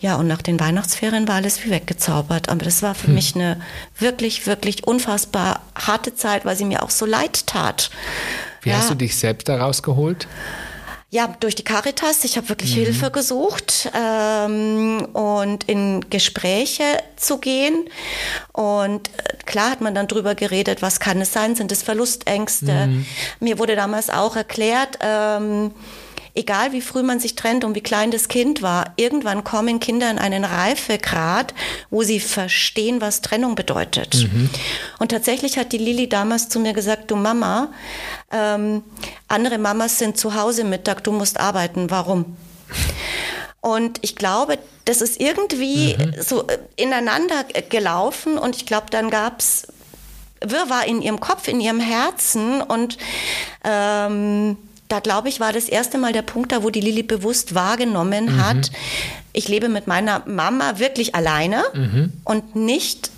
Ja, 0.00 0.14
und 0.14 0.28
nach 0.28 0.42
den 0.42 0.60
Weihnachtsferien 0.60 1.26
war 1.26 1.34
alles 1.36 1.64
wie 1.64 1.70
weggezaubert. 1.70 2.48
Aber 2.48 2.64
das 2.64 2.82
war 2.82 2.94
für 2.94 3.08
hm. 3.08 3.14
mich 3.14 3.34
eine 3.34 3.60
wirklich, 3.98 4.46
wirklich 4.46 4.86
unfassbar 4.86 5.60
harte 5.74 6.14
Zeit, 6.14 6.44
weil 6.44 6.56
sie 6.56 6.64
mir 6.64 6.82
auch 6.84 6.90
so 6.90 7.04
leid 7.04 7.46
tat. 7.46 7.90
Wie 8.62 8.70
ja. 8.70 8.78
hast 8.78 8.90
du 8.90 8.94
dich 8.94 9.16
selbst 9.16 9.48
da 9.48 9.58
rausgeholt? 9.58 10.28
Ja, 11.10 11.34
durch 11.40 11.54
die 11.54 11.64
Caritas. 11.64 12.22
Ich 12.24 12.36
habe 12.36 12.50
wirklich 12.50 12.76
mhm. 12.76 12.80
Hilfe 12.84 13.10
gesucht 13.10 13.90
ähm, 13.94 15.06
und 15.14 15.64
in 15.64 16.04
Gespräche 16.10 16.84
zu 17.16 17.38
gehen. 17.38 17.88
Und 18.52 19.08
äh, 19.08 19.36
klar 19.46 19.70
hat 19.70 19.80
man 19.80 19.94
dann 19.94 20.06
drüber 20.06 20.34
geredet, 20.34 20.82
was 20.82 21.00
kann 21.00 21.18
es 21.22 21.32
sein? 21.32 21.56
Sind 21.56 21.72
es 21.72 21.82
Verlustängste? 21.82 22.88
Mhm. 22.88 23.06
Mir 23.40 23.58
wurde 23.58 23.74
damals 23.74 24.10
auch 24.10 24.36
erklärt, 24.36 24.98
ähm, 25.00 25.72
egal 26.38 26.72
wie 26.72 26.80
früh 26.80 27.02
man 27.02 27.18
sich 27.18 27.34
trennt 27.34 27.64
und 27.64 27.74
wie 27.74 27.80
klein 27.80 28.10
das 28.12 28.28
Kind 28.28 28.62
war, 28.62 28.92
irgendwann 28.96 29.42
kommen 29.42 29.80
Kinder 29.80 30.08
in 30.10 30.18
einen 30.18 30.44
Reifegrad, 30.44 31.52
wo 31.90 32.04
sie 32.04 32.20
verstehen, 32.20 33.00
was 33.00 33.20
Trennung 33.20 33.56
bedeutet. 33.56 34.14
Mhm. 34.14 34.48
Und 35.00 35.10
tatsächlich 35.10 35.58
hat 35.58 35.72
die 35.72 35.78
Lili 35.78 36.08
damals 36.08 36.48
zu 36.48 36.60
mir 36.60 36.72
gesagt, 36.72 37.10
du 37.10 37.16
Mama, 37.16 37.72
ähm, 38.30 38.82
andere 39.26 39.58
Mamas 39.58 39.98
sind 39.98 40.16
zu 40.16 40.34
Hause 40.34 40.62
Mittag, 40.62 41.02
du 41.02 41.10
musst 41.10 41.40
arbeiten. 41.40 41.90
Warum? 41.90 42.36
Und 43.60 43.98
ich 44.02 44.14
glaube, 44.14 44.58
das 44.84 45.00
ist 45.00 45.20
irgendwie 45.20 45.96
mhm. 45.96 46.14
so 46.22 46.46
äh, 46.46 46.58
ineinander 46.76 47.44
gelaufen 47.68 48.38
und 48.38 48.54
ich 48.54 48.64
glaube, 48.64 48.86
dann 48.90 49.10
gab 49.10 49.40
es 49.40 49.66
Wirrwarr 50.40 50.86
in 50.86 51.02
ihrem 51.02 51.18
Kopf, 51.18 51.48
in 51.48 51.60
ihrem 51.60 51.80
Herzen 51.80 52.62
und 52.62 52.96
ähm, 53.64 54.56
da 54.88 55.00
glaube 55.00 55.28
ich, 55.28 55.38
war 55.38 55.52
das 55.52 55.68
erste 55.68 55.98
Mal 55.98 56.12
der 56.12 56.22
Punkt 56.22 56.52
da, 56.52 56.62
wo 56.62 56.70
die 56.70 56.80
Lilly 56.80 57.02
bewusst 57.02 57.54
wahrgenommen 57.54 58.26
mhm. 58.26 58.44
hat, 58.44 58.70
ich 59.32 59.48
lebe 59.48 59.68
mit 59.68 59.86
meiner 59.86 60.22
Mama 60.26 60.78
wirklich 60.78 61.14
alleine 61.14 61.62
mhm. 61.74 62.12
und 62.24 62.56
nicht 62.56 63.10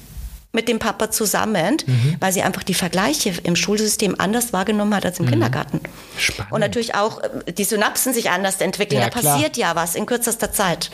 mit 0.52 0.66
dem 0.66 0.80
Papa 0.80 1.12
zusammen, 1.12 1.76
mhm. 1.86 2.16
weil 2.18 2.32
sie 2.32 2.42
einfach 2.42 2.64
die 2.64 2.74
Vergleiche 2.74 3.32
im 3.44 3.54
Schulsystem 3.54 4.16
anders 4.18 4.52
wahrgenommen 4.52 4.94
hat 4.94 5.06
als 5.06 5.20
im 5.20 5.26
mhm. 5.26 5.30
Kindergarten. 5.30 5.80
Spannend. 6.18 6.52
Und 6.52 6.60
natürlich 6.60 6.96
auch 6.96 7.22
äh, 7.22 7.52
die 7.52 7.64
Synapsen 7.64 8.12
sich 8.12 8.30
anders 8.30 8.60
entwickeln. 8.60 9.00
Ja, 9.00 9.08
da 9.08 9.20
passiert 9.20 9.54
klar. 9.54 9.74
ja 9.74 9.76
was 9.76 9.94
in 9.94 10.06
kürzester 10.06 10.52
Zeit. 10.52 10.90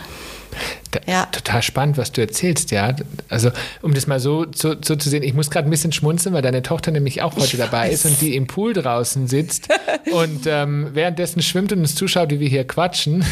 Ja. 1.06 1.26
Total 1.26 1.62
spannend, 1.62 1.98
was 1.98 2.12
du 2.12 2.20
erzählst, 2.20 2.70
ja. 2.70 2.94
Also, 3.28 3.50
um 3.82 3.94
das 3.94 4.06
mal 4.06 4.20
so, 4.20 4.46
so, 4.54 4.74
so 4.82 4.96
zu 4.96 5.08
sehen, 5.08 5.22
ich 5.22 5.34
muss 5.34 5.50
gerade 5.50 5.68
ein 5.68 5.70
bisschen 5.70 5.92
schmunzeln, 5.92 6.34
weil 6.34 6.42
deine 6.42 6.62
Tochter 6.62 6.90
nämlich 6.90 7.22
auch 7.22 7.34
heute 7.36 7.44
ich 7.44 7.56
dabei 7.56 7.88
weiß. 7.88 7.92
ist 7.92 8.06
und 8.06 8.20
die 8.20 8.36
im 8.36 8.46
Pool 8.46 8.72
draußen 8.72 9.26
sitzt 9.26 9.68
und 10.12 10.46
ähm, 10.46 10.90
währenddessen 10.92 11.42
schwimmt 11.42 11.72
und 11.72 11.80
uns 11.80 11.94
zuschaut, 11.94 12.30
wie 12.30 12.40
wir 12.40 12.48
hier 12.48 12.66
quatschen. 12.66 13.24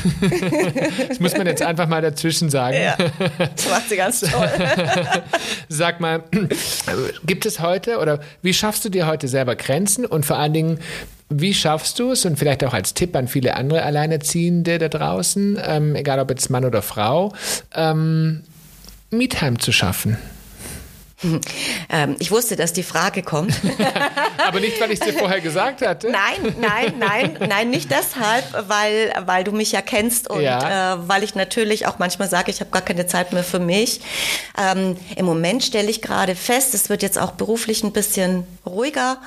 das 1.08 1.20
muss 1.20 1.36
man 1.36 1.46
jetzt 1.46 1.62
einfach 1.62 1.88
mal 1.88 2.02
dazwischen 2.02 2.50
sagen. 2.50 2.76
Ja, 2.76 2.96
das 3.38 3.68
macht 3.68 3.88
sie 3.88 3.96
ganz 3.96 4.20
toll. 4.20 4.50
Sag 5.68 6.00
mal, 6.00 6.24
gibt 7.26 7.46
es 7.46 7.60
heute 7.60 7.98
oder 7.98 8.20
wie 8.42 8.54
schaffst 8.54 8.84
du 8.84 8.88
dir 8.88 9.06
heute 9.06 9.28
selber 9.28 9.56
Grenzen 9.56 10.06
und 10.06 10.26
vor 10.26 10.38
allen 10.38 10.52
Dingen, 10.52 10.78
wie 11.28 11.54
schaffst 11.54 11.98
du 11.98 12.12
es 12.12 12.24
und 12.24 12.38
vielleicht 12.38 12.64
auch 12.64 12.74
als 12.74 12.94
Tipp 12.94 13.16
an 13.16 13.28
viele 13.28 13.56
andere 13.56 13.82
Alleinerziehende 13.82 14.78
da 14.78 14.88
draußen, 14.88 15.58
ähm, 15.64 15.94
egal 15.96 16.20
ob 16.20 16.30
jetzt 16.30 16.50
Mann 16.50 16.64
oder 16.64 16.82
Frau, 16.82 17.32
ähm, 17.74 18.42
Me-Time 19.10 19.58
zu 19.58 19.72
schaffen? 19.72 20.18
Ähm, 21.90 22.16
ich 22.18 22.30
wusste, 22.30 22.56
dass 22.56 22.72
die 22.72 22.82
Frage 22.82 23.22
kommt. 23.22 23.54
Aber 24.46 24.60
nicht, 24.60 24.80
weil 24.80 24.90
ich 24.90 25.00
es 25.00 25.06
dir 25.06 25.12
vorher 25.18 25.40
gesagt 25.40 25.80
hatte. 25.80 26.10
Nein, 26.10 26.54
nein, 26.60 26.94
nein, 26.98 27.38
nein, 27.48 27.70
nicht 27.70 27.90
deshalb, 27.90 28.44
weil, 28.68 29.12
weil 29.24 29.44
du 29.44 29.52
mich 29.52 29.72
ja 29.72 29.80
kennst 29.80 30.28
und 30.28 30.42
ja. 30.42 30.94
äh, 30.94 31.08
weil 31.08 31.22
ich 31.22 31.34
natürlich 31.34 31.86
auch 31.86 31.98
manchmal 31.98 32.28
sage, 32.28 32.50
ich 32.50 32.60
habe 32.60 32.70
gar 32.70 32.82
keine 32.82 33.06
Zeit 33.06 33.32
mehr 33.32 33.44
für 33.44 33.58
mich. 33.58 34.00
Ähm, 34.58 34.96
Im 35.16 35.24
Moment 35.24 35.64
stelle 35.64 35.88
ich 35.88 36.02
gerade 36.02 36.34
fest, 36.34 36.74
es 36.74 36.90
wird 36.90 37.02
jetzt 37.02 37.18
auch 37.18 37.32
beruflich 37.32 37.82
ein 37.84 37.92
bisschen 37.92 38.46
ruhiger. 38.66 39.18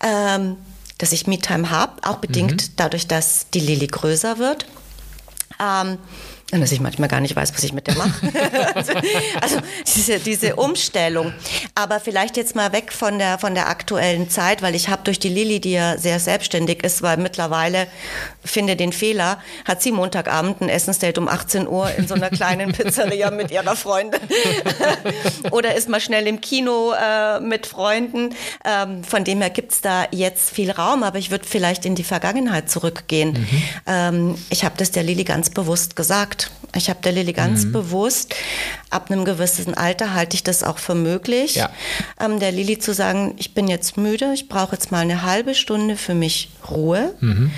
Ähm, 0.00 0.56
dass 1.02 1.10
ich 1.10 1.26
Me-Time 1.26 1.68
habe, 1.70 1.94
auch 2.06 2.18
bedingt 2.18 2.62
mhm. 2.62 2.72
dadurch, 2.76 3.08
dass 3.08 3.50
die 3.50 3.58
Lilly 3.58 3.88
größer 3.88 4.38
wird. 4.38 4.66
Ähm, 5.60 5.98
dass 6.60 6.72
ich 6.72 6.80
manchmal 6.80 7.08
gar 7.08 7.20
nicht 7.20 7.34
weiß, 7.34 7.54
was 7.54 7.64
ich 7.64 7.72
mit 7.72 7.86
der 7.86 7.96
mache. 7.96 8.30
also, 9.40 9.58
diese, 9.96 10.18
diese 10.18 10.56
Umstellung. 10.56 11.32
Aber 11.74 11.98
vielleicht 11.98 12.36
jetzt 12.36 12.54
mal 12.54 12.72
weg 12.72 12.92
von 12.92 13.18
der, 13.18 13.38
von 13.38 13.54
der 13.54 13.68
aktuellen 13.68 14.28
Zeit, 14.28 14.60
weil 14.60 14.74
ich 14.74 14.88
habe 14.88 15.02
durch 15.04 15.18
die 15.18 15.30
Lilly, 15.30 15.60
die 15.60 15.72
ja 15.72 15.96
sehr 15.96 16.20
selbstständig 16.20 16.84
ist, 16.84 17.00
weil 17.00 17.16
mittlerweile, 17.16 17.86
finde 18.44 18.76
den 18.76 18.92
Fehler, 18.92 19.40
hat 19.64 19.80
sie 19.80 19.92
Montagabend 19.92 20.60
ein 20.60 20.68
Essensdate 20.68 21.18
um 21.18 21.28
18 21.28 21.66
Uhr 21.66 21.90
in 21.96 22.06
so 22.06 22.14
einer 22.14 22.28
kleinen 22.28 22.72
Pizzeria 22.72 23.30
mit 23.30 23.50
ihrer 23.50 23.74
Freundin. 23.74 24.20
Oder 25.52 25.74
ist 25.74 25.88
mal 25.88 26.00
schnell 26.00 26.26
im 26.26 26.42
Kino 26.42 26.92
äh, 26.92 27.40
mit 27.40 27.66
Freunden. 27.66 28.34
Ähm, 28.64 29.04
von 29.04 29.24
dem 29.24 29.40
her 29.40 29.50
gibt's 29.50 29.80
da 29.80 30.04
jetzt 30.10 30.50
viel 30.50 30.70
Raum, 30.70 31.02
aber 31.02 31.18
ich 31.18 31.30
würde 31.30 31.46
vielleicht 31.48 31.86
in 31.86 31.94
die 31.94 32.04
Vergangenheit 32.04 32.68
zurückgehen. 32.70 33.32
Mhm. 33.32 33.62
Ähm, 33.86 34.34
ich 34.50 34.64
habe 34.64 34.74
das 34.76 34.90
der 34.90 35.02
Lilly 35.02 35.24
ganz 35.24 35.48
bewusst 35.48 35.96
gesagt 35.96 36.41
ich 36.74 36.88
habe 36.88 37.00
der 37.02 37.12
Lilly 37.12 37.32
ganz 37.32 37.64
mhm. 37.64 37.72
bewusst, 37.72 38.34
ab 38.90 39.10
einem 39.10 39.24
gewissen 39.24 39.74
Alter 39.74 40.14
halte 40.14 40.34
ich 40.34 40.42
das 40.42 40.62
auch 40.62 40.78
für 40.78 40.94
möglich, 40.94 41.56
ja. 41.56 41.70
ähm, 42.20 42.40
der 42.40 42.52
Lilly 42.52 42.78
zu 42.78 42.94
sagen, 42.94 43.34
ich 43.38 43.54
bin 43.54 43.68
jetzt 43.68 43.96
müde, 43.96 44.32
ich 44.34 44.48
brauche 44.48 44.72
jetzt 44.72 44.90
mal 44.90 45.00
eine 45.00 45.22
halbe 45.22 45.54
Stunde 45.54 45.96
für 45.96 46.14
mich 46.14 46.50
Ruhe. 46.70 47.14
Mhm. 47.20 47.50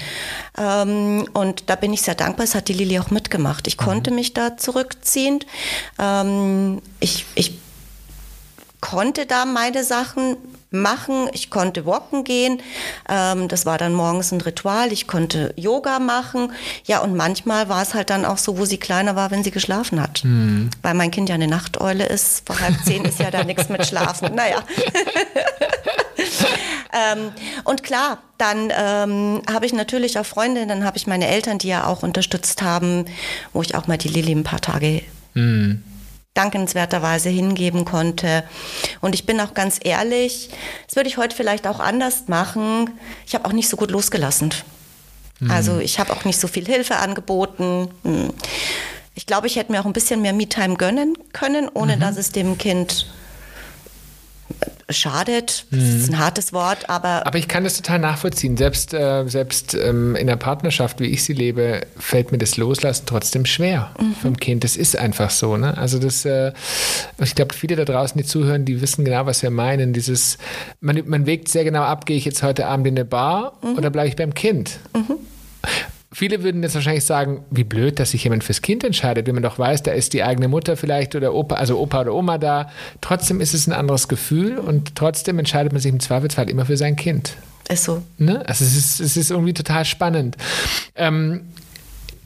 Ähm, 0.59 1.29
und 1.33 1.65
da 1.71 1.77
bin 1.77 1.93
ich 1.93 2.03
sehr 2.03 2.15
dankbar, 2.15 2.45
es 2.45 2.55
hat 2.55 2.69
die 2.69 2.73
Lilly 2.73 2.99
auch 2.99 3.11
mitgemacht. 3.11 3.67
Ich 3.67 3.79
mhm. 3.79 3.85
konnte 3.85 4.11
mich 4.11 4.35
da 4.35 4.57
zurückziehen. 4.57 5.41
Ähm, 5.99 6.83
ich, 7.01 7.25
ich 7.35 7.59
konnte 8.81 9.27
da 9.27 9.45
meine 9.45 9.85
Sachen 9.85 10.37
machen. 10.75 11.29
Ich 11.33 11.51
konnte 11.51 11.87
walken 11.87 12.25
gehen. 12.25 12.61
Ähm, 13.09 13.49
das 13.49 13.67
war 13.67 13.79
dann 13.79 13.95
morgens 13.95 14.33
ein 14.33 14.41
Ritual. 14.41 14.93
Ich 14.93 15.07
konnte 15.07 15.53
Yoga 15.57 15.99
machen. 15.99 16.53
Ja, 16.85 17.01
und 17.01 17.17
manchmal 17.17 17.69
war 17.69 17.83
es 17.83 17.95
halt 17.95 18.11
dann 18.11 18.25
auch 18.25 18.39
so, 18.39 18.59
wo 18.59 18.65
sie 18.65 18.79
kleiner 18.79 19.17
war, 19.17 19.31
wenn 19.31 19.45
sie 19.45 19.51
geschlafen 19.51 20.01
hat. 20.01 20.25
Mhm. 20.25 20.71
Weil 20.83 20.95
mein 20.95 21.11
Kind 21.11 21.29
ja 21.29 21.35
eine 21.35 21.49
Nachteule 21.49 22.07
ist. 22.07 22.47
Vor 22.47 22.61
halb 22.61 22.75
zehn 22.85 23.05
ist 23.05 23.19
ja 23.21 23.31
da 23.31 23.45
nichts 23.45 23.69
mit 23.69 23.87
Schlafen. 23.87 24.35
Naja. 24.35 24.59
ähm, 26.93 27.33
und 27.65 27.83
klar, 27.83 28.19
dann 28.39 28.73
ähm, 28.77 29.43
habe 29.51 29.67
ich 29.67 29.73
natürlich 29.73 30.19
auch 30.19 30.27
Freunde, 30.27 30.67
dann 30.67 30.85
habe 30.85 30.97
ich 30.97 31.07
meine 31.07 31.29
Eltern, 31.29 31.59
die 31.59 31.69
ja 31.69 31.87
auch 31.87 32.03
unterstützt 32.03 32.63
haben, 32.63 33.05
wo 33.53 33.63
ich 33.63 33.75
auch 33.75 33.87
mal 33.87 33.99
die 33.99 34.09
Lilly 34.09 34.33
ein 34.33 34.45
paar 34.45 34.61
Tage 34.61 35.03
mhm 35.35 35.83
dankenswerterweise 36.35 37.29
hingeben 37.29 37.85
konnte. 37.85 38.45
Und 39.01 39.15
ich 39.15 39.25
bin 39.25 39.41
auch 39.41 39.55
ganz 39.55 39.79
ehrlich, 39.83 40.51
das 40.87 40.97
würde 40.97 41.09
ich 41.09 41.17
heute 41.17 41.35
vielleicht 41.35 41.67
auch 41.67 41.81
anders 41.81 42.25
machen. 42.27 42.91
Ich 43.27 43.35
habe 43.35 43.47
auch 43.47 43.53
nicht 43.53 43.69
so 43.69 43.77
gut 43.77 43.91
losgelassen. 43.91 44.53
Mhm. 45.39 45.51
Also 45.51 45.79
ich 45.79 45.99
habe 45.99 46.13
auch 46.13 46.25
nicht 46.25 46.41
so 46.41 46.49
viel 46.49 46.67
Hilfe 46.67 46.97
angeboten. 46.97 47.89
Hm. 48.03 48.33
Ich 49.15 49.27
glaube, 49.27 49.47
ich 49.47 49.57
hätte 49.57 49.71
mir 49.71 49.81
auch 49.81 49.87
ein 49.87 49.93
bisschen 49.93 50.23
mehr 50.23 50.33
Me-Time 50.33 50.75
gönnen 50.75 51.17
können, 51.33 51.69
ohne 51.73 51.97
mhm. 51.97 52.01
dass 52.01 52.17
es 52.17 52.33
dem 52.33 52.59
Kind 52.59 53.07
schadet. 54.91 55.67
Das 55.71 55.83
ist 55.83 56.11
ein 56.11 56.19
hartes 56.19 56.53
Wort, 56.53 56.89
aber. 56.91 57.27
Aber 57.27 57.39
ich 57.39 57.49
kann 57.49 57.65
das 57.65 57.77
total 57.77 57.99
nachvollziehen. 57.99 58.57
Selbst, 58.57 58.93
äh, 58.93 59.27
selbst 59.27 59.75
ähm, 59.75 60.15
in 60.17 60.27
der 60.27 60.37
Partnerschaft, 60.37 61.01
wie 61.01 61.07
ich 61.07 61.25
sie 61.25 61.33
lebe, 61.33 61.83
fällt 61.99 62.33
mir 62.33 62.39
das 62.39 62.57
Loslassen 62.57 63.05
trotzdem 63.07 63.47
schwer 63.47 63.91
mhm. 63.99 64.15
vom 64.15 64.37
Kind. 64.37 64.65
Das 64.65 64.77
ist 64.77 64.99
einfach 64.99 65.31
so. 65.31 65.57
Ne? 65.57 65.77
Also 65.77 65.99
das, 65.99 66.25
äh, 66.25 66.53
ich 67.19 67.35
glaube, 67.35 67.55
viele 67.55 67.77
da 67.77 67.85
draußen, 67.85 68.21
die 68.21 68.27
zuhören, 68.27 68.65
die 68.65 68.81
wissen 68.81 69.05
genau, 69.05 69.27
was 69.27 69.43
wir 69.43 69.51
meinen. 69.51 69.93
Dieses, 69.93 70.39
man, 70.81 71.03
man 71.07 71.27
wägt 71.27 71.49
sehr 71.49 71.65
genau 71.65 71.83
ab, 71.83 72.07
gehe 72.07 72.17
ich 72.17 72.25
jetzt 72.25 72.43
heute 72.43 72.67
Abend 72.67 72.87
in 72.87 72.95
eine 72.95 73.05
Bar 73.05 73.59
mhm. 73.63 73.77
oder 73.79 73.91
bleibe 73.91 74.09
ich 74.09 74.17
beim 74.17 74.35
Kind? 74.35 74.79
Mhm. 74.95 75.17
Viele 76.15 76.45
würden 76.45 76.63
jetzt 76.63 76.77
wahrscheinlich 76.77 77.05
sagen, 77.05 77.45
wie 77.51 77.65
blöd, 77.65 77.99
dass 77.99 78.13
sich 78.13 78.23
jemand 78.23 78.45
fürs 78.45 78.63
Kind 78.63 78.85
entscheidet, 78.85 79.27
wenn 79.27 79.35
man 79.35 79.43
doch 79.43 79.59
weiß, 79.59 79.83
da 79.83 79.91
ist 79.91 80.13
die 80.13 80.23
eigene 80.23 80.47
Mutter 80.47 80.77
vielleicht 80.77 81.17
oder 81.17 81.35
Opa, 81.35 81.57
also 81.57 81.81
Opa 81.81 82.03
oder 82.03 82.15
Oma 82.15 82.39
da. 82.39 82.71
Trotzdem 83.01 83.41
ist 83.41 83.53
es 83.53 83.67
ein 83.67 83.73
anderes 83.73 84.07
Gefühl 84.07 84.59
und 84.59 84.95
trotzdem 84.95 85.41
entscheidet 85.41 85.73
man 85.73 85.83
sich 85.83 85.91
im 85.91 85.99
Zweifelsfall 85.99 86.49
immer 86.49 86.67
für 86.67 86.77
sein 86.77 86.95
Kind. 86.95 87.37
Ist 87.69 87.83
so. 87.83 88.01
Ne? 88.17 88.47
Also 88.47 88.65
es 88.65 88.77
ist, 88.77 89.01
es 89.01 89.17
ist 89.17 89.33
irgendwie 89.33 89.55
total 89.55 89.85
spannend. 89.85 90.37
Ähm, 90.95 91.41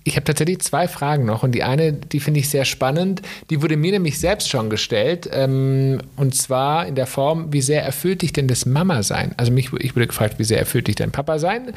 ich 0.04 0.16
habe 0.16 0.24
tatsächlich 0.24 0.60
zwei 0.60 0.86
Fragen 0.86 1.24
noch 1.24 1.42
und 1.42 1.52
die 1.52 1.62
eine, 1.62 1.94
die 1.94 2.20
finde 2.20 2.40
ich 2.40 2.50
sehr 2.50 2.66
spannend. 2.66 3.22
Die 3.48 3.62
wurde 3.62 3.78
mir 3.78 3.92
nämlich 3.92 4.18
selbst 4.18 4.50
schon 4.50 4.68
gestellt 4.68 5.30
ähm, 5.32 6.02
und 6.16 6.34
zwar 6.34 6.86
in 6.86 6.94
der 6.94 7.06
Form, 7.06 7.54
wie 7.54 7.62
sehr 7.62 7.84
erfüllt 7.84 8.20
dich 8.20 8.34
denn 8.34 8.48
das 8.48 8.66
Mama 8.66 9.02
sein? 9.02 9.32
Also 9.38 9.50
mich, 9.50 9.72
ich 9.78 9.96
wurde 9.96 10.08
gefragt, 10.08 10.38
wie 10.38 10.44
sehr 10.44 10.58
erfüllt 10.58 10.88
dich 10.88 10.96
dein 10.96 11.10
Papa 11.10 11.38
sein? 11.38 11.72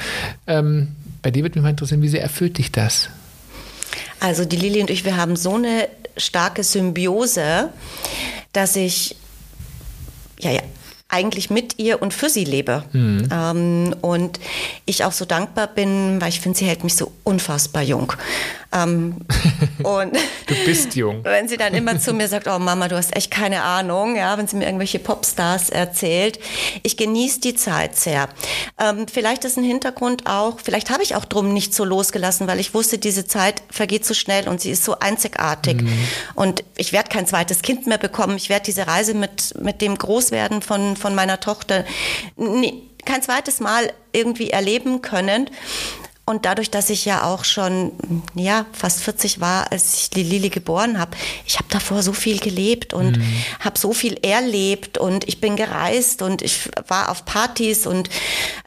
Ähm, 0.46 0.90
bei 1.22 1.32
dir 1.32 1.44
würde 1.44 1.60
mich 1.60 1.64
mal 1.64 1.70
interessieren, 1.70 2.02
wie 2.02 2.08
sehr 2.08 2.22
erfüllt 2.22 2.58
dich 2.58 2.72
das? 2.72 3.10
Also 4.20 4.46
die 4.46 4.56
Lili 4.56 4.82
und 4.82 4.90
ich, 4.90 5.06
wir 5.06 5.18
haben 5.18 5.36
so 5.36 5.56
eine 5.56 5.88
starke 6.18 6.64
Symbiose, 6.64 7.70
dass 8.54 8.76
ich 8.76 9.16
ja, 10.40 10.52
ja, 10.52 10.62
eigentlich 11.12 11.50
mit 11.50 11.78
ihr 11.78 12.02
und 12.02 12.14
für 12.14 12.30
sie 12.30 12.46
lebe. 12.46 12.84
Mhm. 12.94 13.30
Ähm, 13.32 13.96
und 14.02 14.40
ich 14.86 15.04
auch 15.04 15.12
so 15.12 15.26
dankbar 15.26 15.68
bin, 15.68 16.22
weil 16.22 16.30
ich 16.30 16.40
finde, 16.40 16.58
sie 16.58 16.66
hält 16.66 16.84
mich 16.84 16.96
so 16.96 17.12
unfassbar 17.24 17.84
jung. 17.84 18.14
Ähm, 18.74 19.18
und 19.84 20.16
du 20.48 20.56
bist 20.66 20.96
jung. 20.96 21.20
Wenn 21.24 21.48
sie 21.48 21.58
dann 21.58 21.74
immer 21.74 22.00
zu 22.00 22.14
mir 22.14 22.28
sagt, 22.28 22.48
oh 22.48 22.60
Mama, 22.60 22.88
du 22.88 22.96
hast 22.96 23.16
echt 23.16 23.32
keine 23.32 23.64
Ahnung, 23.64 24.16
ja, 24.16 24.38
wenn 24.38 24.48
sie 24.48 24.56
mir 24.56 24.66
irgendwelche 24.66 25.00
Popstars 25.00 25.70
erzählt. 25.70 26.40
Ich 26.84 26.98
genieße 26.98 27.42
die 27.42 27.56
Zeit 27.56 27.96
sehr. 27.96 28.30
Ähm, 28.80 29.08
vielleicht 29.12 29.46
ist 29.46 29.58
ein 29.58 29.64
Hintergrund 29.64 30.26
auch, 30.26 30.60
vielleicht 30.64 30.90
habe 30.90 31.04
ich 31.04 31.16
auch 31.16 31.26
drum 31.26 31.54
nicht 31.54 31.74
so 31.74 31.84
losgelassen, 31.84 32.48
weil 32.48 32.60
ich 32.60 32.74
wusste, 32.74 32.98
diese 32.98 33.26
Zeit 33.26 33.62
vergeht 33.70 34.06
so 34.06 34.14
schnell 34.14 34.48
und 34.48 34.62
sie 34.62 34.72
ist 34.72 34.84
so 34.84 35.00
einzigartig. 35.00 35.82
Mhm. 35.82 36.08
Und 36.36 36.64
ich 36.78 36.94
werde 36.94 37.10
kein 37.10 37.28
zweites 37.28 37.62
Kind 37.62 37.88
mehr 37.88 37.98
bekommen. 37.98 38.38
Ich 38.38 38.50
werde 38.50 38.66
diese 38.66 38.88
Reise 38.88 39.14
mit, 39.14 39.54
mit 39.62 39.82
dem 39.82 39.98
Großwerden 39.98 40.62
von, 40.62 40.96
von 40.96 41.16
meiner 41.16 41.40
Tochter 41.40 41.86
nie, 42.38 42.84
kein 43.06 43.22
zweites 43.22 43.60
Mal 43.60 43.92
irgendwie 44.14 44.50
erleben 44.50 45.02
können. 45.02 45.50
Und 46.24 46.46
dadurch, 46.46 46.70
dass 46.70 46.90
ich 46.90 47.04
ja 47.06 47.24
auch 47.24 47.44
schon 47.44 47.92
ja 48.36 48.66
fast 48.74 49.02
40 49.02 49.42
war, 49.42 49.72
als 49.72 49.96
ich 49.96 50.10
die 50.12 50.24
Lili 50.24 50.50
geboren 50.50 51.00
habe, 51.00 51.18
ich 51.46 51.58
habe 51.58 51.68
davor 51.70 52.04
so 52.04 52.14
viel 52.14 52.40
gelebt 52.40 52.94
und 52.94 53.18
mhm. 53.18 53.44
habe 53.60 53.78
so 53.78 53.92
viel 53.92 54.18
erlebt 54.22 54.98
und 54.98 55.28
ich 55.28 55.42
bin 55.42 55.56
gereist 55.56 56.22
und 56.22 56.42
ich 56.44 56.70
war 56.88 57.10
auf 57.10 57.26
Partys 57.26 57.88
und 57.88 58.10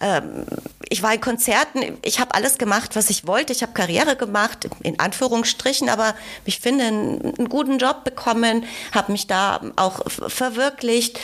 ähm, 0.00 0.44
ich 0.88 1.02
war 1.02 1.14
in 1.14 1.20
Konzerten. 1.20 1.96
Ich 2.02 2.18
habe 2.18 2.34
alles 2.34 2.58
gemacht, 2.58 2.96
was 2.96 3.08
ich 3.08 3.26
wollte. 3.26 3.52
Ich 3.52 3.62
habe 3.62 3.72
Karriere 3.72 4.16
gemacht, 4.16 4.68
in 4.82 4.98
Anführungsstrichen, 4.98 5.88
aber 5.88 6.14
ich 6.44 6.58
finde 6.58 6.84
einen, 6.84 7.34
einen 7.38 7.48
guten 7.48 7.78
Job 7.78 8.04
bekommen, 8.04 8.64
habe 8.92 9.12
mich 9.12 9.26
da 9.26 9.60
auch 9.76 10.00
verwirklicht 10.10 11.20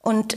und 0.00 0.36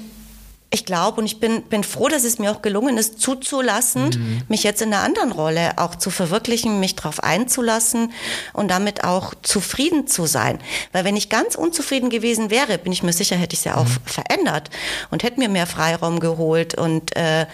ich 0.76 0.86
glaube 0.86 1.20
und 1.20 1.26
ich 1.26 1.40
bin, 1.40 1.64
bin 1.64 1.84
froh, 1.84 2.08
dass 2.08 2.24
es 2.24 2.38
mir 2.38 2.52
auch 2.52 2.62
gelungen 2.62 2.98
ist, 2.98 3.20
zuzulassen, 3.20 4.10
mhm. 4.10 4.42
mich 4.48 4.64
jetzt 4.64 4.82
in 4.82 4.94
einer 4.94 5.04
anderen 5.04 5.32
Rolle 5.32 5.78
auch 5.78 5.96
zu 5.96 6.10
verwirklichen, 6.12 6.80
mich 6.80 6.96
darauf 6.96 7.24
einzulassen 7.24 8.12
und 8.54 8.70
damit 8.70 9.04
auch 9.04 9.34
zufrieden 9.42 10.08
zu 10.08 10.26
sein. 10.26 10.60
Weil 10.92 11.06
wenn 11.06 11.18
ich 11.18 11.30
ganz 11.30 11.56
unzufrieden 11.56 12.10
gewesen 12.10 12.50
wäre, 12.52 12.78
bin 12.78 12.92
ich 12.92 13.02
mir 13.02 13.14
sicher, 13.14 13.36
hätte 13.36 13.54
ich 13.54 13.60
es 13.60 13.66
ja 13.66 13.76
auch 13.78 13.86
mhm. 13.86 13.98
verändert 14.06 14.70
und 15.10 15.24
hätte 15.24 15.40
mir 15.40 15.50
mehr 15.50 15.68
Freiraum 15.68 16.20
geholt 16.20 16.76
und 16.78 17.16
äh, 17.16 17.48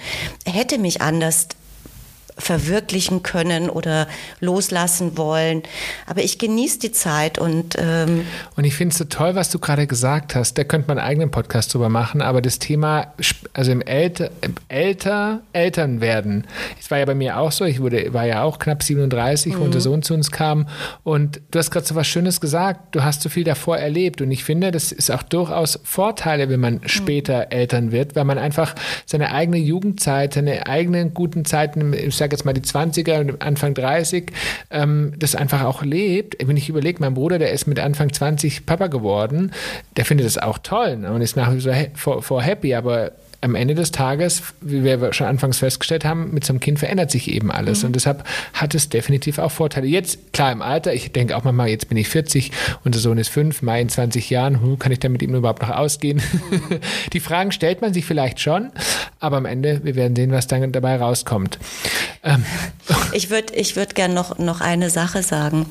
hätte 0.45 0.77
mich 0.77 1.01
anders 1.01 1.47
verwirklichen 2.37 3.23
können 3.23 3.69
oder 3.69 4.07
loslassen 4.39 5.17
wollen. 5.17 5.63
Aber 6.05 6.23
ich 6.23 6.37
genieße 6.37 6.79
die 6.79 6.91
Zeit 6.91 7.37
und 7.37 7.75
ähm 7.79 8.25
und 8.55 8.63
ich 8.63 8.75
finde 8.75 8.93
es 8.93 8.97
so 8.97 9.05
toll, 9.05 9.35
was 9.35 9.49
du 9.49 9.59
gerade 9.59 9.87
gesagt 9.87 10.35
hast. 10.35 10.57
Da 10.57 10.63
könnte 10.63 10.87
man 10.87 10.97
einen 10.97 11.07
eigenen 11.07 11.31
Podcast 11.31 11.73
drüber 11.73 11.89
machen. 11.89 12.21
Aber 12.21 12.41
das 12.41 12.59
Thema, 12.59 13.13
also 13.53 13.71
im 13.71 13.81
Älter, 13.81 14.31
im 14.41 14.55
Älter 14.67 15.41
Eltern 15.53 16.01
werden. 16.01 16.47
Es 16.79 16.91
war 16.91 16.99
ja 16.99 17.05
bei 17.05 17.15
mir 17.15 17.37
auch 17.37 17.51
so. 17.51 17.65
Ich 17.65 17.81
wurde, 17.81 18.13
war 18.13 18.25
ja 18.25 18.43
auch 18.43 18.59
knapp 18.59 18.83
37, 18.83 19.53
mhm. 19.53 19.59
wo 19.59 19.63
unser 19.63 19.81
Sohn 19.81 20.01
zu 20.01 20.13
uns 20.13 20.31
kam. 20.31 20.67
Und 21.03 21.41
du 21.51 21.59
hast 21.59 21.71
gerade 21.71 21.85
so 21.85 21.95
was 21.95 22.07
Schönes 22.07 22.41
gesagt. 22.41 22.95
Du 22.95 23.03
hast 23.03 23.21
so 23.21 23.29
viel 23.29 23.43
davor 23.43 23.77
erlebt. 23.77 24.21
Und 24.21 24.31
ich 24.31 24.43
finde, 24.43 24.71
das 24.71 24.91
ist 24.91 25.11
auch 25.11 25.23
durchaus 25.23 25.79
Vorteile, 25.83 26.49
wenn 26.49 26.59
man 26.59 26.75
mhm. 26.75 26.87
später 26.87 27.51
Eltern 27.51 27.91
wird, 27.91 28.15
weil 28.15 28.25
man 28.25 28.37
einfach 28.37 28.75
seine 29.05 29.33
eigene 29.33 29.57
Jugendzeit, 29.57 30.33
seine 30.33 30.67
eigenen 30.67 31.13
guten 31.13 31.45
Zeiten, 31.45 31.93
ich 31.93 32.15
sage 32.31 32.37
jetzt 32.37 32.45
mal 32.45 32.53
die 32.53 32.61
20er, 32.61 33.39
Anfang 33.39 33.73
30, 33.73 34.31
ähm, 34.71 35.13
das 35.17 35.35
einfach 35.35 35.63
auch 35.63 35.83
lebt. 35.83 36.35
Wenn 36.45 36.57
ich 36.57 36.69
überlege, 36.69 36.99
mein 37.01 37.13
Bruder, 37.13 37.39
der 37.39 37.51
ist 37.51 37.67
mit 37.67 37.79
Anfang 37.79 38.11
20 38.11 38.65
Papa 38.65 38.87
geworden, 38.87 39.51
der 39.97 40.05
findet 40.05 40.25
das 40.25 40.37
auch 40.37 40.57
toll 40.57 40.97
ne, 40.97 41.11
und 41.11 41.21
ist 41.21 41.35
nach 41.35 41.53
wie 41.53 41.89
vor 41.95 42.41
happy, 42.41 42.73
aber 42.73 43.11
am 43.41 43.55
Ende 43.55 43.73
des 43.73 43.91
Tages, 43.91 44.43
wie 44.61 44.83
wir 44.83 45.13
schon 45.13 45.25
anfangs 45.25 45.57
festgestellt 45.57 46.05
haben, 46.05 46.31
mit 46.31 46.45
so 46.45 46.53
einem 46.53 46.59
Kind 46.59 46.77
verändert 46.77 47.09
sich 47.09 47.31
eben 47.31 47.51
alles. 47.51 47.81
Mhm. 47.81 47.87
Und 47.87 47.95
deshalb 47.95 48.23
hat 48.53 48.75
es 48.75 48.89
definitiv 48.89 49.39
auch 49.39 49.51
Vorteile. 49.51 49.87
Jetzt, 49.87 50.31
klar, 50.31 50.51
im 50.51 50.61
Alter, 50.61 50.93
ich 50.93 51.11
denke 51.11 51.35
auch 51.35 51.43
mal, 51.43 51.67
jetzt 51.67 51.89
bin 51.89 51.97
ich 51.97 52.07
40, 52.07 52.51
unser 52.83 52.99
Sohn 52.99 53.17
ist 53.17 53.29
fünf, 53.29 53.63
Mai 53.63 53.81
in 53.81 53.89
20 53.89 54.29
Jahren, 54.29 54.61
hu, 54.61 54.77
kann 54.77 54.91
ich 54.91 54.99
dann 54.99 55.11
mit 55.11 55.23
ihm 55.23 55.33
überhaupt 55.33 55.63
noch 55.63 55.71
ausgehen? 55.71 56.21
Mhm. 56.51 56.79
Die 57.13 57.19
Fragen 57.19 57.51
stellt 57.51 57.81
man 57.81 57.93
sich 57.93 58.05
vielleicht 58.05 58.39
schon, 58.39 58.71
aber 59.19 59.37
am 59.37 59.45
Ende, 59.45 59.81
wir 59.83 59.95
werden 59.95 60.15
sehen, 60.15 60.31
was 60.31 60.45
dann 60.45 60.71
dabei 60.71 60.97
rauskommt. 60.97 61.57
Ähm. 62.23 62.45
Ich 63.13 63.29
würde 63.31 63.55
ich 63.55 63.75
würd 63.75 63.95
gerne 63.95 64.13
noch, 64.13 64.37
noch 64.37 64.61
eine 64.61 64.91
Sache 64.91 65.23
sagen. 65.23 65.65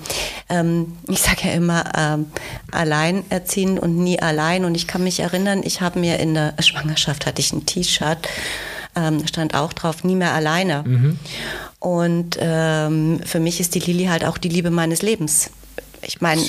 Ähm, 0.49 0.97
ich 1.09 1.21
sage 1.21 1.43
ja 1.45 1.53
immer, 1.53 1.85
ähm, 1.97 2.27
allein 2.73 3.23
erziehen 3.31 3.79
und 3.79 3.97
nie 3.97 4.21
allein. 4.21 4.65
Und 4.65 4.75
ich 4.75 4.89
kann 4.89 5.05
mich 5.05 5.21
erinnern, 5.21 5.63
ich 5.65 5.81
habe 5.81 6.01
mir 6.01 6.19
in 6.19 6.35
der 6.35 6.55
Schwangerschaft 6.61 7.27
hatte 7.27 7.41
ich 7.41 7.53
ein 7.61 7.67
T-Shirt, 7.67 8.29
ähm, 8.97 9.27
stand 9.27 9.55
auch 9.55 9.73
drauf, 9.73 10.05
nie 10.05 10.17
mehr 10.17 10.33
alleine. 10.33 10.83
Mhm. 10.85 11.19
Und 11.79 12.37
ähm, 12.41 13.21
für 13.25 13.41
mich 13.41 13.61
ist 13.61 13.75
die 13.75 13.81
Lili 13.81 14.07
halt 14.07 14.25
auch 14.25 14.39
die 14.39 14.49
Liebe 14.49 14.71
meines 14.71 15.03
Lebens. 15.03 15.51
Ich 16.03 16.21
meine, 16.21 16.43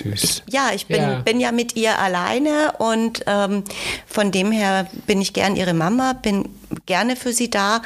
ja, 0.49 0.71
ich 0.73 0.87
bin 0.87 1.01
ja. 1.01 1.19
bin 1.19 1.39
ja 1.39 1.51
mit 1.51 1.75
ihr 1.75 1.99
alleine 1.99 2.73
und 2.77 3.23
ähm, 3.27 3.63
von 4.07 4.31
dem 4.31 4.51
her 4.51 4.87
bin 5.07 5.21
ich 5.21 5.33
gern 5.33 5.55
ihre 5.55 5.73
Mama, 5.73 6.13
bin 6.13 6.49
gerne 6.85 7.15
für 7.15 7.33
sie 7.33 7.49
da 7.49 7.81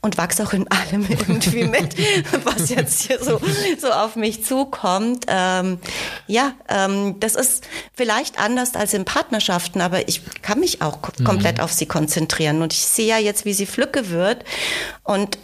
und 0.00 0.18
wachse 0.18 0.42
auch 0.42 0.52
in 0.52 0.66
allem 0.70 1.06
irgendwie 1.08 1.64
mit, 1.64 1.96
was 2.44 2.70
jetzt 2.70 3.02
hier 3.02 3.22
so, 3.22 3.40
so 3.78 3.90
auf 3.90 4.16
mich 4.16 4.44
zukommt. 4.44 5.26
Ähm, 5.28 5.78
ja, 6.26 6.52
ähm, 6.68 7.20
das 7.20 7.34
ist 7.34 7.64
vielleicht 7.94 8.38
anders 8.38 8.74
als 8.74 8.94
in 8.94 9.04
Partnerschaften, 9.04 9.80
aber 9.80 10.08
ich 10.08 10.22
kann 10.42 10.60
mich 10.60 10.82
auch 10.82 10.98
komplett 11.24 11.58
mhm. 11.58 11.64
auf 11.64 11.72
sie 11.72 11.86
konzentrieren 11.86 12.62
und 12.62 12.72
ich 12.72 12.84
sehe 12.84 13.06
ja 13.06 13.18
jetzt, 13.18 13.44
wie 13.44 13.54
sie 13.54 13.66
Flücke 13.66 14.10
wird 14.10 14.44
und 15.02 15.38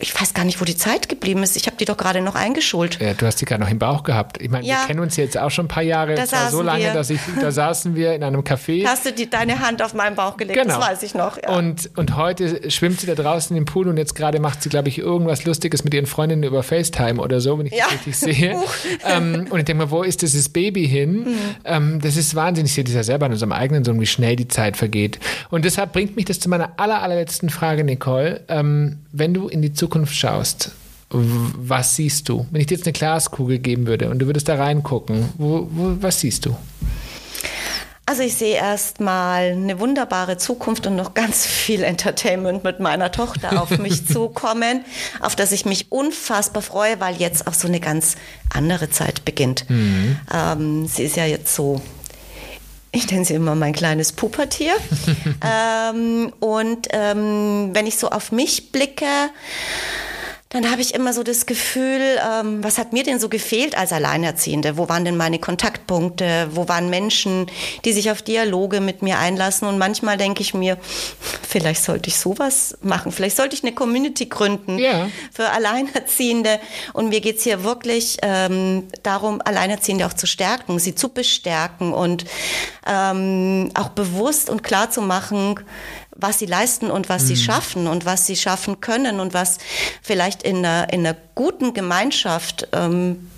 ich 0.00 0.20
weiß 0.20 0.34
gar 0.34 0.44
nicht, 0.44 0.60
wo 0.60 0.64
die 0.64 0.76
Zeit 0.76 1.08
geblieben 1.08 1.42
ist. 1.44 1.56
Ich 1.56 1.66
habe 1.66 1.76
die 1.76 1.84
doch 1.84 1.96
gerade 1.96 2.20
noch 2.20 2.34
eingeschult. 2.34 3.00
Ja, 3.00 3.14
du 3.14 3.26
hast 3.26 3.40
die 3.40 3.44
gerade 3.44 3.62
noch 3.62 3.70
im 3.70 3.78
Bauch 3.78 4.02
gehabt. 4.02 4.42
Ich 4.42 4.50
meine, 4.50 4.66
ja, 4.66 4.80
wir 4.80 4.86
kennen 4.88 5.00
uns 5.00 5.16
jetzt 5.16 5.38
auch 5.38 5.50
schon 5.50 5.66
ein 5.66 5.68
paar 5.68 5.84
Jahre. 5.84 6.16
Da 6.16 6.30
war 6.32 6.50
so 6.50 6.62
lange, 6.62 6.84
wir. 6.84 6.92
dass 6.92 7.10
ich, 7.10 7.20
da 7.40 7.52
saßen 7.52 7.94
wir 7.94 8.14
in 8.14 8.24
einem 8.24 8.40
Café. 8.40 8.84
Hast 8.86 9.06
du 9.06 9.12
die, 9.12 9.30
deine 9.30 9.60
Hand 9.60 9.82
auf 9.82 9.94
meinen 9.94 10.16
Bauch 10.16 10.36
gelegt? 10.36 10.60
Genau. 10.60 10.78
Das 10.78 10.88
weiß 10.88 11.02
ich 11.04 11.14
noch. 11.14 11.40
Ja. 11.40 11.56
Und, 11.56 11.90
und 11.96 12.16
heute 12.16 12.70
schwimmt 12.70 13.00
sie 13.00 13.06
da 13.06 13.14
draußen 13.14 13.56
im 13.56 13.66
Pool 13.66 13.88
und 13.88 13.96
jetzt 13.96 14.14
gerade 14.14 14.40
macht 14.40 14.62
sie, 14.62 14.68
glaube 14.68 14.88
ich, 14.88 14.98
irgendwas 14.98 15.44
Lustiges 15.44 15.84
mit 15.84 15.94
ihren 15.94 16.06
Freundinnen 16.06 16.42
über 16.42 16.64
FaceTime 16.64 17.20
oder 17.20 17.40
so, 17.40 17.58
wenn 17.58 17.66
ich 17.66 17.72
ja. 17.72 17.84
das 17.84 17.92
richtig 17.92 18.16
sehe. 18.16 18.56
ähm, 19.06 19.46
und 19.48 19.60
ich 19.60 19.64
denke 19.64 19.84
mal, 19.84 19.90
wo 19.90 20.02
ist 20.02 20.22
dieses 20.22 20.48
Baby 20.48 20.88
hin? 20.88 21.20
Mhm. 21.20 21.38
Ähm, 21.64 22.00
das 22.00 22.16
ist 22.16 22.34
wahnsinnig. 22.34 22.72
Ich 22.72 22.74
sehe 22.74 22.84
das 22.84 22.94
ja 22.94 23.04
selber 23.04 23.26
an 23.26 23.32
unserem 23.32 23.52
eigenen 23.52 23.84
Sohn, 23.84 24.00
wie 24.00 24.06
schnell 24.06 24.34
die 24.34 24.48
Zeit 24.48 24.76
vergeht. 24.76 25.20
Und 25.50 25.64
deshalb 25.64 25.92
bringt 25.92 26.16
mich 26.16 26.24
das 26.24 26.40
zu 26.40 26.48
meiner 26.48 26.72
aller, 26.78 27.00
allerletzten 27.00 27.48
Frage, 27.48 27.84
Nicole. 27.84 28.42
Ähm, 28.48 28.98
wenn 29.12 29.32
du 29.32 29.46
in 29.46 29.62
die 29.62 29.72
Zukunft 29.72 29.83
schaust, 30.12 30.72
was 31.10 31.96
siehst 31.96 32.28
du? 32.28 32.46
Wenn 32.50 32.60
ich 32.60 32.66
dir 32.66 32.74
jetzt 32.74 32.86
eine 32.86 32.92
Glaskugel 32.92 33.58
geben 33.58 33.86
würde 33.86 34.10
und 34.10 34.18
du 34.18 34.26
würdest 34.26 34.48
da 34.48 34.56
reingucken, 34.56 35.28
wo, 35.38 35.68
wo, 35.70 35.96
was 36.00 36.20
siehst 36.20 36.46
du? 36.46 36.56
Also 38.06 38.22
ich 38.22 38.34
sehe 38.34 38.56
erstmal 38.56 39.52
eine 39.52 39.80
wunderbare 39.80 40.36
Zukunft 40.36 40.86
und 40.86 40.94
noch 40.94 41.14
ganz 41.14 41.46
viel 41.46 41.82
Entertainment 41.82 42.62
mit 42.62 42.78
meiner 42.78 43.10
Tochter 43.10 43.62
auf 43.62 43.78
mich 43.78 44.06
zukommen, 44.12 44.84
auf 45.20 45.36
das 45.36 45.52
ich 45.52 45.64
mich 45.64 45.90
unfassbar 45.90 46.62
freue, 46.62 47.00
weil 47.00 47.16
jetzt 47.16 47.46
auch 47.46 47.54
so 47.54 47.66
eine 47.66 47.80
ganz 47.80 48.16
andere 48.52 48.90
Zeit 48.90 49.24
beginnt. 49.24 49.64
Mhm. 49.70 50.18
Ähm, 50.32 50.86
sie 50.86 51.04
ist 51.04 51.16
ja 51.16 51.24
jetzt 51.24 51.54
so 51.54 51.80
ich 52.94 53.10
nenne 53.10 53.24
sie 53.24 53.34
immer 53.34 53.54
mein 53.54 53.72
kleines 53.72 54.12
Pupertier. 54.12 54.74
ähm, 55.44 56.32
und 56.40 56.88
ähm, 56.90 57.70
wenn 57.72 57.86
ich 57.86 57.96
so 57.96 58.08
auf 58.08 58.32
mich 58.32 58.72
blicke, 58.72 59.06
dann 60.54 60.70
habe 60.70 60.80
ich 60.80 60.94
immer 60.94 61.12
so 61.12 61.24
das 61.24 61.46
Gefühl, 61.46 62.00
ähm, 62.00 62.62
was 62.62 62.78
hat 62.78 62.92
mir 62.92 63.02
denn 63.02 63.18
so 63.18 63.28
gefehlt 63.28 63.76
als 63.76 63.92
Alleinerziehende? 63.92 64.76
Wo 64.76 64.88
waren 64.88 65.04
denn 65.04 65.16
meine 65.16 65.40
Kontaktpunkte? 65.40 66.46
Wo 66.52 66.68
waren 66.68 66.90
Menschen, 66.90 67.46
die 67.84 67.92
sich 67.92 68.08
auf 68.12 68.22
Dialoge 68.22 68.80
mit 68.80 69.02
mir 69.02 69.18
einlassen? 69.18 69.66
Und 69.66 69.78
manchmal 69.78 70.16
denke 70.16 70.42
ich 70.42 70.54
mir, 70.54 70.78
vielleicht 71.48 71.82
sollte 71.82 72.08
ich 72.08 72.16
sowas 72.16 72.78
machen. 72.82 73.10
Vielleicht 73.10 73.36
sollte 73.36 73.56
ich 73.56 73.64
eine 73.64 73.74
Community 73.74 74.26
gründen 74.26 74.78
ja. 74.78 75.10
für 75.32 75.50
Alleinerziehende. 75.50 76.60
Und 76.92 77.08
mir 77.08 77.20
geht's 77.20 77.42
hier 77.42 77.64
wirklich 77.64 78.18
ähm, 78.22 78.84
darum, 79.02 79.42
Alleinerziehende 79.44 80.06
auch 80.06 80.12
zu 80.12 80.28
stärken, 80.28 80.78
sie 80.78 80.94
zu 80.94 81.08
bestärken 81.08 81.92
und 81.92 82.26
ähm, 82.86 83.72
auch 83.74 83.88
bewusst 83.88 84.48
und 84.48 84.62
klar 84.62 84.88
zu 84.88 85.02
machen, 85.02 85.58
was 86.16 86.38
sie 86.38 86.46
leisten 86.46 86.90
und 86.90 87.08
was 87.08 87.22
mhm. 87.22 87.26
sie 87.28 87.36
schaffen 87.36 87.86
und 87.86 88.04
was 88.04 88.26
sie 88.26 88.36
schaffen 88.36 88.80
können 88.80 89.20
und 89.20 89.34
was 89.34 89.58
vielleicht 90.02 90.42
in 90.42 90.58
einer, 90.58 90.92
in 90.92 91.06
einer 91.06 91.16
guten 91.34 91.74
Gemeinschaft 91.74 92.68
ähm, 92.72 93.30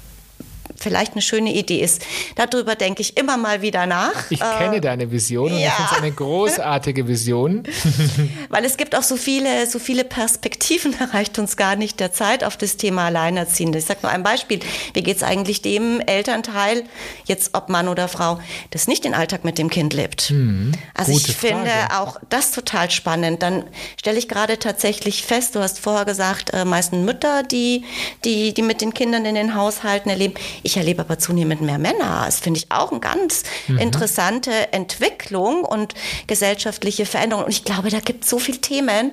vielleicht 0.79 1.13
eine 1.13 1.23
schöne 1.23 1.53
Idee 1.53 1.81
ist. 1.81 2.03
Darüber 2.35 2.75
denke 2.75 3.03
ich 3.03 3.17
immer 3.17 3.37
mal 3.37 3.63
wieder 3.63 3.87
nach. 3.87 4.31
Ich 4.31 4.41
kenne 4.41 4.77
äh, 4.77 4.81
deine 4.81 5.11
Vision 5.11 5.53
und 5.53 5.59
ja. 5.59 5.69
ich 5.69 5.75
finde 5.75 5.91
es 5.93 5.99
eine 5.99 6.13
großartige 6.13 7.09
Vision. 7.09 7.65
Weil 8.49 8.65
es 8.65 8.77
gibt 8.77 8.95
auch 8.95 9.03
so 9.03 9.17
viele, 9.17 9.67
so 9.67 9.79
viele 9.79 10.05
Perspektiven, 10.05 10.95
da 10.99 11.07
reicht 11.07 11.39
uns 11.39 11.57
gar 11.57 11.77
nicht 11.77 12.01
der 12.01 12.13
Zeit 12.13 12.45
auf 12.45 12.57
das 12.57 12.77
Thema 12.77 13.07
Alleinerziehende. 13.07 13.79
Ich 13.79 13.85
sage 13.85 14.01
nur 14.03 14.11
ein 14.11 14.23
Beispiel. 14.23 14.61
Wie 14.93 15.03
geht 15.03 15.17
es 15.17 15.23
eigentlich 15.23 15.63
dem 15.63 16.01
Elternteil, 16.01 16.85
jetzt 17.25 17.55
ob 17.55 17.69
Mann 17.69 17.89
oder 17.89 18.09
Frau, 18.09 18.41
das 18.71 18.89
nicht 18.89 19.05
den 19.05 19.15
Alltag 19.15 19.45
mit 19.45 19.59
dem 19.59 19.71
Kind 19.71 19.95
lebt? 19.95 20.31
Mhm. 20.31 20.73
Also 20.95 21.13
Gute 21.13 21.31
ich 21.31 21.37
Frage. 21.37 21.55
finde 21.55 21.73
auch 21.99 22.19
das 22.29 22.53
total 22.53 22.91
spannend. 22.91 23.43
Dann 23.43 23.65
stelle 23.99 24.19
ich 24.19 24.29
gerade 24.29 24.59
tatsächlich 24.59 25.25
fest, 25.25 25.55
du 25.55 25.61
hast 25.61 25.81
vorher 25.81 26.05
gesagt, 26.05 26.53
äh, 26.53 26.65
meistens 26.65 27.05
Mütter, 27.05 27.43
die, 27.43 27.85
die, 28.25 28.55
die 28.55 28.63
mit 28.63 28.81
den 28.81 28.95
Kindern 28.95 29.25
in 29.25 29.35
den 29.35 29.55
Haushalten 29.55 30.11
erleben. 30.11 30.35
Ich 30.67 30.77
erlebe 30.77 31.03
aber 31.03 31.17
zunehmend 31.17 31.61
mehr 31.61 31.79
Männer. 31.79 32.25
Das 32.27 32.41
finde 32.41 32.59
ich 32.59 32.73
auch 32.73 32.91
eine 32.91 32.99
ganz 32.99 33.45
mhm. 33.69 33.79
interessante 33.79 34.73
Entwicklung 34.73 35.63
und 35.63 35.95
gesellschaftliche 36.27 37.07
Veränderung. 37.07 37.45
Und 37.45 37.53
ich 37.53 37.63
glaube, 37.63 37.89
da 37.89 38.01
gibt 38.01 38.25
es 38.25 38.31
so 38.31 38.41
viele 38.41 38.61
Themen. 38.61 39.13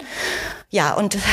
Ja, 0.71 0.95
und 0.95 1.15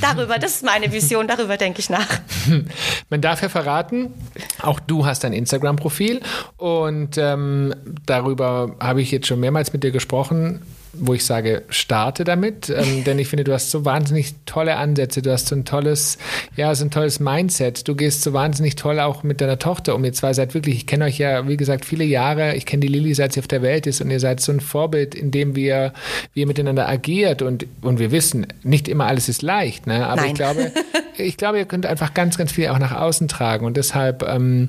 Darüber, 0.00 0.38
das 0.38 0.52
ist 0.52 0.64
meine 0.64 0.92
Vision, 0.92 1.26
darüber 1.26 1.56
denke 1.56 1.80
ich 1.80 1.90
nach. 1.90 2.06
Man 3.10 3.20
darf 3.20 3.42
ja 3.42 3.48
verraten, 3.48 4.14
auch 4.60 4.78
du 4.78 5.06
hast 5.06 5.24
ein 5.24 5.32
Instagram-Profil 5.32 6.20
und 6.56 7.18
ähm, 7.18 7.74
darüber 8.06 8.76
habe 8.78 9.02
ich 9.02 9.10
jetzt 9.10 9.26
schon 9.26 9.40
mehrmals 9.40 9.72
mit 9.72 9.82
dir 9.82 9.90
gesprochen 9.90 10.62
wo 10.94 11.14
ich 11.14 11.24
sage, 11.24 11.62
starte 11.70 12.24
damit, 12.24 12.68
ähm, 12.68 13.04
denn 13.06 13.18
ich 13.18 13.28
finde, 13.28 13.44
du 13.44 13.52
hast 13.52 13.70
so 13.70 13.84
wahnsinnig 13.84 14.34
tolle 14.46 14.76
Ansätze, 14.76 15.22
du 15.22 15.32
hast 15.32 15.48
so 15.48 15.54
ein 15.54 15.64
tolles, 15.64 16.18
ja, 16.56 16.74
so 16.74 16.84
ein 16.84 16.90
tolles 16.90 17.20
Mindset, 17.20 17.88
du 17.88 17.94
gehst 17.94 18.22
so 18.22 18.32
wahnsinnig 18.32 18.76
toll 18.76 19.00
auch 19.00 19.22
mit 19.22 19.40
deiner 19.40 19.58
Tochter 19.58 19.94
um. 19.94 20.04
Ihr 20.04 20.12
zwei 20.12 20.32
seid 20.34 20.54
wirklich, 20.54 20.76
ich 20.76 20.86
kenne 20.86 21.06
euch 21.06 21.18
ja, 21.18 21.48
wie 21.48 21.56
gesagt, 21.56 21.84
viele 21.84 22.04
Jahre, 22.04 22.54
ich 22.56 22.66
kenne 22.66 22.80
die 22.80 22.88
Lilly, 22.88 23.14
seit 23.14 23.32
sie 23.32 23.40
auf 23.40 23.48
der 23.48 23.62
Welt 23.62 23.86
ist 23.86 24.00
und 24.00 24.10
ihr 24.10 24.20
seid 24.20 24.40
so 24.40 24.52
ein 24.52 24.60
Vorbild, 24.60 25.14
in 25.14 25.30
dem 25.30 25.56
wir, 25.56 25.92
wir 26.34 26.46
miteinander 26.46 26.88
agiert 26.88 27.42
und, 27.42 27.66
und 27.80 27.98
wir 27.98 28.10
wissen, 28.10 28.46
nicht 28.62 28.88
immer 28.88 29.06
alles 29.06 29.28
ist 29.28 29.42
leicht, 29.42 29.86
ne? 29.86 30.06
aber 30.06 30.22
Nein. 30.22 30.30
ich 30.30 30.34
glaube, 30.34 30.72
ich 31.16 31.36
glaube, 31.36 31.58
ihr 31.58 31.64
könnt 31.64 31.86
einfach 31.86 32.14
ganz, 32.14 32.36
ganz 32.36 32.52
viel 32.52 32.68
auch 32.68 32.78
nach 32.78 32.92
außen 32.92 33.28
tragen 33.28 33.64
und 33.64 33.76
deshalb 33.76 34.22
ähm, 34.22 34.68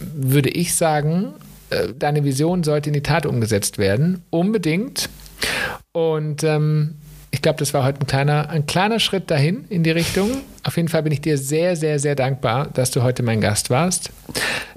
würde 0.00 0.50
ich 0.50 0.74
sagen, 0.74 1.34
äh, 1.70 1.88
deine 1.98 2.24
Vision 2.24 2.64
sollte 2.64 2.90
in 2.90 2.94
die 2.94 3.02
Tat 3.02 3.26
umgesetzt 3.26 3.78
werden. 3.78 4.22
Unbedingt. 4.30 5.08
Und 5.92 6.44
ähm, 6.44 6.94
ich 7.30 7.42
glaube, 7.42 7.58
das 7.58 7.74
war 7.74 7.84
heute 7.84 8.00
ein 8.00 8.06
kleiner, 8.06 8.48
ein 8.48 8.66
kleiner 8.66 9.00
Schritt 9.00 9.30
dahin 9.30 9.64
in 9.68 9.82
die 9.82 9.90
Richtung. 9.90 10.30
Auf 10.64 10.76
jeden 10.76 10.88
Fall 10.88 11.02
bin 11.02 11.12
ich 11.12 11.20
dir 11.20 11.36
sehr, 11.36 11.76
sehr, 11.76 11.98
sehr 11.98 12.14
dankbar, 12.14 12.68
dass 12.72 12.90
du 12.90 13.02
heute 13.02 13.22
mein 13.22 13.40
Gast 13.40 13.68
warst, 13.68 14.10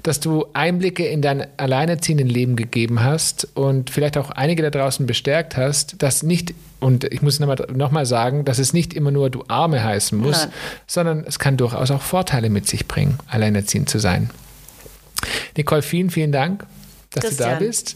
dass 0.02 0.20
du 0.20 0.46
Einblicke 0.52 1.06
in 1.06 1.22
dein 1.22 1.46
alleinerziehenden 1.56 2.28
Leben 2.28 2.56
gegeben 2.56 3.02
hast 3.02 3.48
und 3.54 3.88
vielleicht 3.88 4.18
auch 4.18 4.30
einige 4.30 4.62
da 4.62 4.70
draußen 4.70 5.06
bestärkt 5.06 5.56
hast, 5.56 6.02
dass 6.02 6.22
nicht, 6.22 6.54
und 6.78 7.04
ich 7.04 7.22
muss 7.22 7.40
nochmal 7.40 7.66
noch 7.74 7.90
mal 7.90 8.04
sagen, 8.04 8.44
dass 8.44 8.58
es 8.58 8.74
nicht 8.74 8.92
immer 8.92 9.10
nur 9.10 9.30
du 9.30 9.44
Arme 9.48 9.82
heißen 9.82 10.18
muss, 10.18 10.44
Nein. 10.44 10.52
sondern 10.86 11.24
es 11.26 11.38
kann 11.38 11.56
durchaus 11.56 11.90
auch 11.90 12.02
Vorteile 12.02 12.50
mit 12.50 12.68
sich 12.68 12.86
bringen, 12.86 13.18
alleinerziehend 13.28 13.88
zu 13.88 13.98
sein. 13.98 14.30
Nicole, 15.56 15.82
vielen, 15.82 16.10
vielen 16.10 16.32
Dank 16.32 16.66
dass 17.14 17.24
Christian. 17.24 17.48
du 17.50 17.54
da 17.54 17.58
bist 17.58 17.94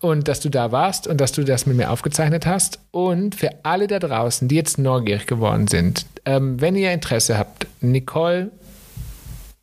und 0.00 0.28
dass 0.28 0.40
du 0.40 0.48
da 0.48 0.72
warst 0.72 1.06
und 1.06 1.20
dass 1.20 1.32
du 1.32 1.44
das 1.44 1.66
mit 1.66 1.76
mir 1.76 1.90
aufgezeichnet 1.90 2.46
hast. 2.46 2.80
Und 2.90 3.34
für 3.34 3.50
alle 3.62 3.86
da 3.86 3.98
draußen, 3.98 4.48
die 4.48 4.56
jetzt 4.56 4.78
neugierig 4.78 5.26
geworden 5.26 5.68
sind, 5.68 6.06
ähm, 6.24 6.60
wenn 6.60 6.76
ihr 6.76 6.92
Interesse 6.92 7.38
habt, 7.38 7.66
Nicole 7.80 8.50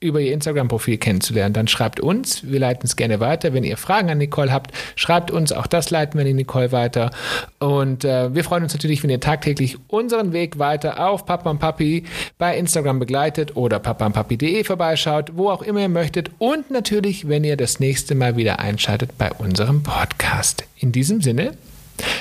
über 0.05 0.21
ihr 0.21 0.33
Instagram-Profil 0.33 0.97
kennenzulernen, 0.97 1.53
dann 1.53 1.67
schreibt 1.67 1.99
uns. 1.99 2.43
Wir 2.49 2.59
leiten 2.59 2.85
es 2.85 2.95
gerne 2.95 3.19
weiter. 3.19 3.53
Wenn 3.53 3.63
ihr 3.63 3.77
Fragen 3.77 4.09
an 4.09 4.17
Nicole 4.17 4.51
habt, 4.51 4.71
schreibt 4.95 5.31
uns. 5.31 5.51
Auch 5.51 5.67
das 5.67 5.89
leiten 5.89 6.19
wir 6.19 6.25
an 6.25 6.35
Nicole 6.35 6.71
weiter. 6.71 7.11
Und 7.59 8.05
äh, 8.05 8.33
wir 8.33 8.43
freuen 8.43 8.63
uns 8.63 8.73
natürlich, 8.73 9.03
wenn 9.03 9.09
ihr 9.09 9.19
tagtäglich 9.19 9.77
unseren 9.87 10.33
Weg 10.33 10.59
weiter 10.59 11.07
auf 11.07 11.25
Papa 11.25 11.49
und 11.49 11.59
Papi 11.59 12.03
bei 12.37 12.57
Instagram 12.57 12.99
begleitet 12.99 13.55
oder 13.55 13.79
papaundpapi.de 13.79 14.63
vorbeischaut, 14.63 15.31
wo 15.35 15.49
auch 15.49 15.61
immer 15.61 15.81
ihr 15.81 15.89
möchtet. 15.89 16.31
Und 16.37 16.71
natürlich, 16.71 17.27
wenn 17.27 17.43
ihr 17.43 17.57
das 17.57 17.79
nächste 17.79 18.15
Mal 18.15 18.37
wieder 18.37 18.59
einschaltet 18.59 19.17
bei 19.17 19.31
unserem 19.31 19.83
Podcast. 19.83 20.65
In 20.77 20.91
diesem 20.91 21.21
Sinne 21.21 21.53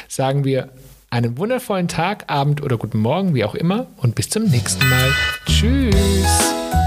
sagen 0.09 0.45
wir 0.45 0.71
einen 1.15 1.39
wundervollen 1.39 1.87
Tag, 1.87 2.25
Abend 2.27 2.61
oder 2.63 2.77
guten 2.77 2.99
Morgen, 2.99 3.35
wie 3.35 3.45
auch 3.45 3.55
immer. 3.55 3.87
Und 3.99 4.17
bis 4.17 4.29
zum 4.29 4.45
nächsten 4.45 4.89
Mal. 4.89 5.13
Tschüss. 5.47 6.84